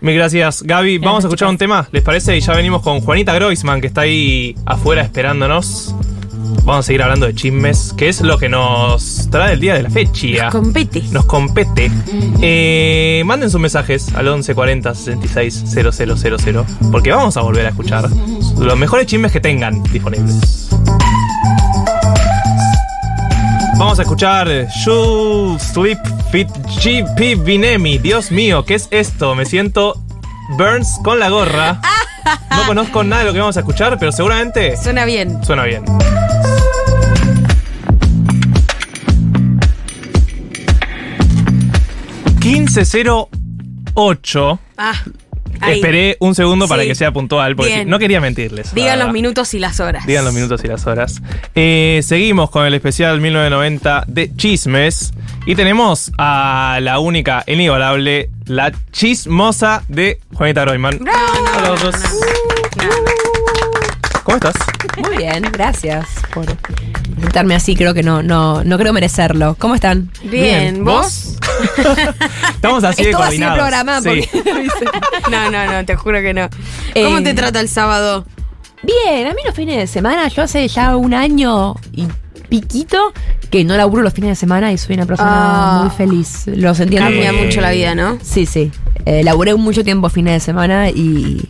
[0.02, 1.00] mil gracias, Gaby.
[1.00, 2.38] Vamos a escuchar un tema, ¿les parece?
[2.38, 5.96] Y ya venimos con Juanita Groisman, que está ahí afuera esperándonos.
[6.64, 9.84] Vamos a seguir hablando de chismes, que es lo que nos trae el día de
[9.84, 10.50] la fecha.
[10.50, 11.04] Compete.
[11.12, 11.92] Nos compete.
[12.42, 18.10] Eh, manden sus mensajes al 1140 66 000, porque vamos a volver a escuchar
[18.58, 20.70] los mejores chismes que tengan disponibles.
[23.78, 26.00] Vamos a escuchar You Sleep
[26.44, 27.98] GP Vinemi.
[27.98, 29.36] Dios mío, ¿qué es esto?
[29.36, 30.02] Me siento
[30.58, 31.82] Burns con la gorra.
[32.50, 35.44] No conozco nada de lo que vamos a escuchar, pero seguramente Suena bien.
[35.44, 35.84] suena bien.
[42.46, 44.60] ...1508...
[44.78, 44.94] Ah,
[45.62, 45.76] ahí.
[45.76, 47.90] Esperé un segundo para que sea puntual, porque Bien.
[47.90, 48.74] no quería mentirles.
[48.74, 50.06] Digan los minutos y las horas.
[50.06, 51.22] Digan los minutos y las horas.
[51.54, 55.14] Eh, seguimos con el especial 1990 de Chismes.
[55.46, 61.00] Y tenemos a la única, inigualable, la chismosa de Juanita Groyman.
[61.56, 61.96] Aplausos.
[64.24, 64.56] ¿Cómo estás?
[64.98, 66.46] Muy bien, gracias por
[67.16, 67.76] presentarme así.
[67.76, 69.56] Creo que no, no, no creo merecerlo.
[69.60, 70.10] ¿Cómo están?
[70.24, 71.38] Bien, ¿vos?
[72.56, 73.58] Estamos así de Estuvo así coordinados.
[73.58, 74.08] programa Sí.
[74.32, 74.90] porque-
[75.32, 76.50] No, no, no, te juro que no.
[76.94, 78.26] ¿Cómo Eh, te trata el sábado?
[78.84, 82.08] Bien, a mí los fines de semana, yo hace ya un año y
[82.50, 83.14] piquito
[83.50, 85.82] que no laburo los fines de semana y soy una persona Ah.
[85.84, 86.44] muy feliz.
[86.48, 87.10] Los entiendo.
[87.10, 88.18] Cambia Eh, mucho la vida, ¿no?
[88.22, 88.72] Sí, sí.
[89.06, 91.50] Eh, laburé mucho tiempo fines de semana y,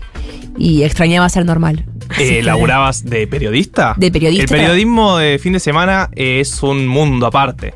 [0.57, 1.85] y extrañaba ser normal.
[2.11, 3.93] Eh, que- ¿Laburabas de periodista?
[3.97, 4.43] De periodista.
[4.43, 7.73] El periodismo de fin de semana es un mundo aparte.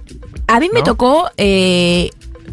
[0.48, 1.30] A mí me tocó.
[1.38, 2.10] eh,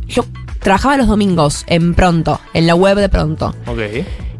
[0.09, 0.25] yo
[0.61, 3.55] trabajaba los domingos en Pronto, en la web de Pronto.
[3.67, 3.79] Ok.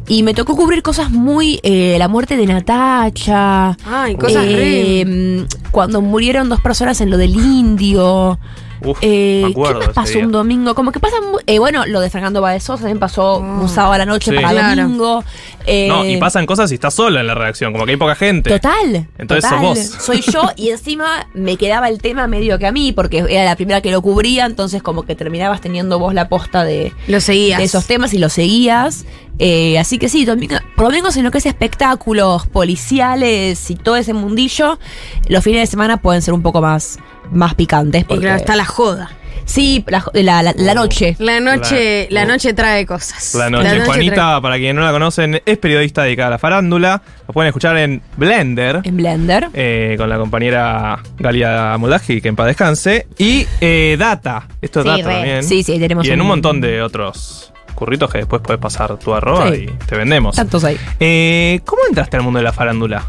[0.09, 1.59] Y me tocó cubrir cosas muy.
[1.63, 3.75] eh, la muerte de Natacha.
[3.85, 8.39] Ay, cosas eh, mm, Cuando murieron dos personas en lo del indio.
[8.83, 10.25] Uf, Eh, me acuerdo ¿Qué más pasó día.
[10.25, 10.75] un domingo?
[10.75, 11.15] Como que pasa.
[11.21, 14.35] mu- eh, bueno, lo de Fernando Badezosa también pasó un sábado a la noche Sí.
[14.37, 14.81] para Claro.
[14.83, 15.23] domingo.
[15.65, 18.15] Eh, No, y pasan cosas y estás sola en la redacción, como que hay poca
[18.15, 18.49] gente.
[18.51, 19.07] Total.
[19.17, 19.75] Entonces total.
[19.75, 20.03] sos vos.
[20.03, 23.55] Soy yo y encima me quedaba el tema medio que a mí, porque era la
[23.55, 27.57] primera que lo cubría, entonces como que terminabas teniendo vos la posta de, Lo seguías.
[27.59, 29.05] de esos temas y lo seguías.
[29.39, 30.55] Eh, así que sí, domingo,
[30.91, 34.79] menos en lo que es espectáculos policiales y todo ese mundillo,
[35.27, 36.99] los fines de semana pueden ser un poco más,
[37.31, 38.01] más picantes.
[38.01, 39.09] Y Porque, claro, está la joda.
[39.45, 41.15] Sí, la, la- la- la noche.
[41.19, 43.33] La noche, La- la noche trae cosas.
[43.35, 43.79] La noche.
[43.79, 47.01] Juanita, para quien no la conocen, es periodista dedicada a la farándula.
[47.27, 48.81] Lo pueden escuchar en Blender.
[48.83, 49.47] En Blender.
[49.53, 53.07] eh, con la compañera Galia Moldaji, que en paz descanse.
[53.17, 54.47] Y eh, Data.
[54.61, 55.13] Esto es Sí, Data re.
[55.15, 55.43] también.
[55.43, 58.97] Sí, sí, tenemos Y en un- un montón de otros curritos que después puedes pasar
[58.97, 59.67] tu arroba Sí.
[59.69, 60.35] y te vendemos.
[60.35, 60.77] Tantos hay.
[60.99, 63.05] Eh, ¿Cómo entraste al mundo de la farándula?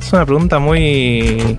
[0.00, 1.58] Es una pregunta muy.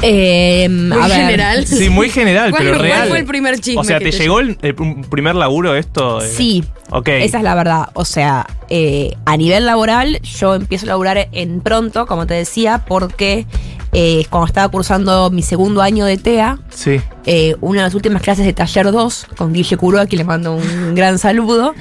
[0.00, 1.16] Eh, Muy a ver.
[1.16, 1.66] general.
[1.66, 3.08] Sí, muy general, ¿Cuál- pero cuál real.
[3.08, 6.20] fue el primer chisme O sea, ¿te te llegó el, el pr- primer laburo esto?
[6.20, 6.64] de- Sí.
[6.90, 7.08] Ok.
[7.08, 7.88] Esa es la verdad.
[7.94, 12.84] O sea, eh, a nivel laboral, yo empiezo a laburar en pronto, como te decía,
[12.86, 13.46] porque
[13.92, 17.00] eh, cuando estaba cursando mi segundo año de TEA, Sí.
[17.24, 20.24] eh, una de las últimas clases de taller 2, con Guille Curó, a quien le
[20.24, 21.74] mando un gran saludo,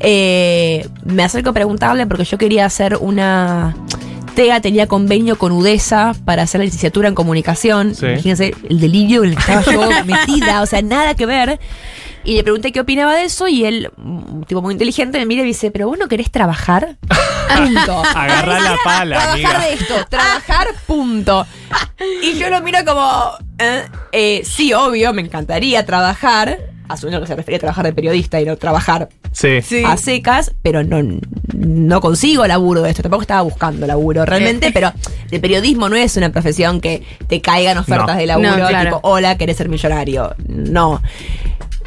[0.00, 3.76] eh, me acerco a preguntarle porque yo quería hacer una...
[4.34, 7.94] TEA tenía convenio con UDESA para hacer la licenciatura en comunicación.
[7.94, 8.06] Sí.
[8.06, 11.60] Imagínense el delirio en el que estaba yo metida, o sea, nada que ver.
[12.24, 15.42] Y le pregunté qué opinaba de eso y él, un tipo muy inteligente, me mira
[15.42, 16.96] y dice, pero vos no querés trabajar.
[17.56, 18.02] Punto.
[18.14, 19.60] Agarrá la pala, trabajar amiga.
[19.60, 21.46] de esto, trabajar, punto.
[22.22, 26.58] Y yo lo miro como, eh, eh, sí, obvio, me encantaría trabajar,
[26.88, 29.60] asumiendo que se refería a trabajar de periodista y no trabajar Sí.
[29.84, 31.00] a secas, pero no,
[31.54, 34.92] no consigo laburo de esto, tampoco estaba buscando laburo realmente, pero
[35.30, 38.16] el periodismo no es una profesión que te caigan ofertas No.
[38.16, 38.96] de laburo, No, claro.
[38.96, 40.34] tipo, hola, querés ser millonario.
[40.48, 41.00] No.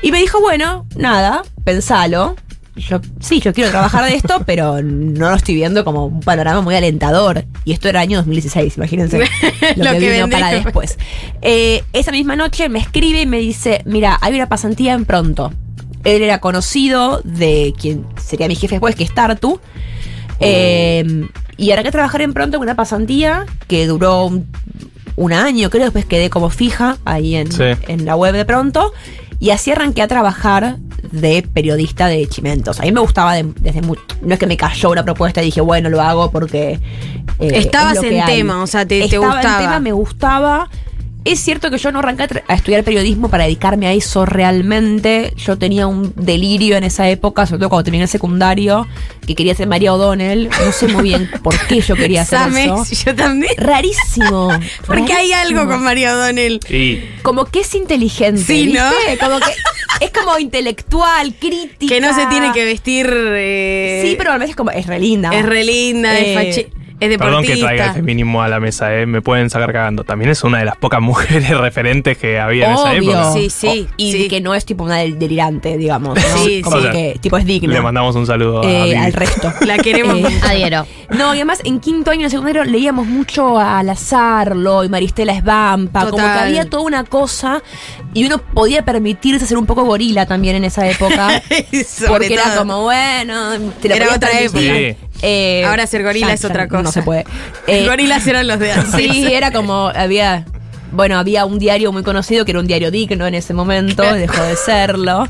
[0.02, 2.36] Y me dijo, bueno, nada, pensalo.
[2.76, 6.62] Yo, sí, yo quiero trabajar de esto, pero no lo estoy viendo como un panorama
[6.62, 7.46] muy alentador.
[7.64, 9.20] Y esto era año 2016, imagínense.
[9.78, 10.98] Lo, Lo que, que vino para después.
[11.42, 15.54] Eh, esa misma noche me escribe y me dice, mira, hay una pasantía en pronto.
[16.04, 19.60] Él era conocido de quien sería mi jefe después, que es Tartu.
[20.40, 21.28] Eh,
[21.58, 24.46] y ahora que trabajar en pronto con una pasantía que duró un,
[25.16, 27.64] un año, creo, después quedé como fija ahí en, Sí.
[27.88, 28.92] en la web de pronto.
[29.40, 30.78] Y así arranqué a trabajar
[31.12, 32.80] de periodista de Chimentos.
[32.80, 35.46] A mí me gustaba de- desde muy, No es que me cayó una propuesta y
[35.46, 36.80] dije, bueno, lo hago porque.
[37.40, 38.38] eh, Estabas es en hay.
[38.38, 39.56] tema, o sea, te- te Estaba gustaba.
[39.58, 40.70] en tema, me gustaba.
[41.26, 45.34] Es cierto que yo no arranqué a, estudiar periodismo para dedicarme a eso realmente.
[45.36, 48.88] Yo tenía un delirio en esa época, sobre todo cuando terminé el secundario,
[49.26, 50.50] que quería ser María O'Donnell.
[50.50, 53.06] No sé muy bien por qué yo quería hacer Sames, eso.
[53.08, 53.52] yo también.
[53.58, 54.50] Rarísimo.
[54.86, 56.60] Porque hay algo con María O'Donnell.
[56.70, 58.44] Y Como que es inteligente.
[58.44, 58.88] Sí, ¿no?
[58.92, 59.18] ¿viste?
[59.18, 59.52] Como que
[60.06, 61.92] es como intelectual, crítica.
[61.96, 63.10] Que no se tiene que vestir.
[63.12, 64.70] eh, Sí, pero a veces es como.
[64.70, 65.32] Es re linda.
[65.34, 66.68] Es re linda, Eh, es, fachi-
[67.00, 67.94] es Perdón que traiga el deportista.
[67.94, 69.06] feminismo a la mesa, ¿eh?
[69.06, 70.04] Me pueden sacar cagando.
[70.04, 73.02] También es una de las pocas mujeres referentes que había en esa Obvio.
[73.12, 73.34] época.
[73.34, 74.28] Sí, sí, Y sí.
[74.28, 76.16] que no es tipo una del- delirante, digamos.
[76.18, 76.38] ¿no?
[76.46, 77.74] Sí, como sea, que tipo es digna.
[77.74, 79.52] Le mandamos un saludo Eh, al resto.
[79.66, 80.40] La queremos Eh.
[80.44, 80.86] Adhiero.
[81.10, 86.06] No, y además en quinto año de secundario leíamos mucho a Lazarlo y Maristela Esbampa,
[86.10, 87.62] como que había toda una cosa
[88.14, 91.42] y uno podía permitirse ser un poco gorila también en esa época.
[92.08, 94.60] Porque era como, bueno, te lo Era otra época.
[94.60, 94.96] Sí.
[95.28, 96.84] Eh, Ahora ser gorila ya- es ya otra cosa.
[96.84, 97.24] No se puede.
[97.68, 98.94] Los Eh, gorilas eran los de antes.
[98.96, 100.46] Sí, era como, había,
[100.92, 104.44] bueno, había un diario muy conocido que era un diario digno en ese momento, dejó
[104.44, 105.28] de serlo.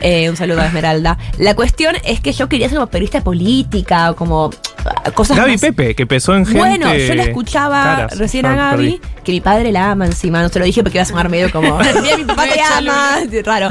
[0.00, 1.16] Eh, un saludo a Esmeralda.
[1.38, 4.50] La cuestión es que yo quería ser como periodista política o como
[4.84, 6.58] ah, cosas Gaby más- Pepe, que empezó en gente.
[6.60, 8.18] Bueno, yo la escuchaba caras.
[8.18, 9.00] recién Ah, a Gaby, perdí.
[9.24, 11.50] que mi padre la ama encima, no se lo dije porque iba a sonar medio
[11.50, 13.70] como, mira, mi papá te ama, raro.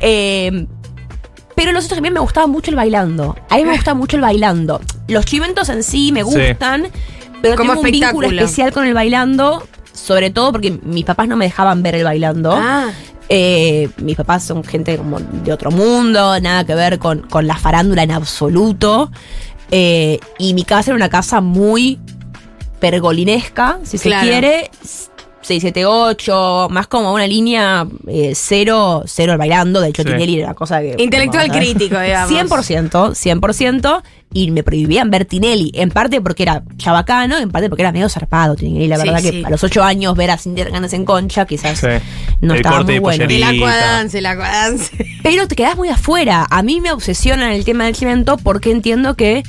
[0.00, 0.66] Eh,
[1.58, 3.36] pero los otros también me gustaba mucho el bailando.
[3.50, 4.80] A mí me gusta mucho el bailando.
[5.08, 6.26] Los chimentos en sí me Sí.
[6.26, 6.86] gustan,
[7.42, 11.36] pero Como tengo un vínculo especial con el bailando, sobre todo porque mis papás no
[11.36, 12.52] me dejaban ver el bailando.
[12.56, 12.90] Ah,
[13.30, 17.56] Eh, mis papás son gente como de otro mundo, nada que ver con, con la
[17.58, 19.10] farándula en absoluto.
[19.70, 21.98] Eh, y mi casa era una casa muy
[22.80, 24.70] pergolinesca, si se quiere.
[25.48, 29.80] 678, más como una línea eh, cero, cero al bailando.
[29.80, 30.08] De hecho, Sí.
[30.08, 30.94] Tinelli era una cosa que.
[30.98, 32.30] Intelectual crítico, digamos.
[32.30, 34.02] 100%, 100%.
[34.32, 35.70] Y me prohibían ver Tinelli.
[35.74, 38.86] En parte porque era chabacano, en parte porque era medio zarpado Tinelli.
[38.86, 39.30] La verdad sí.
[39.40, 41.86] que a los 8 años ver a Cindy Hernández en concha, quizás Sí.
[42.42, 43.24] no El estaba corte muy bueno.
[43.24, 44.90] el acuadance, el acuadance.
[45.22, 46.46] Pero te quedas muy afuera.
[46.50, 49.42] A mí me obsesiona el tema del cemento porque entiendo que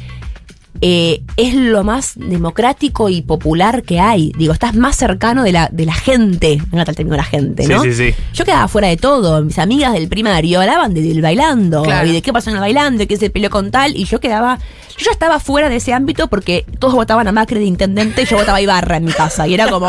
[0.82, 4.32] eh, es lo más democrático y popular que hay.
[4.38, 6.58] Digo, estás más cercano de la, de la gente.
[6.72, 7.84] Me encanta el término de la gente, Sí, ¿no?
[7.84, 8.14] sí, sí.
[8.34, 9.42] Yo quedaba fuera de todo.
[9.44, 12.08] Mis amigas del primario hablaban de- del bailando Claro.
[12.08, 13.96] y de qué pasó en el bailando y qué se peleó con tal.
[13.96, 14.60] Y yo quedaba.
[14.98, 18.26] Yo ya estaba fuera de ese ámbito porque todos votaban a Macri de intendente y
[18.26, 19.48] yo votaba a Ibarra en mi casa.
[19.48, 19.88] Y era como.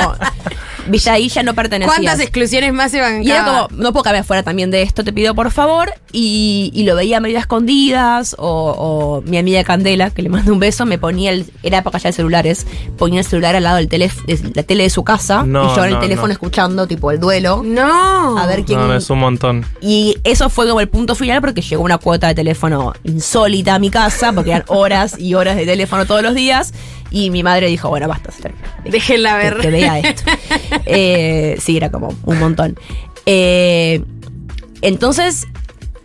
[0.89, 1.93] Viste, ahí ya no pertenecía.
[1.95, 5.05] ¿Cuántas exclusiones más se van Y era como, no puedo cambiar fuera también de esto,
[5.05, 5.93] te pido por favor.
[6.11, 8.35] Y, y lo veía medio a escondidas.
[8.39, 11.47] O, o mi amiga Candela, que le mando un beso, me ponía el.
[11.63, 12.67] Era época ya de celulares.
[12.97, 15.45] Ponía el celular al lado del teléfono, de la tele de su casa.
[15.45, 16.33] No, y yo en el no, teléfono no.
[16.33, 17.63] escuchando, tipo, el duelo.
[17.65, 18.39] No.
[18.39, 18.79] A ver quién.
[18.81, 19.65] No, es un montón.
[19.81, 23.79] Y eso fue como el punto final porque llegó una cuota de teléfono insólita a
[23.79, 26.73] mi casa, porque eran horas y horas de teléfono todos los días.
[27.11, 28.31] Y mi madre dijo, bueno, basta,
[28.85, 29.59] Déjenla que, ver.
[29.59, 30.23] que vea esto.
[30.87, 32.77] Eh, sí, era como un montón.
[33.27, 34.03] Eh,
[34.83, 35.47] entonces,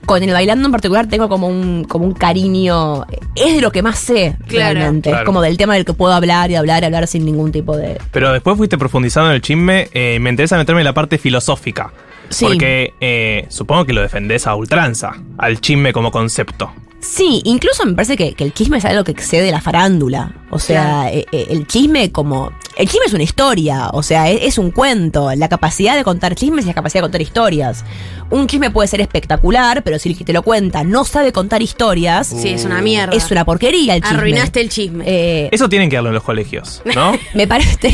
[0.06, 3.06] con el bailando en particular tengo como un, como un cariño.
[3.36, 4.76] Es de lo que más sé, Claro.
[4.80, 5.10] realmente.
[5.10, 5.24] Claro.
[5.24, 7.76] Es como del tema del que puedo hablar y hablar y hablar sin ningún tipo
[7.76, 7.97] de.
[8.12, 9.89] Pero después fuiste profundizando en el chisme.
[9.93, 11.91] eh, me interesa meterme en la parte filosófica.
[12.30, 12.45] Sí.
[12.45, 16.72] Porque eh, supongo que lo defendés a ultranza, al chisme como concepto.
[17.06, 20.34] Sí, incluso me parece que, que el chisme es algo que excede la farándula.
[20.49, 22.51] O sea, eh, eh, el chisme como...
[22.78, 25.34] El chisme es una historia, o sea, es, es un cuento.
[25.36, 27.86] La capacidad de contar chismes y la capacidad de contar historias.
[28.30, 31.62] Un chisme puede ser espectacular, pero si el que te lo cuenta no sabe contar
[31.62, 32.28] historias...
[32.28, 33.16] Sí, es una mierda.
[33.16, 34.18] Es una porquería el chisme.
[34.18, 35.03] Arruinaste el chisme.
[35.08, 37.14] Eh, Eso tienen que darlo en los colegios, ¿no?
[37.34, 37.91] me parece...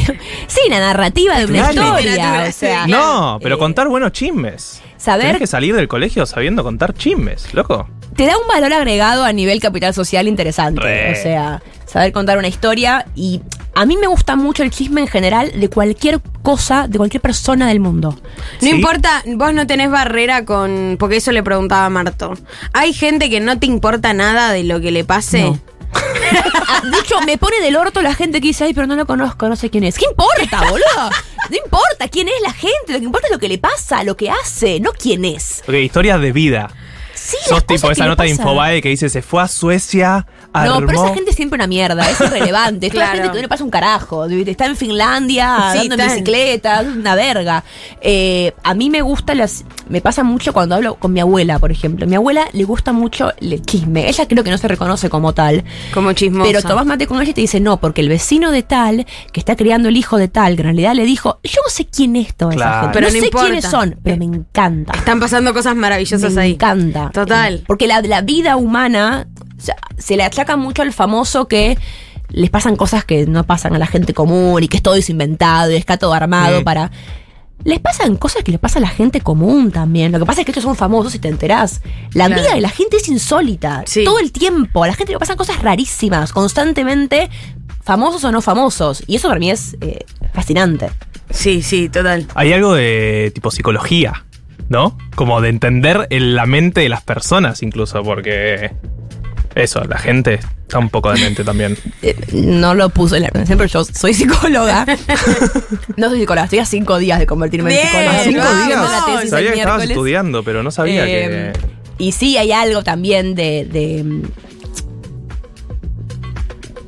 [0.48, 2.00] Sí, la narrativa de una historia.
[2.00, 4.82] Literatura, O sea, no, pero eh, contar buenos chismes.
[5.02, 7.88] Saber- Tenés que salir del colegio sabiendo contar chismes, loco.
[8.16, 10.80] te da un valor agregado a nivel capital social interesante.
[10.82, 11.12] Re.
[11.12, 13.06] O sea, saber contar una historia.
[13.16, 13.42] Y
[13.74, 17.68] a mí me gusta mucho el chisme en general de cualquier cosa, de cualquier persona
[17.70, 18.12] del mundo.
[18.12, 18.20] No
[18.60, 18.70] ¿Sí?
[18.70, 20.98] importa, vos no tenés barrera con.
[21.00, 22.34] Porque eso le preguntaba a Marto.
[22.74, 25.42] ¿Hay gente que no te importa nada de lo que le pase?
[25.44, 25.60] No.
[26.84, 29.48] De hecho, me pone del orto la gente que dice, ay, pero no lo conozco,
[29.50, 29.98] no sé quién es.
[29.98, 31.10] ¿Qué importa, boludo?
[31.50, 34.16] No importa quién es la gente, lo que importa es lo que le pasa, lo
[34.16, 35.64] que hace, no quién es.
[35.68, 36.72] Ok, historias de vida.
[37.14, 38.46] Sí, las Sos cosas tipo que esa le nota de pasan.
[38.48, 40.80] Infobae que dice se fue a Suecia, armó...
[40.82, 42.88] No, pero esa gente es siempre una mierda, es irrelevante.
[42.88, 43.16] Es toda Claro.
[43.18, 44.26] gente que no le pasa un carajo.
[44.26, 47.64] Está en Finlandia, Sí, andando en bicicleta, es una verga.
[48.02, 49.66] Eh, a mí me gusta las.
[49.90, 52.06] Me pasa mucho cuando hablo con mi abuela, por ejemplo.
[52.08, 54.08] Mi abuela le gusta mucho el chisme.
[54.08, 55.64] Ella creo que no se reconoce como tal.
[55.94, 56.48] Como chismosa.
[56.52, 59.40] Pero tomás mate con ella y te dice, no, porque el vecino de tal, que
[59.40, 62.16] está criando el hijo de tal, que en realidad le dijo, yo no sé quién
[62.16, 62.72] es toda Claro.
[62.72, 62.94] esa gente.
[62.94, 63.46] Pero no, no sé importa.
[63.48, 64.94] quiénes son, pero me encanta.
[64.94, 66.52] Están pasando cosas maravillosas Me ahí.
[66.54, 67.10] encanta.
[67.14, 67.64] Total.
[67.68, 69.28] Porque la, la vida humana
[69.62, 71.78] o sea, se le achaca mucho al famoso que
[72.30, 75.72] les pasan cosas que no pasan a la gente común y que es todo inventado
[75.72, 76.92] y está todo armado para.
[77.64, 80.12] Les pasan cosas que le pasa a la gente común también.
[80.12, 81.82] Lo que pasa es que estos son famosos y te enterás.
[82.14, 82.42] La Claro.
[82.42, 83.84] vida de la gente es insólita.
[83.86, 84.04] Sí.
[84.04, 84.84] Todo el tiempo.
[84.84, 87.30] A la gente le pasan cosas rarísimas, constantemente,
[87.84, 89.04] famosos o no famosos.
[89.06, 90.90] Y eso para mí es eh, fascinante.
[91.30, 92.26] Sí, sí, total.
[92.34, 94.26] Hay algo de tipo psicología,
[94.70, 94.98] ¿no?
[95.16, 98.72] Como de entender el- la mente de las personas incluso, porque
[99.56, 101.78] eso, la gente está un poco de mente también.
[102.04, 104.86] Eh, no lo puse en la presentación, pero yo soy psicóloga.
[105.98, 108.20] no soy psicóloga, estoy a cinco días de convertirme Bien, en psicóloga.
[108.20, 108.92] ¿A cinco días?
[108.92, 111.82] La tesis el Sabía que estabas estudiando, pero no sabía Eh, que...
[112.04, 113.68] Y sí, hay algo también de.
[113.72, 114.24] de mm,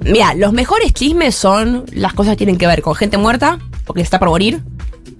[0.06, 4.02] Mira, los mejores chismes son las cosas que tienen que ver con gente muerta, porque
[4.02, 4.62] está por morir.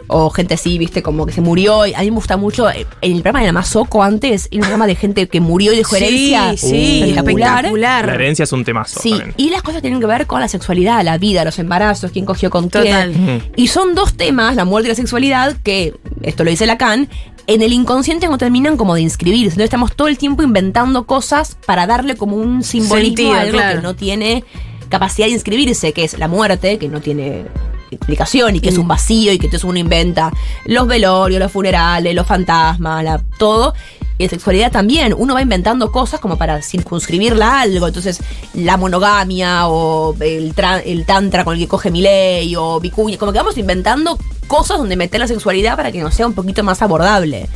[0.08, 1.86] O gente así, viste, como que se murió.
[1.86, 2.70] Y A mí me gusta mucho.
[2.70, 5.74] eh, En el programa de la Mazoco antes, era un programa de gente que murió
[5.74, 6.52] y dejó herencia.
[6.58, 7.66] Sí, sí, espectacular.
[7.66, 8.06] espectacular.
[8.08, 9.34] La herencia es un temazo Sí, también.
[9.38, 12.50] y las cosas tienen que ver con la sexualidad, la vida, los embarazos, quién cogió
[12.50, 13.12] con Total.
[13.14, 13.44] quién.
[13.56, 17.08] Y son dos temas, la muerte y la sexualidad, que, esto lo dice Lacan,
[17.48, 19.48] en el inconsciente no terminan como de inscribirse.
[19.56, 23.58] Entonces estamos todo el tiempo inventando cosas para darle como un simbolismo Sentido, a algo
[23.58, 23.78] claro.
[23.80, 24.44] que no tiene
[24.90, 27.46] capacidad de inscribirse, que es la muerte, que no tiene
[27.94, 30.32] explicación y que es un vacío y que entonces uno inventa
[30.66, 33.74] los velorios, los funerales, los fantasmas, la- todo.
[34.20, 37.88] Y la sexualidad también, uno va inventando cosas como para circunscribirla a algo.
[37.88, 38.20] Entonces,
[38.54, 40.54] la monogamia o el,
[40.86, 44.96] el tantra con el que coge Miley o vicuña, como que vamos inventando cosas donde
[44.96, 47.50] meter la sexualidad para que nos sea un poquito más abordable.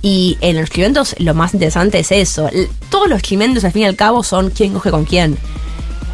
[0.00, 2.48] Y en los chimentos lo más interesante es eso.
[2.88, 5.36] Todos los chimentos al fin y al cabo son quién coge con quién.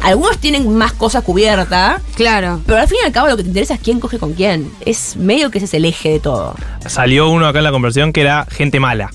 [0.03, 2.59] Algunos tienen más cosas cubiertas, Claro.
[2.67, 4.69] pero al fin y al cabo lo que te interesa es quién coge con quién.
[4.85, 6.55] Es medio que ese es el eje de todo.
[6.85, 9.11] Salió uno acá en la conversión que era gente mala.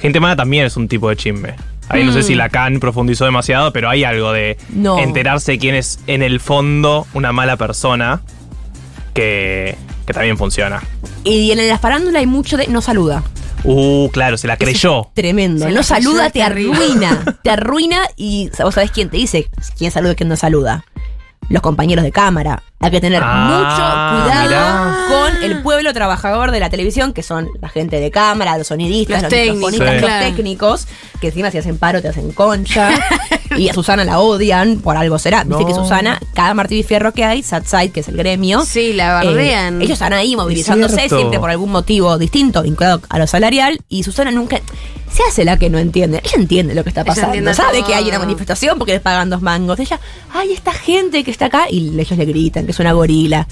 [0.00, 1.54] Gente mala también es un tipo de chisme.
[1.88, 4.98] Ahí no sé si Lacan profundizó demasiado, pero hay algo de No.
[5.00, 8.20] enterarse quién es en el fondo una mala persona
[9.12, 9.76] que,
[10.06, 10.80] que también funciona.
[11.24, 13.24] Y en la farándula hay mucho de no saluda.
[13.64, 15.10] Uh, claro, se la creyó.
[15.14, 15.66] Tremendo.
[15.66, 17.38] Se no saluda, te arruina.
[17.42, 20.84] te arruina y vos sabés quién te dice quién saluda y quién no saluda.
[21.50, 22.62] Los compañeros de cámara.
[22.82, 25.06] Hay que tener Ah, mucho cuidado mirá.
[25.10, 29.16] con el pueblo trabajador de la televisión, que son la gente de cámara, los sonidistas,
[29.16, 30.26] Los los, técnicos, microfonistas, claro.
[30.26, 30.86] los técnicos,
[31.20, 32.90] que encima si hacen paro te hacen concha.
[33.58, 35.44] y a Susana la odian, por algo será.
[35.44, 35.66] Viste No.
[35.66, 39.12] que Susana, cada Martín y Fierro que hay, Satside, que es el gremio, Sí, la
[39.12, 39.82] bardean.
[39.82, 44.04] eh, ellos están ahí movilizándose siempre por algún motivo distinto, vinculado a lo salarial, y
[44.04, 44.58] Susana nunca
[45.12, 46.20] se hace la que no entiende.
[46.24, 47.52] Ella entiende lo que está pasando.
[47.52, 47.88] Sabe todo.
[47.88, 49.78] que hay una manifestación porque les pagan dos mangos.
[49.80, 49.98] Ella,
[50.32, 53.46] ay, esta gente que está acá, y ellos le gritan que es una gorila.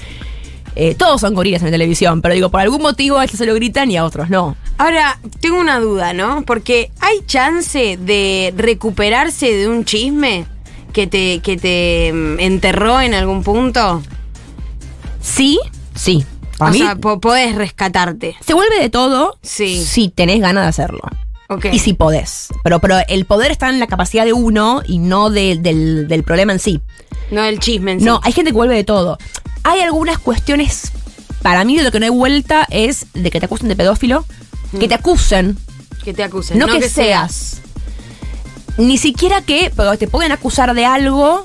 [0.76, 3.54] Eh, todos son gorilas en televisión, pero digo, por algún motivo a ellos se lo
[3.54, 4.56] gritan y a otros no.
[4.76, 6.42] Ahora, tengo una duda, ¿no?
[6.46, 10.44] Porque hay chance de recuperarse de un chisme
[10.92, 14.02] que te, que te mm, enterró en algún punto.
[15.20, 15.58] Sí,
[15.94, 16.24] sí.
[16.60, 18.36] O mí, sea, po- podés rescatarte.
[18.44, 19.82] se vuelve de todo Sí.
[19.84, 21.00] si tenés ganas de hacerlo.
[21.72, 22.48] Y si podés.
[22.62, 26.22] Pero, pero el poder está en la capacidad de uno y no de- del, del
[26.22, 26.80] problema en sí.
[27.30, 28.04] No el chisme en sí.
[28.04, 29.18] No, hay gente que vuelve de todo.
[29.64, 30.92] Hay algunas cuestiones,
[31.42, 34.24] para mí de lo que no hay vuelta es de que te acusen de pedófilo,
[34.78, 35.56] que te acusen,
[36.04, 36.58] Que te acusen.
[36.58, 37.60] no, que, seas.
[38.76, 41.44] Ni siquiera que pero te pueden acusar de algo.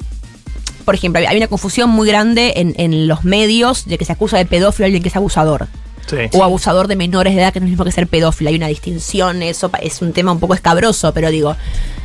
[0.85, 4.37] Por ejemplo, hay una confusión muy grande en, en los medios de que se acusa
[4.37, 5.67] de pedófilo a alguien que es abusador.
[6.07, 6.17] Sí.
[6.33, 8.49] O abusador de menores de edad, que no es lo mismo que ser pedófilo.
[8.49, 11.55] Hay una distinción, eso es un tema un poco escabroso, pero digo,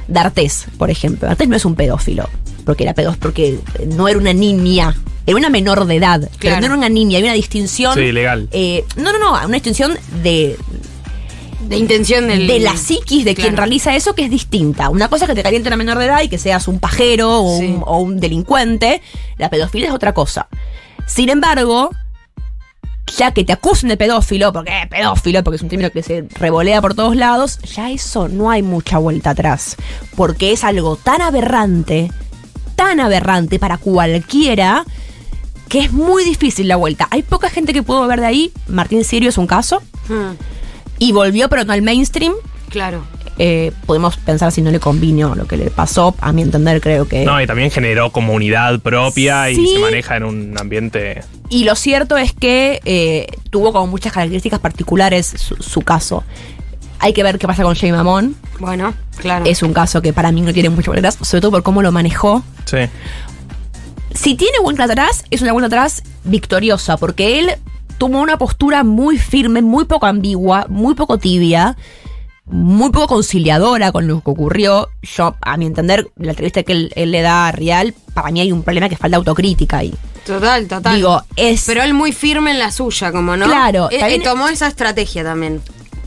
[0.07, 1.27] D'Artés, por ejemplo.
[1.29, 2.29] D'Artés no es un pedófilo,
[2.65, 4.95] porque era pedófilo, porque no era una niña,
[5.27, 7.95] era una menor de edad, pero no era una niña, hay una distinción.
[7.95, 8.49] Sí, legal.
[8.53, 10.57] eh, no, no, no, una distinción de,
[11.69, 12.47] De intención del.
[12.47, 14.89] de la psiquis de quien realiza eso que es distinta.
[14.91, 17.43] Una cosa es que te caliente una menor de edad y que seas un pajero
[17.43, 17.67] o, Sí.
[17.67, 19.03] un, o un delincuente.
[19.37, 20.47] La pedofilia es otra cosa.
[21.07, 21.91] Sin embargo,
[23.17, 26.27] ya que te acusen de pedófilo, porque eh, pedófilo, porque es un término que se
[26.39, 29.77] revolea por todos lados, ya eso no hay mucha vuelta atrás.
[30.17, 32.11] Porque es algo tan aberrante,
[32.77, 34.85] tan aberrante para cualquiera,
[35.69, 37.09] que es muy difícil la vuelta.
[37.11, 38.53] Hay poca gente que puede volver de ahí.
[38.69, 39.83] Martín Sirio es un caso.
[40.09, 40.33] Hmm,
[40.99, 42.33] Y volvió, pero no al mainstream.
[42.71, 43.05] claro.
[43.39, 46.15] Eh, podemos pensar si no le convino lo que le pasó.
[46.21, 47.25] A mi entender, creo que.
[47.25, 51.23] No, y también generó comunidad propia y se maneja en un ambiente.
[51.49, 56.25] Y lo cierto es que eh, tuvo como muchas características particulares su, su caso.
[56.99, 58.35] Hay que ver qué pasa con Jay Mamón.
[58.59, 59.45] Bueno, claro.
[59.47, 61.93] Es un caso que para mí no tiene mucho atrás, sobre todo por cómo lo
[61.93, 62.43] manejó.
[62.65, 62.79] Sí.
[64.13, 67.53] Si tiene vuelta atrás, es una vuelta atrás victoriosa, porque él
[67.99, 71.77] tomó una postura muy firme, muy poco ambigua, muy poco tibia,
[72.51, 74.89] muy poco conciliadora con lo que ocurrió.
[75.03, 78.41] Yo, a mi entender, la entrevista que él, él le da a Real, para mí
[78.41, 79.95] hay un problema que falta autocrítica ahí.
[80.27, 80.97] Total, total.
[80.97, 81.65] Digo, es.
[81.67, 83.47] Pero él muy firme en la suya, como no.
[83.47, 85.61] Claro, Eh, también- eh, tomó esa estrategia también.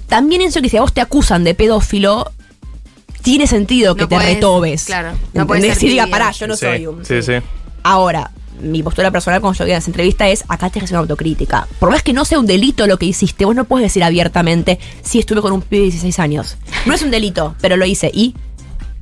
[0.07, 2.31] También eso que si a vos te acusan de pedófilo,
[3.21, 4.83] tiene sentido que No te podés- retobes.
[4.85, 7.05] claro, no ser Y diga, pará, yo no sí, soy un.
[7.05, 7.33] Sí, sí.
[7.83, 8.31] Ahora,
[8.62, 11.68] mi postura personal cuando yo vi en esa entrevista es, acá te hacer una autocrítica.
[11.80, 14.80] Por más que no sea un delito lo que hiciste, vos no puedes decir abiertamente,
[15.01, 16.57] sí estuve con un pibe de 16 años.
[16.86, 18.12] No es un delito, pero lo hice.
[18.14, 18.36] Y,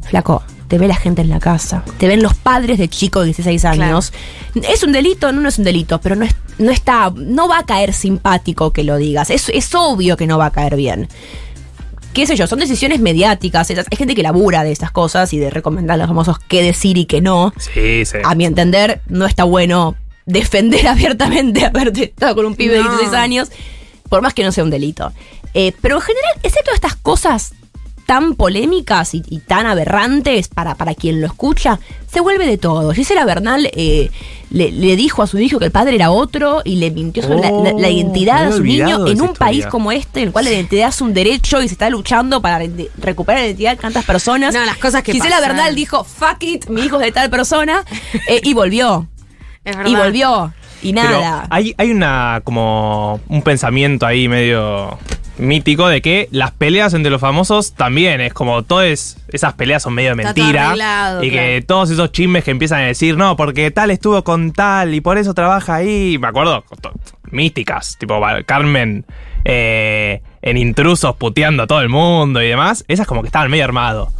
[0.02, 3.28] flaco, te ve la gente en la casa, te ven los padres de chicos de
[3.28, 4.14] 16 años.
[4.56, 5.32] ¿Es un delito?
[5.32, 8.72] No, no es un delito, pero no, es, no está, no va a caer simpático
[8.72, 9.30] que lo digas.
[9.30, 11.08] Es, es obvio que no va a caer bien
[12.14, 13.70] qué sé yo, son decisiones mediáticas.
[13.70, 16.62] esas- Hay gente que labura de estas cosas y de recomendar a los famosos qué
[16.64, 17.54] decir y qué no.
[17.58, 18.18] Sí, sí.
[18.24, 19.96] A mi entender, no está bueno
[20.26, 22.90] defender abiertamente haberte estado con un pibe de No.
[22.90, 23.50] 16 años,
[24.10, 25.12] por más que no sea un delito.
[25.54, 27.54] Eh, pero en general, excepto estas cosas
[28.10, 31.80] tan polémicas y, y tan aberrantes para, para quien lo escucha,
[32.12, 32.92] se vuelve de todo.
[32.92, 34.10] Gisela Bernal eh,
[34.50, 37.40] le, le dijo a su hijo que el padre era otro y le mintió sobre
[37.42, 40.32] la- la, la Oh, identidad de su niño en un país como este, en el
[40.34, 43.72] cual la identidad es un derecho y se está luchando para re- recuperar la identidad
[43.76, 44.56] de tantas personas.
[44.56, 45.50] No, las cosas que Gisela pasan.
[45.56, 47.84] Bernal dijo, fuck it, mi hijo es de tal persona,
[48.28, 49.08] eh, y volvió.
[49.64, 49.92] Es verdad.
[49.92, 50.54] Y volvió.
[50.82, 51.46] Y Pero nada.
[51.52, 54.98] hay, hay una como un pensamiento ahí medio
[55.40, 59.94] mítico de que las peleas entre los famosos también es como todas esas peleas son
[59.94, 61.66] medio de Está todo mentira arreglado, y que claro.
[61.66, 65.18] todos esos chismes que empiezan a decir no porque tal estuvo con tal y por
[65.18, 66.64] eso trabaja ahí me acuerdo
[67.32, 69.06] místicas tipo Carmen
[69.46, 73.64] eh, en intrusos puteando a todo el mundo y demás esas como que estaban medio
[73.64, 74.12] armado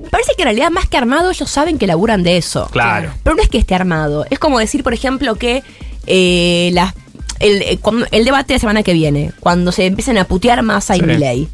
[0.00, 2.68] Me parece que en realidad más que armado ellos saben que laburan de eso.
[2.70, 3.10] Claro.
[3.24, 4.24] Pero no es que esté armado.
[4.30, 5.64] Es como decir, por ejemplo, que
[6.06, 6.94] eh, las-
[7.40, 10.62] el, eh, cuando- el debate de la semana que viene, cuando se empiecen a putear
[10.62, 11.06] Massa y Sí.
[11.06, 11.48] Milei,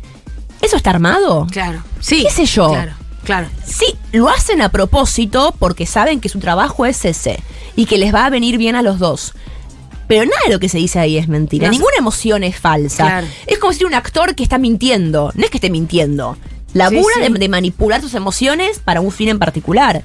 [0.60, 1.46] ¿eso está armado?
[1.50, 1.82] Claro.
[2.00, 2.22] Sí.
[2.24, 2.70] ¿Qué sé yo?
[2.70, 2.92] Claro,
[3.24, 3.48] claro.
[3.66, 7.38] Sí, lo hacen a propósito porque saben que su trabajo es ese
[7.76, 9.34] y que les va a venir bien a los dos.
[10.06, 11.66] Pero nada de lo que se dice ahí es mentira.
[11.66, 11.72] No.
[11.72, 13.04] Ninguna emoción es falsa.
[13.06, 13.26] Claro.
[13.46, 15.32] Es como si un actor que está mintiendo.
[15.34, 16.36] No es que esté mintiendo.
[16.74, 17.32] Labura Sí, sí.
[17.32, 20.02] De, de manipular sus emociones para un fin en particular.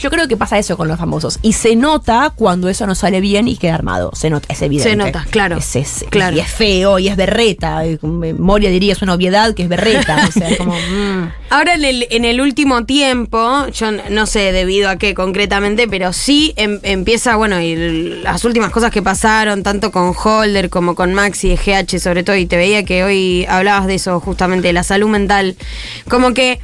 [0.00, 1.38] Yo creo que pasa eso con los famosos.
[1.42, 4.10] Y se nota cuando eso no sale bien y queda armado.
[4.14, 4.90] Se nota, es evidente.
[4.90, 5.58] Se nota, claro.
[5.58, 6.36] Es, es- Claro.
[6.36, 7.86] Y es feo y es berreta.
[7.86, 10.24] Y con memoria diría es una obviedad que es berreta.
[10.28, 10.72] o sea, es como.
[10.90, 11.32] mm.
[11.50, 16.12] Ahora en el, en el último tiempo, yo no sé debido a qué concretamente, pero
[16.12, 21.12] sí em- empieza, bueno, y las últimas cosas que pasaron, tanto con Holder como con
[21.12, 24.72] Maxi de GH sobre todo, y te veía que hoy hablabas de eso justamente, de
[24.72, 25.56] la salud mental,
[26.08, 26.60] como que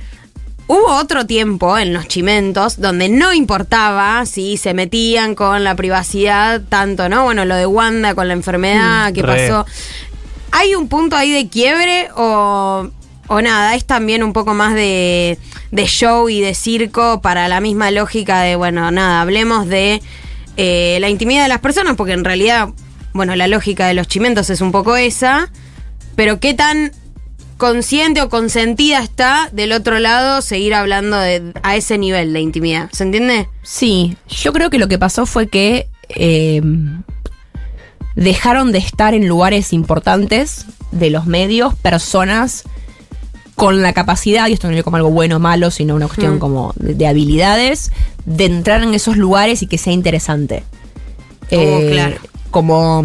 [0.69, 6.63] hubo otro tiempo en los chimentos donde no importaba si se metían con la privacidad
[6.69, 7.25] tanto, ¿no?
[7.25, 9.49] Bueno, lo de Wanda con la enfermedad que Re.
[9.49, 9.67] pasó.
[10.53, 12.89] ¿Hay un punto ahí de quiebre o,
[13.27, 13.75] o nada?
[13.75, 15.39] Es también un poco más de,
[15.71, 20.03] de show y de circo para la misma lógica de, bueno, nada, hablemos de
[20.57, 22.71] eh, la intimidad de las personas, porque en realidad,
[23.13, 25.51] bueno, la lógica de los chimentos es un poco esa,
[26.15, 26.93] pero qué tan
[27.57, 32.91] consciente o consentida está del otro lado seguir hablando de, a ese nivel de intimidad.
[32.93, 33.49] ¿Se entiende?
[33.63, 36.61] Sí, yo creo que lo que pasó fue que eh,
[38.15, 42.65] dejaron de estar en lugares importantes de los medios personas
[43.55, 46.37] con la capacidad, y esto no es como algo bueno o malo, sino una cuestión
[46.37, 46.39] Mm.
[46.39, 47.91] como de, de habilidades,
[48.27, 50.63] de entrar en esos lugares y que sea interesante.
[51.51, 52.17] Oh, claro.
[52.51, 53.03] Como.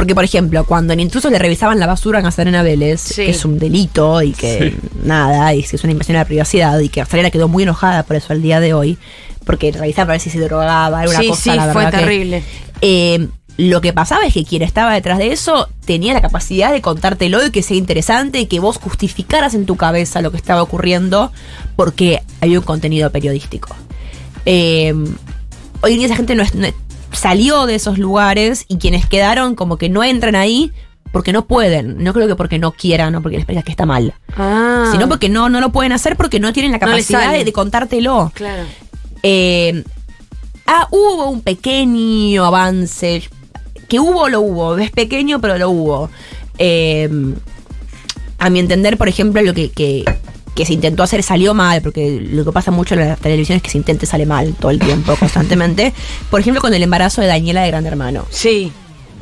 [0.00, 3.26] Porque, por ejemplo, cuando en Intrusos le revisaban la basura a Nazarena Vélez, Sí.
[3.26, 4.74] que es un delito y que
[5.04, 8.02] nada, y que es una invasión a la privacidad, y que Nazarena quedó muy enojada
[8.04, 8.96] por eso al día de hoy,
[9.44, 12.42] porque revisaba para ver si se drogaba, sí, cosa, sí, la fue verdad que- terrible.
[12.80, 13.28] eh,
[13.58, 17.44] lo que pasaba es que quien estaba detrás de eso tenía la capacidad de contártelo
[17.44, 21.30] y que sea interesante y que vos justificaras en tu cabeza lo que estaba ocurriendo
[21.76, 23.76] porque había un contenido periodístico.
[24.46, 24.94] Eh,
[25.82, 26.74] hoy en día esa gente no, es- no es-
[27.12, 30.72] salió de esos lugares y quienes quedaron como que no entran ahí
[31.12, 32.02] porque no pueden.
[32.02, 34.14] No creo que porque no quieran o porque les parezca que está mal.
[34.36, 37.52] Ah, Sino porque no, no lo pueden hacer porque no tienen la capacidad de, de
[37.52, 38.30] contártelo.
[38.34, 38.64] Claro.
[39.22, 39.84] Eh,
[40.66, 43.28] ah, hubo un pequeño avance.
[43.88, 44.78] Que hubo, lo hubo.
[44.78, 46.10] Es pequeño, pero lo hubo.
[46.58, 47.08] Eh,
[48.38, 50.04] a mi entender, por ejemplo, lo que, que,
[50.54, 53.62] que se intentó hacer salió mal, porque lo que pasa mucho en la televisión es
[53.62, 55.92] que se intente sale mal todo el tiempo, constantemente.
[56.30, 58.26] Por ejemplo, con el embarazo de Daniela de Gran Hermano.
[58.30, 58.72] Sí.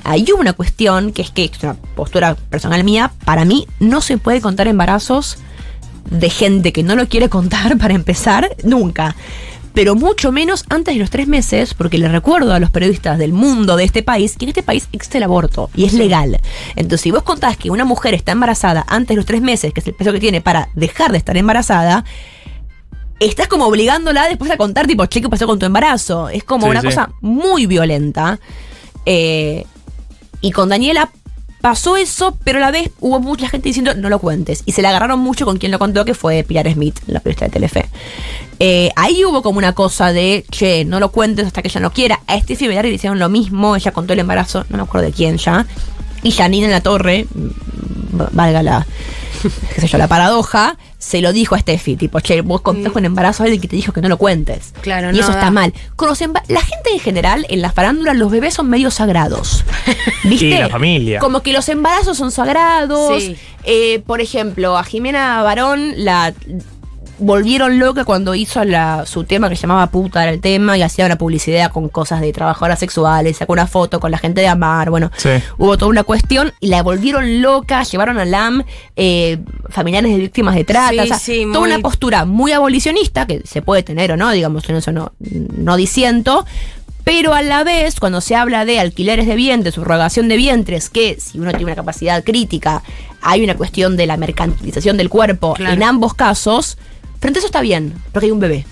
[0.04, 3.12] Ahí hubo una cuestión que es que es una postura personal mía.
[3.24, 5.38] Para mí, no se puede contar embarazos
[6.10, 9.14] de gente que no lo quiere contar para empezar, nunca.
[9.78, 13.32] Pero mucho menos antes de los tres meses, porque le recuerdo a los periodistas del
[13.32, 16.40] mundo de este país que en este país existe el aborto y es legal.
[16.74, 19.78] Entonces, si vos contás que una mujer está embarazada antes de los tres meses, que
[19.78, 22.04] es el peso que tiene para dejar de estar embarazada,
[23.20, 26.28] estás como obligándola después a contar, tipo, che, ¿qué pasó con tu embarazo?
[26.28, 26.86] Es como Sí, una sí.
[26.88, 28.40] cosa muy violenta.
[29.06, 29.64] Eh,
[30.40, 31.08] y con Daniela
[31.60, 34.62] pasó eso, pero a la vez hubo mucha gente diciendo no lo cuentes.
[34.66, 37.46] Y se la agarraron mucho con quien lo contó, que fue Pilar Smith, la periodista
[37.46, 37.88] de Telefe.
[38.60, 41.92] Eh, ahí hubo como una cosa de, che, no lo cuentes hasta que ella no
[41.92, 42.20] quiera.
[42.26, 45.12] A Steffi Berari le hicieron lo mismo, ella contó el embarazo, no me acuerdo de
[45.12, 45.66] quién ya.
[46.22, 48.86] Y Janine en la torre, mm, valga la,
[49.74, 53.04] qué sé yo, la paradoja, se lo dijo a Steffi, tipo, che, vos contás con
[53.04, 54.74] embarazo a alguien que te dijo que no lo cuentes.
[54.80, 55.38] Claro, y no eso da.
[55.38, 55.72] está mal.
[55.94, 59.64] Con los la gente en general, en las farándulas, los bebés son medio sagrados.
[60.24, 60.46] ¿Viste?
[60.46, 61.20] Y la familia.
[61.20, 63.22] Como que los embarazos son sagrados.
[63.22, 63.36] Sí.
[63.62, 66.34] Eh, por ejemplo, a Jimena Barón la
[67.18, 70.82] volvieron loca cuando hizo la, su tema que se llamaba Puta era el tema y
[70.82, 74.48] hacía una publicidad con cosas de trabajadoras sexuales, sacó una foto con la gente de
[74.48, 75.30] Amar, bueno, Sí.
[75.58, 78.62] hubo toda una cuestión y la volvieron loca, llevaron a LAM
[78.96, 79.38] eh,
[79.68, 83.26] familiares de víctimas de trata, Sí, o sea, sí, toda muy- una postura muy abolicionista,
[83.26, 86.44] que se puede tener o no, digamos, en eso no, no disiento,
[87.04, 91.16] pero a la vez, cuando se habla de alquileres de vientres, subrogación de vientres, que
[91.18, 92.82] si uno tiene una capacidad crítica,
[93.22, 95.72] hay una cuestión de la mercantilización del cuerpo Claro.
[95.74, 96.76] en ambos casos,
[97.20, 98.64] frente a eso está bien, porque hay un bebé.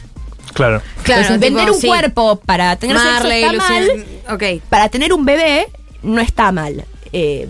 [0.55, 0.81] Claro.
[1.03, 1.87] Claro, Entonces, tipo, vender un sí.
[1.87, 4.63] cuerpo para tener Marley, sexo está Lucía- mal, Ok.
[4.71, 5.67] para tener un bebé
[6.03, 6.85] no está mal.
[7.13, 7.49] Eh,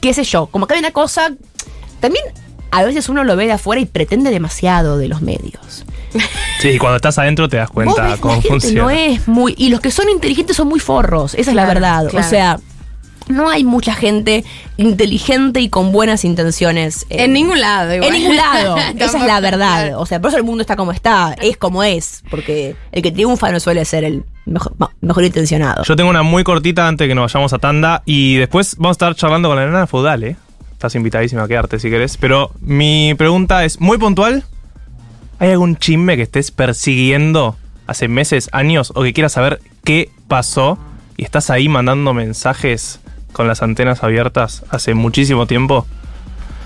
[0.00, 1.32] qué sé yo, como que hay una cosa,
[2.00, 2.24] también
[2.70, 5.84] a veces uno lo ve de afuera y pretende demasiado de los medios.
[6.60, 8.82] Sí, cuando estás adentro te das Vos cuenta la cómo gente funciona.
[8.82, 9.54] no es muy.
[9.58, 12.08] Y los que son inteligentes son muy forros, esa es la verdad.
[12.08, 12.26] claro.
[12.26, 12.58] O sea,
[13.30, 14.44] no hay mucha gente
[14.76, 17.06] inteligente y con buenas intenciones.
[17.10, 18.14] eh, En ningún lado, igual.
[18.14, 18.76] En ningún lado.
[18.98, 19.98] esa es la verdad.
[19.98, 21.34] O sea, por eso el mundo está como está.
[21.40, 22.22] Es como es.
[22.30, 24.24] Porque el que triunfa no suele ser el
[25.00, 25.84] mejor intencionado.
[25.84, 28.90] Yo tengo una muy cortita antes de que nos vayamos a tanda y después vamos
[28.90, 30.36] a estar charlando con la nena feudal, ¿eh?
[30.72, 32.16] Estás invitadísima a quedarte si querés.
[32.16, 34.44] Pero mi pregunta es muy puntual.
[35.38, 37.56] ¿Hay algún chisme que estés persiguiendo
[37.86, 40.78] hace meses, años, o que quieras saber qué pasó
[41.16, 43.00] y estás ahí mandando mensajes
[43.32, 45.86] con las antenas abiertas hace muchísimo tiempo?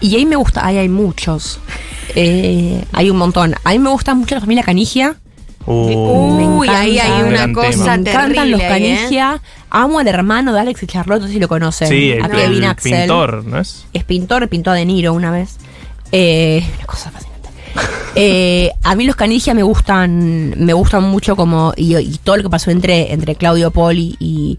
[0.00, 1.60] Y ahí me gusta, ahí hay muchos.
[2.16, 3.54] Eh, hay un montón.
[3.64, 5.16] A mí me gusta mucho la familia Canigia.
[5.66, 7.78] Uh, Uy, ahí hay una Gran cosa tema.
[7.78, 8.68] Me encantan terrible los ¿eh?
[8.68, 9.42] Canigia.
[9.70, 11.88] Amo al hermano de Alex y Charlotte, no sé si lo conocen.
[11.88, 12.92] sí, a el, Kevin el Axel.
[12.92, 13.86] pintor, ¿no es?
[13.92, 15.56] Es pintor, pintó a De Niro una vez.
[16.12, 17.48] Eh, una cosa fascinante.
[18.16, 22.44] Eh, a mí los Canigia me gustan, me gustan mucho como, y, y todo lo
[22.44, 24.58] que pasó entre, entre Claudio Poli y, y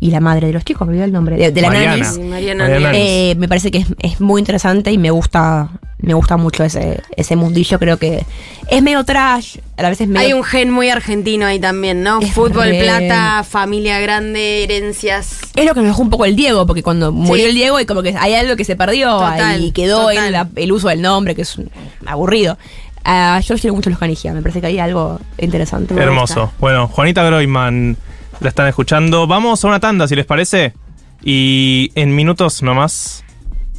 [0.00, 2.12] la madre de los chicos, me olvidé el nombre, de, de la Mariana.
[2.20, 2.90] Mariana Mariana.
[2.94, 5.70] Eh, me parece que es, es muy interesante y me gusta
[6.00, 7.76] me gusta mucho ese, ese mundillo.
[7.80, 8.24] Creo que
[8.70, 10.28] es medio trash, a veces medio.
[10.28, 12.20] Hay un gen muy argentino ahí también, ¿no?
[12.20, 15.40] Es Fútbol, re- plata, familia grande, herencias.
[15.56, 17.50] Es lo que nos dejó un poco el Diego, porque cuando murió Sí.
[17.50, 20.48] el Diego y como que hay algo que se perdió Total, y quedó en la-
[20.54, 21.56] el uso del nombre, que es
[22.06, 22.56] aburrido.
[23.04, 25.94] Ah, yo quiero mucho los Canigia, me parece que hay algo interesante.
[25.94, 26.52] Hermoso.
[26.60, 27.96] Bueno, Juanita Groyman
[28.40, 29.26] la están escuchando.
[29.26, 30.74] Vamos a una tanda, si les parece.
[31.22, 33.24] Y en minutos nomás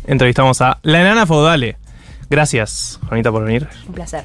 [0.06, 1.78] entrevistamos a la enana feudale.
[2.30, 3.68] Gracias, Juanita, por venir.
[3.88, 4.24] Un placer.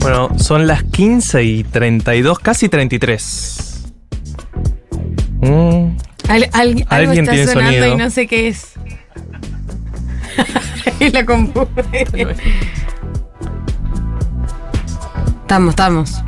[0.00, 3.67] Bueno, son las 15 y 32, casi 33.
[5.40, 5.96] Mm,
[6.28, 7.94] Al- al- algo Alguien está tiene sonando sonido.
[7.94, 8.72] y no sé qué es.
[11.00, 11.66] Es la compu.
[15.42, 16.22] Estamos, estamos.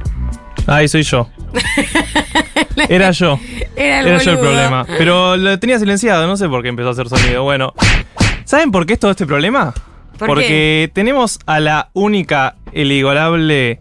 [0.67, 1.29] Ay, soy yo.
[2.89, 3.39] Era yo.
[3.77, 4.87] Era el Era yo el problema.
[4.87, 7.43] Pero lo tenía silenciado, no sé por qué empezó a hacer sonido.
[7.43, 7.75] Bueno,
[8.45, 9.75] ¿saben por qué es todo este problema?
[10.19, 13.81] ¿Por Porque tenemos a la única, el igualable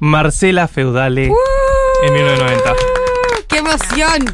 [0.00, 2.72] Marcela Feudale en 1990.
[3.56, 4.24] ¡Qué emoción!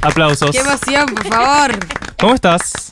[0.00, 0.50] Aplausos.
[0.50, 1.70] ¡Qué emoción, por favor!
[2.18, 2.90] ¿Cómo estás?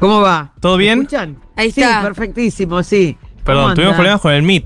[0.00, 0.52] ¿Cómo va?
[0.58, 0.98] ¿Todo ¿Me bien?
[1.02, 1.36] escuchan?
[1.54, 2.02] Ahí Sí, está.
[2.02, 3.16] perfectísimo, sí.
[3.44, 4.64] Perdón, ¿Cómo tuvimos problemas con el Meet.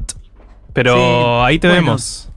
[0.73, 1.83] Pero Sí, ahí te bueno.
[1.83, 2.31] vemos.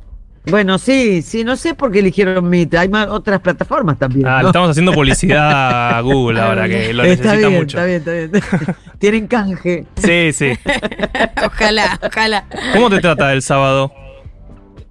[0.48, 2.74] Bueno, sí, sí, no sé por qué eligieron Meet.
[2.76, 4.28] Hay más, otras plataformas también.
[4.28, 4.41] Ah, ¿no?
[4.44, 7.78] le estamos haciendo publicidad a Google ahora que lo está necesita bien, mucho.
[7.78, 8.76] está bien, está bien.
[8.99, 9.86] Tienen canje.
[9.95, 10.52] Sí, sí.
[11.45, 12.44] Ojalá, ojalá.
[12.74, 13.94] ¿Cómo te trata el sábado?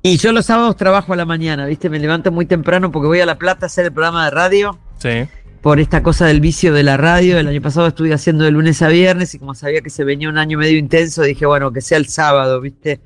[0.06, 1.90] Y yo los sábados trabajo a la mañana, ¿viste?
[1.90, 4.78] Me levanto muy temprano porque voy a La Plata a hacer el programa de radio.
[4.98, 5.26] Sí.
[5.60, 7.40] Por esta cosa del vicio de la radio.
[7.40, 10.28] El año pasado estuve haciendo de lunes a viernes y como sabía que se venía
[10.28, 13.00] un año medio intenso, dije, bueno, que sea el sábado, ¿viste?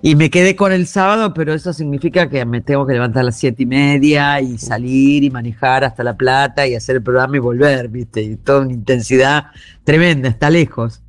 [0.00, 3.24] Y me quedé con el sábado, pero eso significa que me tengo que levantar a
[3.24, 7.36] las siete y media y salir y manejar hasta La Plata y hacer el programa
[7.36, 8.22] y volver, ¿viste?
[8.22, 9.46] Y toda una intensidad
[9.82, 11.02] tremenda, está lejos,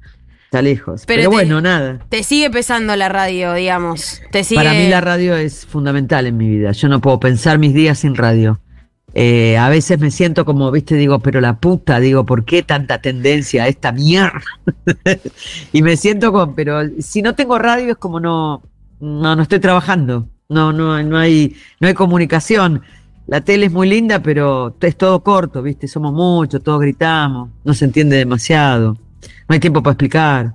[0.49, 1.03] está lejos.
[1.05, 1.99] Pero Pero, te- bueno, nada.
[2.09, 4.19] Te sigue pesando la radio, digamos.
[4.31, 4.59] Te sigue.
[4.59, 6.71] Para mí la radio es fundamental en mi vida.
[6.71, 8.59] Yo no puedo pensar mis días sin radio.
[9.13, 12.99] Eh, a veces me siento como, viste, digo, pero la puta, digo, ¿por qué tanta
[12.99, 14.41] tendencia a esta mierda?
[15.71, 18.63] y me siento como, pero si no tengo radio es como no,
[18.99, 20.27] no, no estoy trabajando.
[20.47, 22.81] No, no, no hay, no hay comunicación.
[23.27, 27.75] La tele es muy linda, pero es todo corto, viste, somos muchos, todos gritamos, no
[27.75, 28.97] se entiende demasiado,
[29.47, 30.53] no hay tiempo para explicar.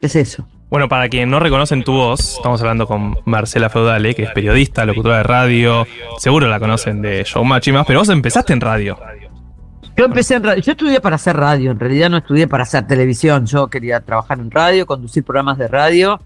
[0.00, 0.46] ¿Qué es eso?
[0.70, 4.84] Bueno, para quien no reconocen tu voz, estamos hablando con Marcela Feudale, que es periodista,
[4.84, 5.86] locutora de radio.
[6.18, 8.98] Seguro la conocen de Showmatch y más, pero vos empezaste en radio.
[9.96, 12.86] Yo empecé en radio, yo estudié para hacer radio, en realidad no estudié para hacer
[12.86, 16.20] televisión, yo quería trabajar en radio, conducir programas de radio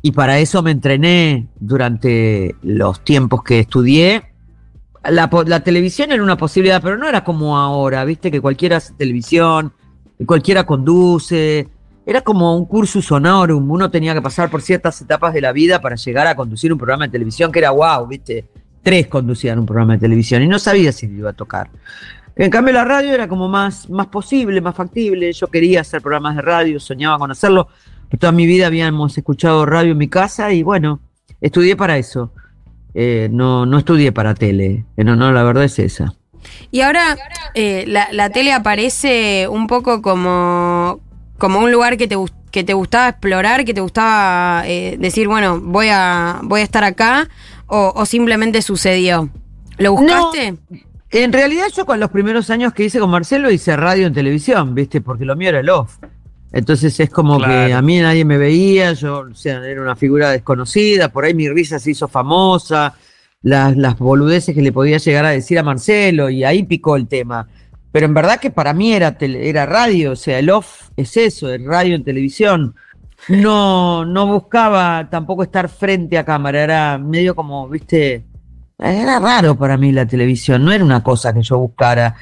[0.00, 4.24] y para eso me entrené durante los tiempos que estudié.
[5.04, 8.78] La, po- la televisión era una posibilidad, pero no era como ahora, viste que cualquiera
[8.78, 9.72] hace televisión,
[10.26, 11.68] cualquiera conduce,
[12.04, 15.80] era como un cursus honorum, uno tenía que pasar por ciertas etapas de la vida
[15.80, 18.46] para llegar a conducir un programa de televisión que era wow, viste,
[18.82, 21.70] tres conducían un programa de televisión y no sabía si iba a tocar.
[22.34, 25.32] En cambio la radio era como más, más posible, más factible.
[25.32, 27.68] Yo quería hacer programas de radio, soñaba con hacerlo.
[28.18, 31.00] Toda mi vida habíamos escuchado radio en mi casa y bueno,
[31.40, 32.32] estudié para eso.
[32.94, 34.84] Eh, no, no estudié para tele.
[34.96, 36.14] Eh, No, no, la verdad es esa.
[36.70, 37.16] Y ahora
[37.54, 41.00] eh, la, la tele aparece un poco como,
[41.38, 42.16] como un lugar que te,
[42.50, 46.84] que te gustaba explorar, que te gustaba eh, decir, bueno, voy a, voy a estar
[46.84, 47.28] acá,
[47.66, 49.28] o, o simplemente sucedió.
[49.78, 50.54] ¿Lo buscaste?
[51.10, 54.74] En realidad yo con los primeros años que hice con Marcelo hice radio en televisión,
[54.74, 55.02] ¿viste?
[55.02, 55.98] Porque lo mío era el off.
[56.52, 60.30] Entonces es como que a mí nadie me veía, yo o sea, era una figura
[60.30, 62.94] desconocida, por ahí mi risa se hizo famosa,
[63.42, 67.08] las, las boludeces que le podía llegar a decir a Marcelo y ahí picó el
[67.08, 67.48] tema.
[67.90, 71.52] Pero en verdad que para mí era, era radio, o sea, el off es eso,
[71.52, 72.74] el radio en televisión.
[73.28, 78.24] No, no buscaba tampoco estar frente a cámara, era medio como, viste,
[78.78, 82.16] era raro para mí la televisión, no era una cosa que yo buscara.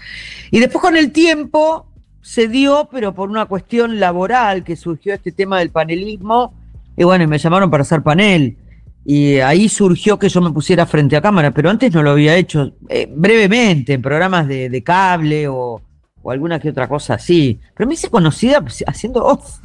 [0.51, 1.87] Y después con el tiempo
[2.21, 6.55] se dio, pero por una cuestión laboral que surgió este tema del panelismo,
[6.97, 8.59] Y bueno, me llamaron para hacer panel.
[9.05, 12.36] Y ahí surgió que yo me pusiera frente a cámara, pero antes no lo había
[12.36, 15.81] hecho eh, brevemente, en programas de, de cable o,
[16.22, 17.59] o alguna que otra cosa así.
[17.74, 19.60] Pero me hice conocida pues, haciendo voz.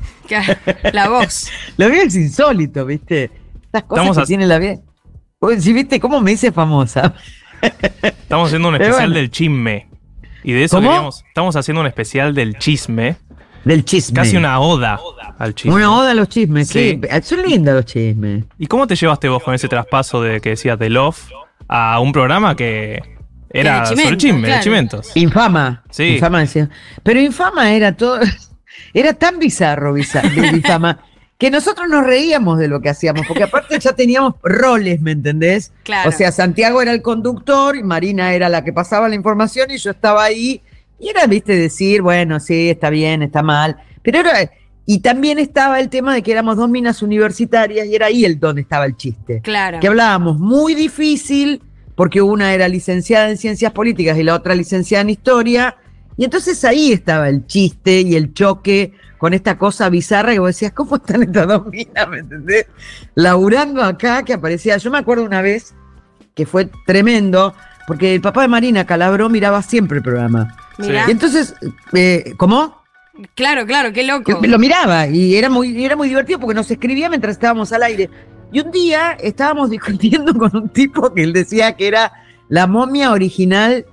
[0.93, 1.49] La voz.
[1.77, 3.29] La vida es insólito, ¿viste?
[3.65, 4.77] Estas cosas Estamos que a- tiene la vida.
[5.41, 7.13] Vos decís, ¿viste cómo me hice famosa?
[8.01, 9.15] Estamos haciendo un especial bueno.
[9.15, 9.87] del chisme.
[10.43, 10.89] Y de eso ¿Cómo?
[10.89, 11.23] queríamos.
[11.27, 13.17] Estamos haciendo un especial del chisme.
[13.65, 14.15] Del chisme.
[14.15, 14.99] Casi una oda
[15.37, 15.73] al chisme.
[15.75, 16.99] Una oda a los chismes, Sí.
[17.01, 17.21] sí.
[17.23, 18.45] Son lindos los chismes.
[18.57, 21.19] ¿Y cómo te llevaste vos con ese traspaso de que decías de Love
[21.67, 23.01] a un programa que
[23.49, 24.63] era de sobre chisme, de claro.
[24.63, 25.11] chimentos?
[25.15, 25.83] Infama.
[25.89, 26.03] Sí.
[26.15, 26.69] Infama decía.
[27.03, 28.19] Pero infama era todo.
[28.93, 30.99] Era tan bizarro, bizarro infama,
[31.37, 35.73] que nosotros nos reíamos de lo que hacíamos, porque aparte ya teníamos roles, ¿me entendés?
[35.83, 36.09] Claro.
[36.09, 39.77] O sea, Santiago era el conductor, y Marina era la que pasaba la información y
[39.77, 40.61] yo estaba ahí.
[41.05, 43.77] Y era, viste, decir, bueno, sí, está bien, está mal.
[44.01, 44.49] Pero era.
[44.87, 48.39] Y también estaba el tema de que éramos dos minas universitarias y era ahí el
[48.39, 49.41] donde estaba el chiste.
[49.41, 49.79] Claro.
[49.79, 51.61] Que hablábamos muy difícil,
[51.93, 55.77] porque una era licenciada en ciencias políticas y la otra licenciada en historia.
[56.17, 60.49] Y entonces ahí estaba el chiste y el choque con esta cosa bizarra que vos
[60.49, 62.09] decías, ¿cómo están estas dos minas?
[62.09, 62.65] ¿Me entendés?
[63.13, 64.77] Laburando acá, que aparecía.
[64.77, 65.75] Yo me acuerdo una vez
[66.33, 67.53] que fue tremendo,
[67.85, 70.55] porque el papá de Marina Calabró miraba siempre el programa.
[70.77, 71.05] Mirá.
[71.07, 71.55] Y entonces,
[71.93, 72.81] eh, ¿cómo?
[73.33, 74.39] Claro, claro, qué loco.
[74.43, 78.09] Lo miraba y era muy, era muy divertido porque nos escribía mientras estábamos al aire.
[78.51, 82.11] Y un día estábamos discutiendo con un tipo que él decía que era
[82.49, 83.85] la momia original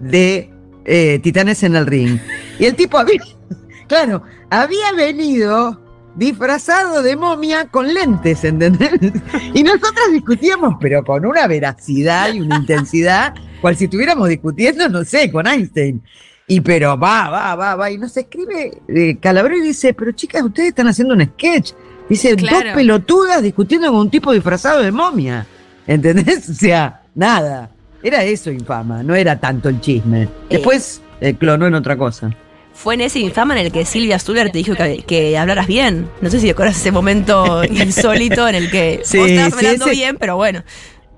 [0.00, 0.50] de
[0.84, 2.18] eh, Titanes en el Ring.
[2.58, 3.20] Y el tipo había,
[3.88, 5.80] claro, había venido
[6.14, 8.90] disfrazado de momia con lentes, ¿entendés?
[9.54, 15.02] Y nosotros discutíamos, pero con una veracidad y una intensidad, cual si estuviéramos discutiendo, no
[15.04, 16.02] sé, con Einstein.
[16.46, 17.90] Y pero va, va, va, va.
[17.90, 21.72] Y nos escribe eh, Calabró y dice, pero chicas, ustedes están haciendo un sketch.
[22.10, 22.66] Dice, Claro.
[22.66, 25.46] dos pelotudas discutiendo con un tipo disfrazado de momia.
[25.86, 26.48] ¿Entendés?
[26.50, 27.70] O sea, nada.
[28.02, 30.28] Era eso infama, no era tanto el chisme.
[30.50, 32.36] Después eh, clonó en otra cosa.
[32.74, 36.08] Fue en ese infama en el que Silvia Stuller te dijo que, que hablaras bien.
[36.20, 39.84] No sé si recuerdas ese momento insólito en el que Sí, vos estabas sí, hablando
[39.86, 40.64] ese- bien, pero bueno.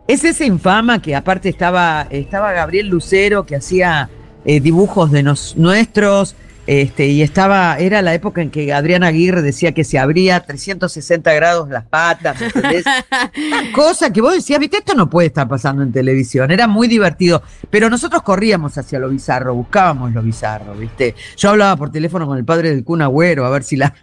[0.07, 4.11] Es ese infama que aparte estaba, estaba Gabriel Lucero que hacía
[4.45, 6.37] eh, dibujos de nos- nuestros,
[6.67, 11.33] este, y estaba, era la época en que Adriana Aguirre decía que se abría 360
[11.33, 12.37] grados las patas.
[12.41, 16.87] Una cosa que vos decías, viste, esto no puede estar pasando en televisión, era muy
[16.89, 21.15] divertido, pero nosotros corríamos hacia lo bizarro, buscábamos lo bizarro, viste.
[21.39, 23.95] Yo hablaba por teléfono con el padre del Kun Agüero a ver si la,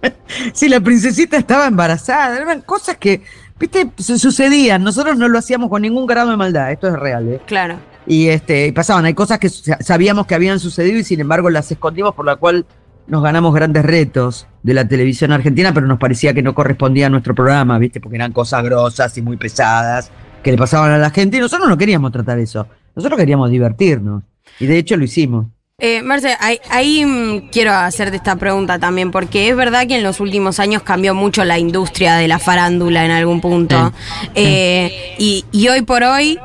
[0.52, 3.22] si la princesita estaba embarazada, eran cosas que,
[3.62, 7.28] viste, su- sucedían, nosotros no lo hacíamos con ningún grado de maldad, esto es real,
[7.28, 7.40] ¿eh?
[7.46, 7.76] Claro.
[8.06, 11.48] Y este, y pasaban, hay cosas que sa- sabíamos que habían sucedido y sin embargo
[11.50, 12.66] las escondimos, por la cual
[13.06, 17.10] nos ganamos grandes retos de la televisión argentina, pero nos parecía que no correspondía a
[17.10, 18.00] nuestro programa, ¿viste?
[18.00, 20.10] Porque eran cosas grosas y muy pesadas
[20.42, 22.66] que le pasaban a la gente y nosotros no queríamos tratar eso.
[22.94, 24.24] Nosotros queríamos divertirnos.
[24.60, 25.46] Y de hecho lo hicimos.
[25.84, 30.04] Eh, Marce, ahí, ahí, mm, quiero hacerte esta pregunta también, porque es verdad que en
[30.04, 33.92] los últimos años cambió mucho la industria de la farándula en algún punto.
[34.36, 36.38] Eh, y, y hoy por hoy,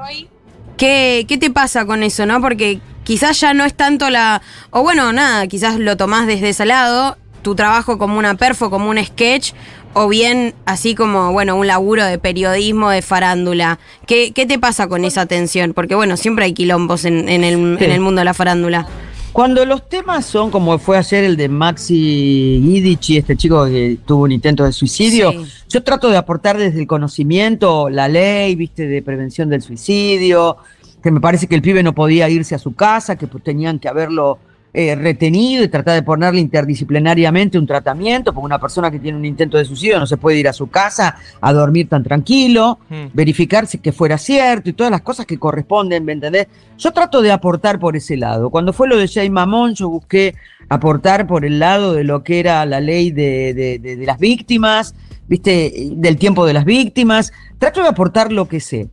[0.75, 2.41] ¿qué, ¿qué te pasa con eso, no?
[2.41, 4.41] Porque quizás ya no es tanto la.
[4.71, 8.89] O bueno, nada, quizás lo tomás desde ese lado, tu trabajo como una perfo, como
[8.89, 9.51] un sketch,
[9.93, 13.77] o bien así como, bueno, un laburo de periodismo, de farándula.
[14.07, 15.73] ¿Qué, qué te pasa con esa tensión?
[15.73, 17.85] Porque bueno, siempre hay quilombos en, en el, Sí.
[17.85, 18.87] en el mundo de la farándula.
[19.33, 24.23] Cuando los temas son como fue ayer el de Maxi Guidici, este chico que tuvo
[24.23, 25.45] un intento de suicidio, Sí.
[25.69, 30.57] yo trato de aportar desde el conocimiento la ley, viste, de prevención del suicidio,
[31.03, 33.77] que me parece que el pibe no podía irse a su casa, que pues, tenían
[33.77, 34.39] que haberlo
[34.79, 39.25] eh, retenido y tratar de ponerle interdisciplinariamente un tratamiento, porque una persona que tiene un
[39.25, 42.77] intento de suicidio no se puede ir a su casa a dormir tan tranquilo,
[43.13, 46.47] verificar si que fuera cierto y todas las cosas que corresponden, ¿me entendés?
[46.77, 48.49] Yo trato de aportar por ese lado.
[48.51, 50.35] Cuando fue lo de Jay Mamón, yo busqué
[50.69, 54.19] aportar por el lado de lo que era la ley de, de- de- de las
[54.19, 54.93] víctimas,
[55.27, 55.89] ¿viste?
[55.93, 57.31] Del tiempo de las víctimas.
[57.57, 58.89] Trato de aportar lo que sé.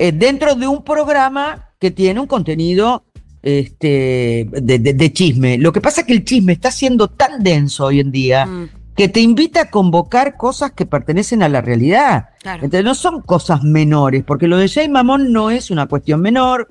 [0.00, 3.04] eh, dentro de un programa que tiene un contenido
[3.42, 5.58] este, de, de- de chisme.
[5.58, 8.68] Lo que pasa es que el chisme está siendo tan denso hoy en día Mm,
[8.96, 12.30] que te invita a convocar cosas que pertenecen a la realidad.
[12.42, 12.64] Claro.
[12.64, 16.66] Entonces no son cosas menores, porque lo de Jay Mamón no es una cuestión menor,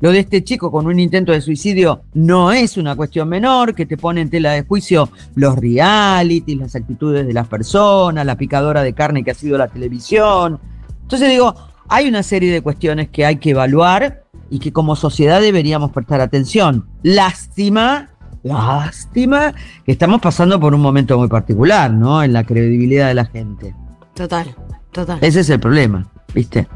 [0.00, 3.84] lo de este chico con un intento de suicidio no es una cuestión menor, que
[3.86, 8.82] te pone en tela de juicio los realities, las actitudes de las personas, la picadora
[8.82, 10.58] de carne que ha sido la televisión.
[11.02, 11.54] Entonces digo,
[11.88, 16.20] hay una serie de cuestiones que hay que evaluar y que como sociedad deberíamos prestar
[16.20, 16.86] atención.
[17.02, 18.08] Lástima,
[18.42, 19.52] lástima
[19.84, 22.22] que estamos pasando por un momento muy particular, ¿no?
[22.22, 23.74] En la credibilidad de la gente.
[24.14, 24.54] Total,
[24.92, 25.18] total.
[25.20, 26.66] Ese es el problema, ¿viste?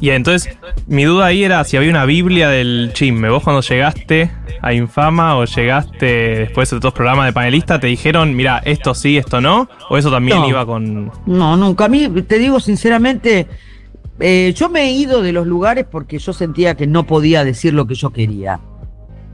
[0.00, 0.56] Y entonces,
[0.88, 3.28] mi duda ahí era si había una Biblia del chisme.
[3.30, 6.06] Vos cuando llegaste a Infama o llegaste
[6.40, 10.10] después de otros programas de panelista, te dijeron, mira, esto sí, esto no, o eso
[10.10, 10.48] también No.
[10.48, 11.12] iba con...
[11.26, 11.84] No, nunca.
[11.84, 13.46] A mí, te digo sinceramente,
[14.20, 17.74] eh, yo me he ido de los lugares porque yo sentía que no podía decir
[17.74, 18.60] lo que yo quería.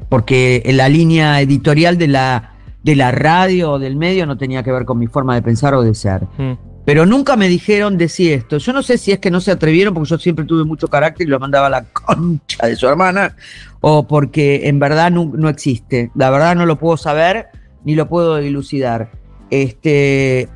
[0.08, 4.62] Porque en la línea editorial de la, de la radio o del medio no tenía
[4.62, 6.22] que ver con mi forma de pensar o de ser.
[6.38, 6.52] Mm.
[6.84, 8.56] Pero nunca me dijeron decir esto.
[8.56, 11.26] Yo no sé si es que no se atrevieron porque yo siempre tuve mucho carácter
[11.26, 13.36] y lo mandaba a la concha de su hermana
[13.80, 16.10] o porque en verdad no, no existe.
[16.14, 17.48] La verdad no lo puedo saber
[17.84, 19.10] ni lo puedo dilucidar.
[19.50, 20.48] Este,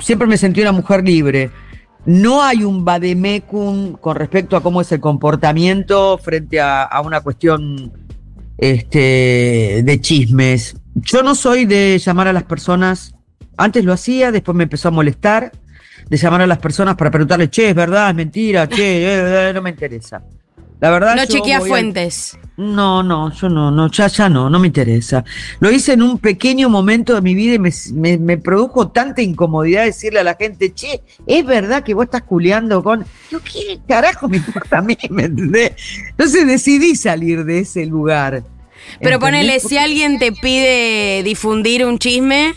[0.00, 1.50] siempre me sentí una mujer libre.
[2.06, 7.92] No hay un vademecum con respecto a cómo es el comportamiento frente a, una cuestión
[8.56, 10.76] este, de chismes.
[10.94, 13.14] Yo no soy de llamar a las personas,
[13.56, 15.50] antes lo hacía, después me empezó a molestar,
[16.08, 19.70] de llamar a las personas para preguntarle, che, es verdad, es mentira, che, no me
[19.70, 20.22] interesa.
[20.80, 22.38] La verdad No chequea fuentes.
[22.58, 25.24] no, no, yo no, no, ya, ya no, no me interesa.
[25.60, 29.22] Lo hice en un pequeño momento de mi vida y me, me- me produjo tanta
[29.22, 33.04] incomodidad decirle a la gente, che, es verdad que vos estás culeando con.
[33.30, 34.96] Yo, ¿qué carajo me importa a mí?
[35.10, 35.72] ¿Me entendés?
[36.10, 38.42] Entonces decidí salir de ese lugar.
[39.00, 39.18] Pero ¿entendés?
[39.18, 42.54] ponele, si alguien te pide difundir un chisme,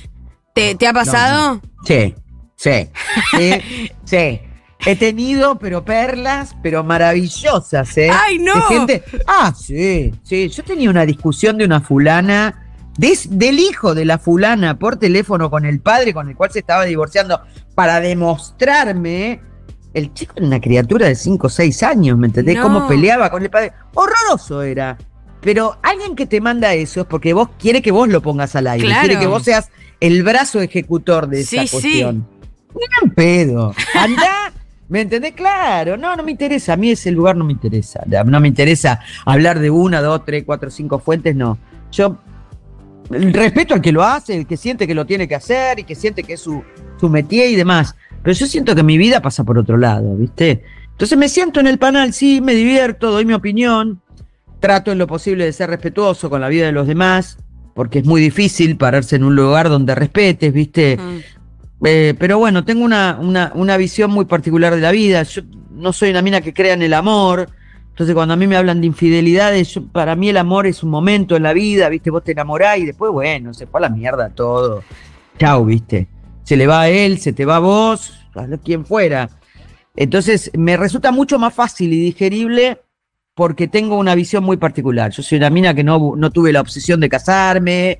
[0.53, 1.61] ¿te, te ha pasado?
[1.85, 2.13] Sí,
[2.57, 2.89] sí,
[3.37, 4.39] sí, sí.
[4.85, 8.10] He tenido, pero perlas, pero maravillosas, ¿eh?
[8.11, 8.56] ¡Ay, no!
[8.56, 10.47] De gente- Ah, sí, sí.
[10.49, 12.65] Yo tenía una discusión de una fulana,
[12.97, 16.85] del hijo de la fulana, por teléfono con el padre con el cual se estaba
[16.85, 17.41] divorciando,
[17.76, 19.41] para demostrarme.
[19.93, 22.56] El chico era una criatura de 5 o 6 años, ¿me entendés?
[22.57, 22.64] No.
[22.64, 23.73] Cómo peleaba con el padre.
[23.93, 24.97] Horroroso era.
[25.41, 28.68] Pero alguien que te manda eso es porque vos quiere que vos lo pongas al
[28.68, 28.85] aire.
[28.85, 29.07] Claro.
[29.07, 29.69] Quiere que vos seas
[29.99, 31.72] el brazo ejecutor de esa Sí, sí.
[31.72, 32.27] cuestión.
[32.72, 33.73] Gran pedo.
[33.95, 34.31] Anda,
[34.89, 35.33] ¿me entendés?
[35.33, 36.73] Claro, no, no me interesa.
[36.73, 38.03] A mí ese lugar no me interesa.
[38.25, 41.57] No me interesa hablar de una, dos, tres, cuatro, cinco fuentes, no.
[41.91, 42.17] Yo
[43.09, 45.95] respeto al que lo hace, el que siente que lo tiene que hacer y que
[45.95, 46.63] siente que es su,
[46.99, 47.95] su métier y demás.
[48.21, 50.63] Pero yo siento que mi vida pasa por otro lado, ¿viste?
[50.91, 54.01] Entonces me siento en el panel, sí, me divierto, doy mi opinión,
[54.59, 57.37] trato en lo posible de ser respetuoso con la vida de los demás,
[57.73, 60.97] porque es muy difícil pararse en un lugar donde respetes, ¿viste?
[60.97, 61.19] Mm.
[61.84, 65.23] Eh, pero bueno, tengo una, una, una visión muy particular de la vida.
[65.23, 65.41] Yo
[65.72, 67.49] no soy una mina que crea en el amor.
[67.91, 70.89] Entonces, cuando a mí me hablan de infidelidades, yo- para mí el amor es un
[70.89, 72.10] momento en la vida, ¿viste?
[72.11, 74.84] Vos te enamorás y después, bueno, se fue a la mierda todo.
[75.38, 76.07] Chau, ¿viste?
[76.43, 79.30] Se le va a él, se te va a vos, a quien fuera.
[79.95, 82.81] Entonces, me resulta mucho más fácil y digerible
[83.35, 85.11] porque tengo una visión muy particular.
[85.11, 87.99] Yo soy una mina que no, no tuve la obsesión de casarme,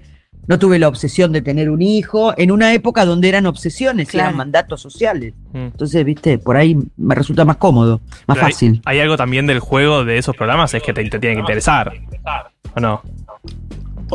[0.50, 4.30] no tuve la obsesión de tener un hijo, en una época donde eran obsesiones, Claro.
[4.30, 5.34] eran mandatos sociales.
[5.54, 5.58] Mm.
[5.58, 8.82] Entonces, viste, por ahí me resulta más cómodo, más Pero hay- fácil.
[8.86, 11.94] Hay, algo también del juego de esos programas, es que te, te tiene que interesar.
[12.76, 13.02] ¿O no?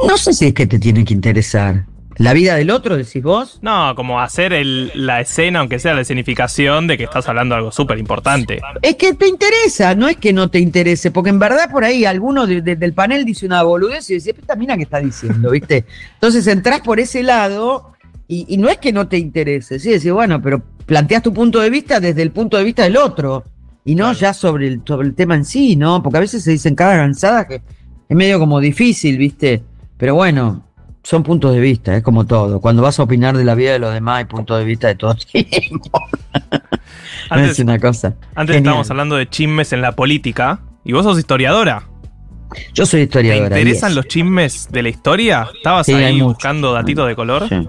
[0.08, 1.84] No sé si es que te tiene que interesar.
[2.16, 3.58] ¿La vida del otro, decís vos?
[3.60, 7.58] No, como hacer el- la escena, aunque sea la escenificación, de que estás hablando de
[7.58, 8.60] algo súper importante.
[8.82, 12.04] Es que te interesa, no es que no te interese, porque en verdad por ahí
[12.04, 15.50] alguno de- de- del panel dice una boludez y decís, esta mina que está diciendo,
[15.50, 15.84] ¿viste?
[16.14, 17.92] Entonces entrás por ese lado
[18.28, 21.60] y, y no es que no te interese, sí, decís, bueno, pero planteas tu punto
[21.60, 23.42] de vista desde el punto de vista del otro
[23.84, 26.02] y no ya sobre el, sobre el tema en sí, ¿no?
[26.02, 27.56] Porque a veces se dicen cada avanzada que
[28.08, 29.62] es medio como difícil, ¿viste?
[29.98, 30.64] Pero bueno,
[31.04, 32.60] son puntos de vista, es como todo.
[32.60, 34.96] Cuando vas a opinar de la vida de los demás hay puntos de vista de
[34.96, 36.00] todo tiempo.
[37.30, 38.08] Antes- es una cosa.
[38.34, 38.56] Antes Genial.
[38.58, 41.84] estábamos hablando de chismes en la política, y vos sos historiadora.
[42.74, 43.58] Yo soy ¿Te historiadora.
[43.58, 43.96] interesan yes.
[43.96, 45.48] los chismes de la historia?
[45.56, 47.48] ¿Estabas Sí, ahí buscando datitos de color?
[47.48, 47.66] Sí.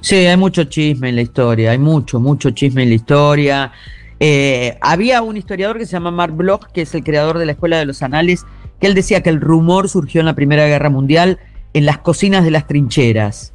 [0.00, 3.72] Sí, hay mucho chisme en la historia, hay mucho, mucho chisme en la historia.
[4.20, 7.52] Eh, había un historiador que se llama Mark Bloch, que es el creador de la
[7.52, 8.44] Escuela de los Anales,
[8.80, 11.38] que él decía que el rumor surgió en la Primera Guerra Mundial
[11.72, 13.52] en las cocinas de las trincheras,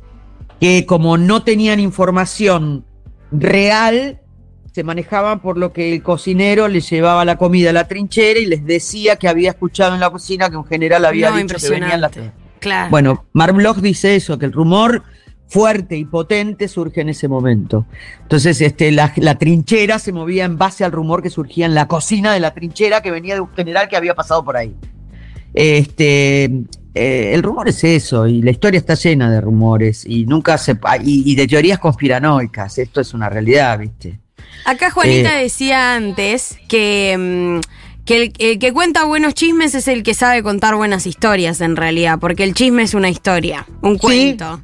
[0.60, 2.86] que como no tenían información
[3.32, 4.20] real,
[4.72, 8.46] se manejaban por lo que el cocinero les llevaba la comida a la trinchera y
[8.46, 11.70] les decía que había escuchado en la cocina que un general había No, dicho que
[11.70, 12.12] venían las.
[12.60, 12.90] Claro.
[12.90, 15.04] bueno, Mark Bloch dice eso, que el rumor
[15.48, 17.86] fuerte y potente surge en ese momento.
[18.22, 21.88] Entonces, este, la, la trinchera se movía en base al rumor que surgía en la
[21.88, 24.76] cocina de la trinchera que venía de un general que había pasado por ahí.
[25.54, 26.50] Este,
[26.94, 30.78] eh, el rumor es eso, y la historia está llena de rumores, y nunca se
[31.04, 32.78] y, y de teorías conspiranoicas.
[32.78, 34.20] Esto es una realidad, ¿viste?
[34.66, 35.44] Acá Juanita Eh.
[35.44, 40.44] decía antes que, mm, que el, el que cuenta buenos chismes es el que sabe
[40.44, 44.62] contar buenas historias en realidad, porque el chisme es una historia, un cuento.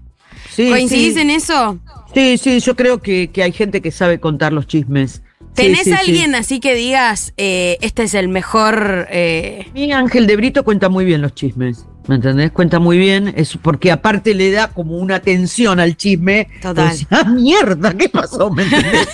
[0.52, 1.20] Sí, ¿Coincidís sí.
[1.22, 1.80] en eso?
[2.14, 5.22] Sí, sí, yo creo que, que hay gente que sabe contar los chismes.
[5.54, 5.94] ¿Tenés sí.
[5.94, 9.08] alguien así que digas, eh, este es el mejor...
[9.12, 11.86] eh, Mi Ángel de Brito cuenta muy bien los chismes.
[12.10, 12.52] ¿Me entendés?
[12.52, 16.48] Cuenta muy bien, es porque aparte le da como una atención al chisme.
[16.60, 16.90] Total.
[16.90, 18.50] Decís, ah, mierda, ¿qué pasó?
[18.50, 19.08] ¿Me entendés?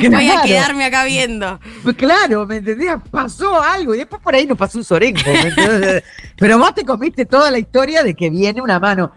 [0.10, 1.60] Voy a quedarme acá viendo.
[1.82, 2.92] Pues Claro, ¿me entendés?
[3.10, 5.20] Pasó algo y después por ahí nos pasó un sorengo.
[5.26, 6.02] ¿me entendés?
[6.38, 9.12] Pero vos te comiste toda la historia de que viene una mano.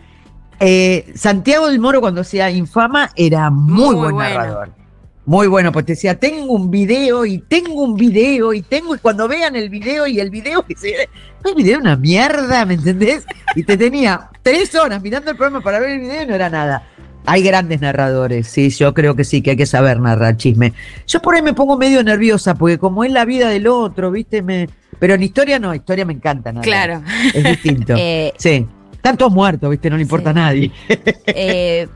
[0.59, 4.29] Eh, Santiago del Moro, cuando sea infama, era muy, Muy buen bueno.
[4.29, 4.80] narrador.
[5.25, 8.97] Muy bueno, pues te decía, tengo un video y tengo un video y tengo, y
[8.97, 11.09] cuando vean el video y el video, se,
[11.45, 13.25] el video una mierda, ¿me entendés?
[13.55, 16.49] Y te tenía tres horas mirando el programa para ver el video y no era
[16.49, 16.87] nada.
[17.27, 20.73] Hay grandes narradores, sí, yo creo que sí, que hay que saber narrar chisme.
[21.05, 24.41] Yo por ahí me pongo medio nerviosa, porque como es la vida del otro, ¿viste?
[24.41, 24.67] Me...
[24.97, 26.63] Pero en historia no, historia me encanta narrar.
[26.63, 27.03] Claro.
[27.33, 27.93] Es distinto.
[27.97, 28.65] Eh, sí.
[28.91, 29.89] Están todos muertos, ¿viste?
[29.89, 30.71] No le importa a nadie.
[31.27, 31.87] Eh,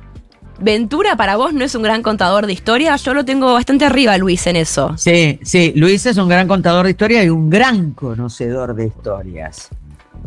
[0.60, 2.96] Ventura para vos no es un gran contador de historia.
[2.96, 4.98] Yo lo tengo bastante arriba, Luis, en eso.
[4.98, 9.70] Sí, sí, Luis es un gran contador de historias y un gran conocedor de historias.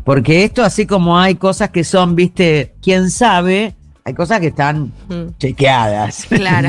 [0.05, 3.75] Porque esto, así como hay cosas que son, viste, quién sabe,
[4.05, 4.93] hay cosas que están
[5.39, 6.27] chequeadas.
[6.29, 6.69] Claro.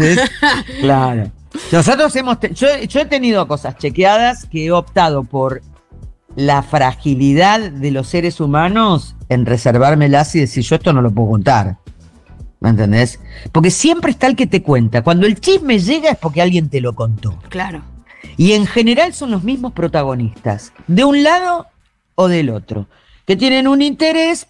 [0.82, 1.32] claro.
[1.72, 5.62] Nosotros hemos, yo, yo he tenido cosas chequeadas que he optado por
[6.36, 11.32] la fragilidad de los seres humanos en reservármelas y decir, yo esto no lo puedo
[11.32, 11.78] contar.
[12.60, 13.20] ¿Me entendés?
[13.52, 15.02] Porque siempre está el que te cuenta.
[15.02, 17.40] Cuando el chisme llega es porque alguien te lo contó.
[17.50, 17.84] Claro.
[18.36, 21.68] Y en general son los mismos protagonistas, de un lado
[22.16, 22.88] o del otro,
[23.26, 24.48] que tienen un interés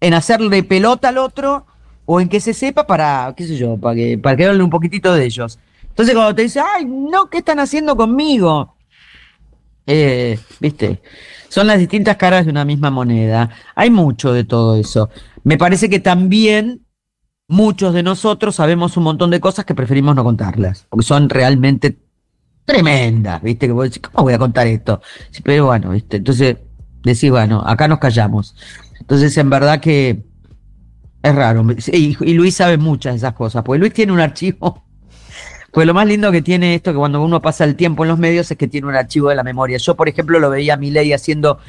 [0.00, 1.66] en hacerle pelota al otro
[2.06, 4.70] o en que se sepa para, qué sé yo, para que, para que hable un
[4.70, 5.58] poquitito de ellos.
[5.88, 8.76] Entonces cuando te dice, ay, no, ¿qué están haciendo conmigo?
[9.86, 11.02] Eh, viste,
[11.48, 13.50] son las distintas caras de una misma moneda.
[13.74, 15.10] Hay mucho de todo eso.
[15.42, 16.86] Me parece que también
[17.50, 21.98] muchos de nosotros sabemos un montón de cosas que preferimos no contarlas, porque son realmente
[22.64, 23.66] tremendas, ¿viste?
[23.66, 25.02] Que vos decís, ¿cómo voy a contar esto?
[25.42, 26.18] Pero bueno, ¿viste?
[26.18, 26.58] Entonces
[27.02, 28.54] decís, bueno, acá nos callamos.
[29.00, 30.22] Entonces, en verdad que
[31.22, 31.66] es raro.
[31.92, 34.84] Y, Luis sabe muchas de esas cosas, porque Luis tiene un archivo.
[35.72, 38.18] Pues lo más lindo que tiene esto, que cuando uno pasa el tiempo en los
[38.18, 39.78] medios, es que tiene un archivo de la memoria.
[39.78, 41.60] Yo, por ejemplo, lo veía a Milei haciendo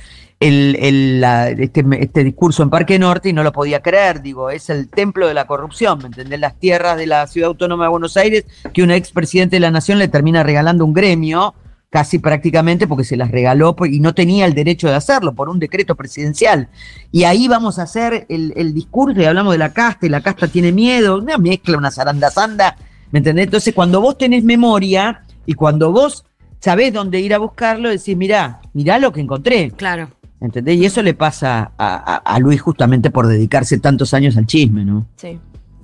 [0.41, 4.21] el, el- la- este, este discurso en Parque Norte y no lo podía creer.
[4.21, 6.39] Digo, es el templo de la corrupción, ¿me entendés?
[6.39, 9.99] Las tierras de la Ciudad Autónoma de Buenos Aires, que un expresidente de la Nación
[9.99, 11.53] le termina regalando un gremio,
[11.89, 15.59] casi prácticamente porque se las regaló y no tenía el derecho de hacerlo por un
[15.59, 16.69] decreto presidencial.
[17.11, 20.21] Y ahí vamos a hacer el, el discurso y hablamos de la casta y la
[20.21, 22.77] casta tiene miedo, una mezcla, una zarandazanda,
[23.11, 23.45] ¿me entendés?
[23.45, 26.23] Entonces, cuando vos tenés memoria y cuando vos
[26.61, 29.71] sabés dónde ir a buscarlo, decís, mirá, mirá lo que encontré.
[29.71, 30.07] Claro.
[30.41, 30.77] ¿Entendés?
[30.77, 34.83] Y eso le pasa a, a- a Luis justamente por dedicarse tantos años al chisme,
[34.83, 35.05] ¿no?
[35.15, 35.39] Sí.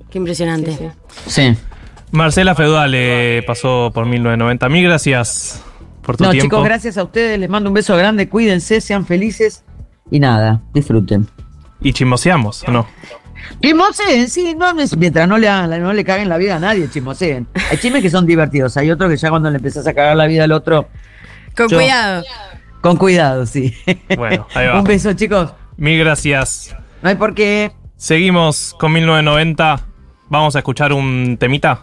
[0.09, 0.91] Qué impresionante.
[1.27, 1.55] Sí.
[2.11, 4.69] Marcela Feudal eh, pasó por 1990.
[4.69, 5.61] Mil gracias
[6.01, 6.45] por tu No, tiempo.
[6.45, 9.63] chicos, gracias a ustedes, les mando un beso grande, cuídense, sean felices
[10.09, 11.27] y nada, disfruten.
[11.81, 12.87] Y chismoseamos, ¿o no?
[13.61, 17.47] Chismoseen, sí, no, mientras no le, hagan- no le caguen la vida a nadie, chismoseen.
[17.69, 20.25] Hay chismes que son divertidos, hay otros que ya cuando le empezás a cagar la
[20.27, 20.87] vida al otro,
[21.55, 22.23] Con Yo- cuidado.
[22.81, 23.73] Con cuidado, sí.
[24.15, 24.79] Bueno, ahí va.
[24.79, 25.53] un beso, chicos.
[25.77, 26.75] Mil gracias.
[27.01, 27.71] No hay por qué.
[27.95, 29.81] Seguimos con 1990.
[30.29, 31.81] Vamos a escuchar un temita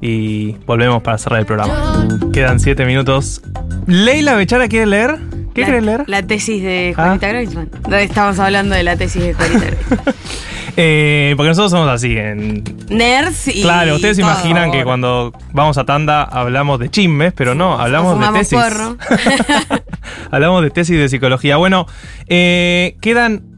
[0.00, 2.06] y volvemos para cerrar el programa.
[2.32, 3.42] Quedan siete minutos.
[3.86, 5.18] Leila Bechara quiere leer.
[5.54, 6.04] ¿Qué La- querés leer?
[6.06, 7.70] La tesis de Juanita Greisman.
[7.92, 10.00] Estamos hablando de la tesis de Juanita Greisman.
[10.76, 12.16] Eh, porque nosotros somos así.
[12.16, 12.64] En...
[12.88, 13.62] Nerds y.
[13.62, 18.18] Claro, ustedes se imaginan que cuando vamos a tanda hablamos de chismes, pero no, hablamos
[18.18, 18.58] de tesis.
[18.58, 18.96] porro.
[20.30, 21.56] hablamos de tesis de psicología.
[21.56, 21.86] Bueno,
[22.26, 23.51] eh, quedan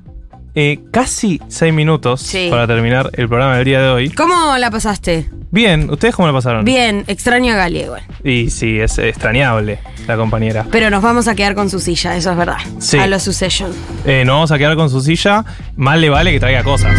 [0.55, 2.49] eh, casi seis minutos Sí.
[2.51, 4.11] para terminar el programa del día de hoy.
[4.11, 5.29] ¿Cómo la pasaste?
[5.51, 6.65] Bien, ¿ustedes cómo la pasaron?
[6.65, 8.03] Bien, extraño a Gali igual.
[8.25, 9.79] Y sí, es extrañable
[10.09, 10.67] la compañera.
[10.71, 12.57] Pero nos vamos a quedar con su silla, eso es verdad.
[12.81, 12.99] Sí.
[12.99, 13.71] A los Succession.
[14.05, 15.45] Eh, nos vamos a quedar con su silla.
[15.77, 16.93] Más le vale que traiga cosas.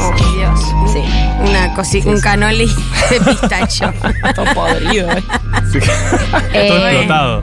[0.00, 0.60] Oh, Dios.
[0.92, 1.02] Sí.
[1.48, 2.66] Una cosi un canoli
[3.10, 3.92] de pistacho.
[4.34, 5.10] Todo podrido.
[5.10, 6.68] eh.
[6.68, 7.42] Todo explotado.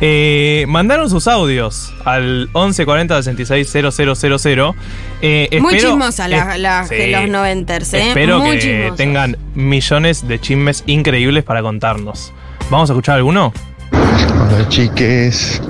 [0.00, 4.74] Eh, mandaron sus audios al 1140 660000.
[5.20, 6.94] Eh, Muy espero- chismosa la, eh, la- sí.
[7.10, 8.08] los noventers, ¿eh?
[8.08, 12.32] Espero Muy que tengan millones de chismes increíbles para contarnos.
[12.70, 13.52] ¿Vamos a escuchar alguno?
[13.92, 15.60] Hola chiques.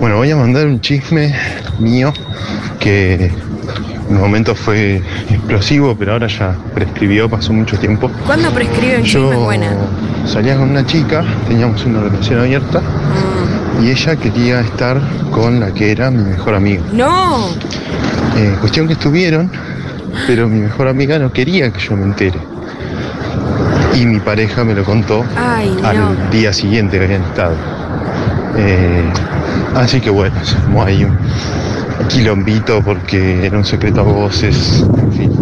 [0.00, 1.34] Bueno, voy a mandar un chisme
[1.78, 2.12] mío
[2.80, 5.00] que en un momento fue
[5.30, 8.10] explosivo, pero ahora ya prescribió, pasó mucho tiempo.
[8.26, 9.74] ¿Cuándo prescribe un chisme Yo buena?
[10.26, 13.57] salía con una chica, teníamos una relación abierta Mm.
[13.80, 15.00] Y ella quería estar
[15.30, 16.82] con la que era mi mejor amiga.
[16.92, 17.46] No.
[18.36, 19.50] Eh, cuestión que estuvieron,
[20.26, 22.38] pero mi mejor amiga no quería que yo me entere.
[23.94, 25.88] y mi pareja me lo contó Ay, no.
[25.88, 27.54] al día siguiente que habían estado.
[28.56, 29.02] Eh,
[29.74, 31.16] así que bueno, se armó ahí un
[32.08, 35.32] quilombito porque era un secreto a voces, en fin.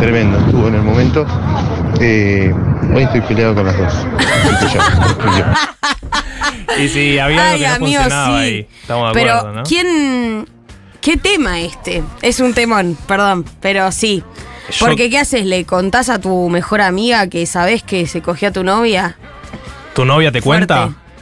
[0.00, 1.26] Tremendo, estuvo en el momento.
[2.00, 2.52] Eh,
[2.94, 4.06] hoy estoy peleado con las dos.
[6.78, 8.42] Y sí, había algo Ay, que no amigo, funcionaba sí.
[8.44, 8.66] ahí.
[8.82, 9.62] Estamos de Pero, acuerdo, ¿no?
[9.64, 10.48] ¿quién.
[11.00, 12.02] ¿Qué tema este?
[12.22, 14.22] Es un temón, perdón, pero sí.
[14.70, 15.44] Yo- Porque, ¿qué haces?
[15.46, 19.16] ¿Le contás a tu mejor amiga que sabes que se cogió a tu novia?
[19.94, 20.74] ¿Tu novia te Fuerte.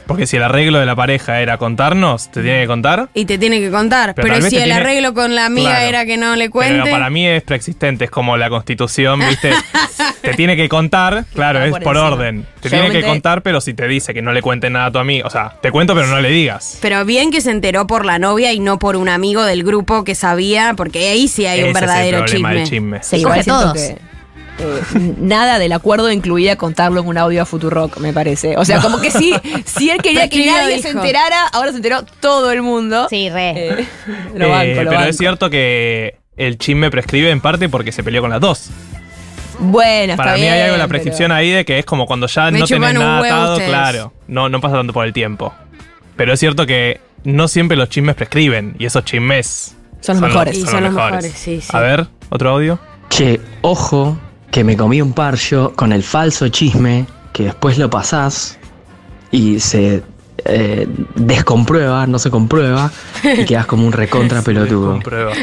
[0.07, 3.09] Porque si el arreglo de la pareja era contarnos, ¿te tiene que contar?
[3.15, 4.13] Y te tiene que contar.
[4.13, 5.85] Pero si el tiene- arreglo con la amiga Claro.
[5.87, 6.81] era que no le cuente.
[6.83, 9.51] Pero para mí es preexistente, es como la constitución, ¿viste?
[10.21, 12.45] te tiene que contar, claro, es por orden.
[12.59, 14.99] Te tiene que contar, pero si te dice que no le cuente nada a tu
[14.99, 16.77] amigo, o sea, te cuento pero no le digas.
[16.81, 20.03] Pero bien que se enteró por la novia y no por un amigo del grupo
[20.03, 22.59] que sabía, porque ahí sí hay un verdadero es el problema chisme.
[22.59, 22.97] del chisme.
[23.03, 23.73] Sí, Se igual coge todos.
[23.73, 23.97] que,
[24.59, 28.57] eh, nada del acuerdo incluía contarlo en un audio a Futurock, me parece.
[28.57, 29.33] O sea, como que sí,
[29.65, 33.07] si él quería que ¿Quién lo nadie se enterara, ahora se enteró todo el mundo.
[33.09, 33.49] Sí, re.
[33.79, 33.87] Eh,
[34.35, 35.09] lo banco, Eh, lo pero banco.
[35.09, 38.69] es cierto que el chisme prescribe en parte porque se peleó con las dos.
[39.57, 42.05] Bueno, está Para mí bien, hay algo en la prescripción ahí de que es como
[42.05, 43.69] cuando ya no tenés nada atado, ustedes.
[43.69, 44.13] claro.
[44.27, 45.53] No, no pasa tanto por el tiempo.
[46.17, 50.57] Pero es cierto que no siempre los chismes prescriben y esos chismes Son los mejores.
[50.57, 51.69] Y son los mejores, sí, sí.
[51.71, 52.79] A ver, otro audio.
[53.09, 54.17] Che, ojo,
[54.55, 58.57] que me comí un parcho con el falso chisme que después lo pasás
[59.29, 60.01] y se
[60.45, 62.89] eh, descomprueba, no se comprueba
[63.21, 65.01] y quedas como un recontra pelotudo.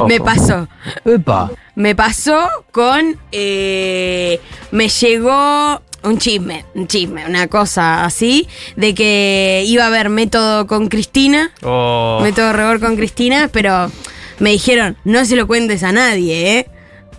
[0.09, 0.66] Me pasó.
[1.05, 1.51] Epa.
[1.74, 3.18] Me pasó con.
[3.32, 4.40] eh,
[4.70, 10.66] me llegó un chisme, un chisme, una cosa así, de que iba a haber método
[10.66, 13.93] con Cristina, Oh, método rebor con Cristina, pero
[14.39, 16.70] me dijeron, no se lo cuentes a nadie, ¿eh?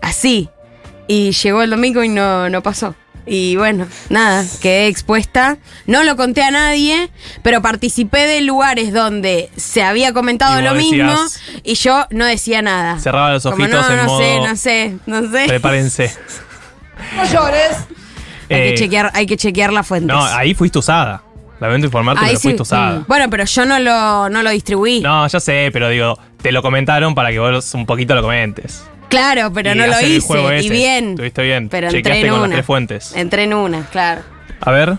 [0.02, 0.49] Así.
[1.08, 2.96] Y llegó el domingo y no, no pasó.
[3.26, 5.58] Y bueno, nada, quedé expuesta.
[5.88, 7.10] No lo conté a nadie,
[7.42, 12.62] pero participé de lugares donde se había comentado lo mismo decías- y yo no decía
[12.62, 13.00] nada.
[13.00, 14.20] Cerraba los Como, ojitos no, en no modo.
[14.20, 15.46] sé, no sé, no sé.
[15.48, 16.14] Prepárense.
[17.18, 17.72] No llores.
[18.50, 20.16] Hay, Eh, que chequear, hay que chequear las fuentes.
[20.16, 21.24] No, ahí fuiste usada.
[21.60, 22.44] Lamento informarte, Ahí pero sí.
[22.44, 23.00] fuiste usada.
[23.00, 23.06] Mm.
[23.08, 25.00] Bueno, pero yo no lo, no lo distribuí.
[25.02, 28.84] No, ya sé, pero digo, te lo comentaron para que vos un poquito lo comentes.
[29.14, 30.65] Claro, pero Y no lo el hice.
[30.65, 31.10] Y bien.
[31.11, 31.69] Estuviste bien.
[31.69, 32.56] Pero entré en con las una.
[32.56, 33.15] tres fuentes.
[33.15, 34.22] Entré en una, claro.
[34.60, 34.98] A ver.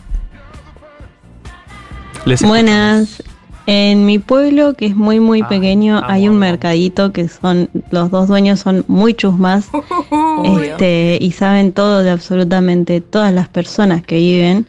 [2.24, 3.22] Les Buenas.
[3.66, 8.28] En mi pueblo, que es muy muy pequeño, hay un mercadito que son los dos
[8.28, 9.68] dueños son muy chusmas
[10.44, 14.66] este, y saben todo de absolutamente todas las personas que viven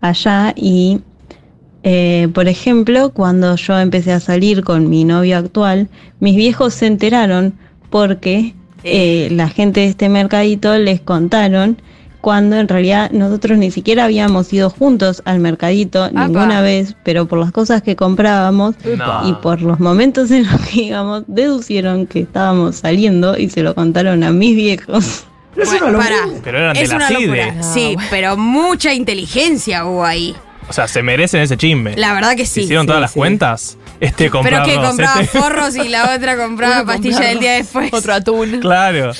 [0.00, 1.00] allá y
[1.84, 5.88] eh, por ejemplo, cuando yo empecé a salir con mi novio actual,
[6.18, 7.54] mis viejos se enteraron
[7.90, 8.54] porque
[8.84, 11.80] eh, la gente de este mercadito les contaron
[12.20, 17.38] cuando en realidad nosotros ni siquiera habíamos ido juntos al mercadito ninguna vez, pero por
[17.38, 19.28] las cosas que comprábamos No.
[19.28, 23.74] y por los momentos en los que íbamos, deducieron que estábamos saliendo y se lo
[23.74, 25.24] contaron a mis viejos.
[25.54, 26.16] Bueno, pará.
[26.42, 27.26] Pero eran Es de la una CIDE.
[27.26, 27.62] locura.
[27.62, 30.34] Sí, pero mucha inteligencia hubo ahí.
[30.68, 31.94] O sea, se merecen ese chisme.
[31.96, 32.62] La verdad que sí.
[32.62, 33.76] ¿Hicieron Sí, todas las cuentas?
[34.00, 34.68] Este Pero comprarlos.
[34.68, 37.92] que compraba este- forros y la otra compraba pastilla compraba del día después.
[37.92, 38.60] Otro atún.
[38.60, 39.12] Claro.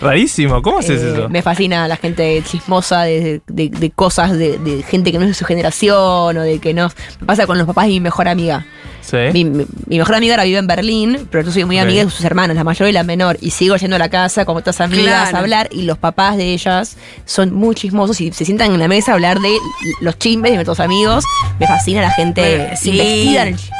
[0.00, 0.62] Rarísimo.
[0.62, 1.28] ¿Cómo haces Eh, eso?
[1.28, 5.30] Me fascina la gente chismosa de, de- de cosas de, de gente que no es
[5.30, 6.88] de su generación o de que no.
[7.20, 8.64] Me pasa con los papás de mi mejor amiga.
[9.10, 9.16] Sí.
[9.32, 12.10] Mi, mi- mi mejor amiga ahora vive en Berlín, pero yo soy muy amiga de
[12.10, 14.80] sus hermanas, la mayor y la menor, y sigo yendo a la casa con otras
[14.82, 15.36] amigas Claro.
[15.36, 18.88] a hablar, y los papás de ellas son muy chismosos y se sientan en la
[18.88, 19.56] mesa a hablar de
[20.02, 21.24] los chismes de nuestros amigos.
[21.58, 22.90] Me fascina la gente Bueno, sí.
[22.90, 23.76] investiga en el chisme.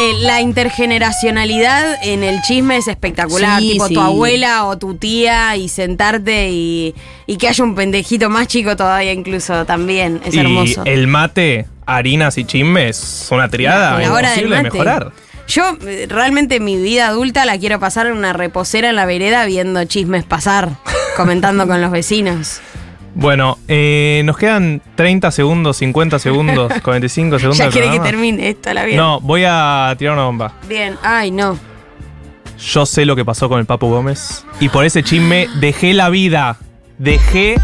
[0.00, 3.60] Eh, la intergeneracionalidad en el chisme es espectacular.
[3.60, 3.94] Sí, tipo sí.
[3.94, 6.94] tu abuela o tu tía y sentarte y,
[7.26, 10.20] y que haya un pendejito más chico todavía incluso también.
[10.24, 10.82] Es y hermoso.
[10.84, 15.12] el mate, harinas y chismes son una triada La del imposible de mejorar.
[15.48, 19.44] Yo eh, realmente mi vida adulta la quiero pasar en una reposera en la vereda
[19.46, 20.70] viendo chismes pasar,
[21.16, 22.60] comentando con los vecinos.
[23.14, 27.58] Bueno, eh, nos quedan 30 segundos, 50 segundos, 45 segundos.
[27.58, 28.96] ya quiere que termine esto, la vida.
[28.96, 30.52] No, voy a tirar una bomba.
[30.68, 31.58] Bien, ay no.
[32.58, 34.44] Yo sé lo que pasó con el Papu Gómez.
[34.60, 36.58] Y por ese chisme dejé la vida.
[36.98, 37.56] Dejé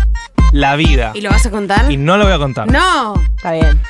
[0.53, 1.13] la vida.
[1.15, 1.91] ¿Y lo vas a contar?
[1.91, 2.71] Y no lo voy a contar.
[2.71, 3.15] No.
[3.37, 3.81] Está bien.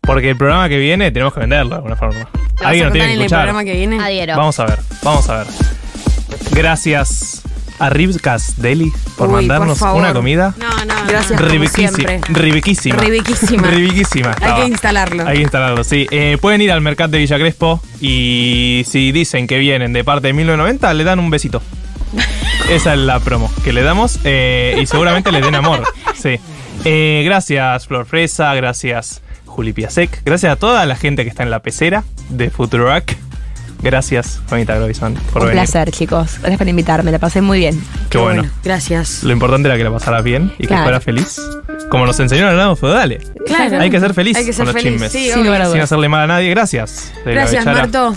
[0.00, 2.18] Porque el programa que viene tenemos que venderlo de alguna forma.
[2.20, 3.38] ¿Lo vas a Alguien lo tiene en que el escuchar.
[3.44, 4.00] programa que viene?
[4.02, 4.36] Adhiero.
[4.36, 5.46] Vamos a ver, vamos a ver.
[6.50, 7.42] Gracias
[7.78, 10.00] a Ribcas Deli por Uy, mandarnos favor.
[10.00, 10.54] una comida.
[10.58, 11.88] No, no, gracias como Ribiquísima.
[11.90, 12.20] siempre.
[12.28, 12.96] Ribiquísima.
[12.96, 13.68] Ribiquísima.
[13.68, 14.56] Ribiquísima Hay estaba.
[14.60, 15.26] que instalarlo.
[15.26, 16.06] Hay que instalarlo, sí.
[16.10, 20.28] Eh, pueden ir al mercado de Villa Crespo y si dicen que vienen de parte
[20.28, 21.62] de 1990, le dan un besito.
[22.70, 25.82] Esa es la promo que le damos eh, y seguramente le den amor.
[26.14, 26.38] Sí.
[26.84, 28.54] Eh, gracias, Flor Fresa.
[28.54, 30.22] Gracias, Juli Piasek.
[30.24, 33.12] Gracias a toda la gente que está en la pecera de Futurock.
[33.82, 35.62] Gracias, Juanita Grovison, por Un venir.
[35.64, 36.38] placer, chicos.
[36.38, 37.82] Gracias por invitarme, la pasé muy bien.
[38.10, 38.44] Qué bueno.
[38.62, 39.24] Gracias.
[39.24, 40.84] Lo importante era que la pasaras bien y que Claro.
[40.84, 41.40] fuera feliz.
[41.90, 43.32] Como nos enseñó en el lado feudales.
[43.44, 43.80] Claro.
[43.80, 45.12] Hay que ser feliz Hay que ser con los feliz, chismes.
[45.12, 46.48] sí, Sin Sin hacerle mal a nadie.
[46.50, 47.12] Gracias.
[47.26, 47.66] Gracias.
[47.66, 48.14] Marto.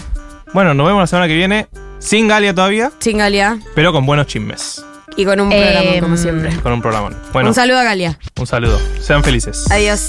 [0.53, 1.67] Bueno, nos vemos la semana que viene.
[1.99, 3.59] Sin Galia todavía, Sin Galia.
[3.73, 4.84] pero con buenos chismes.
[5.17, 6.55] Y con un Eh, programa, como siempre.
[6.61, 7.15] Con un programón.
[7.31, 8.19] Bueno, Un saludo a Galia.
[8.38, 8.80] un saludo.
[9.01, 9.65] Sean felices.
[9.72, 10.07] Adiós.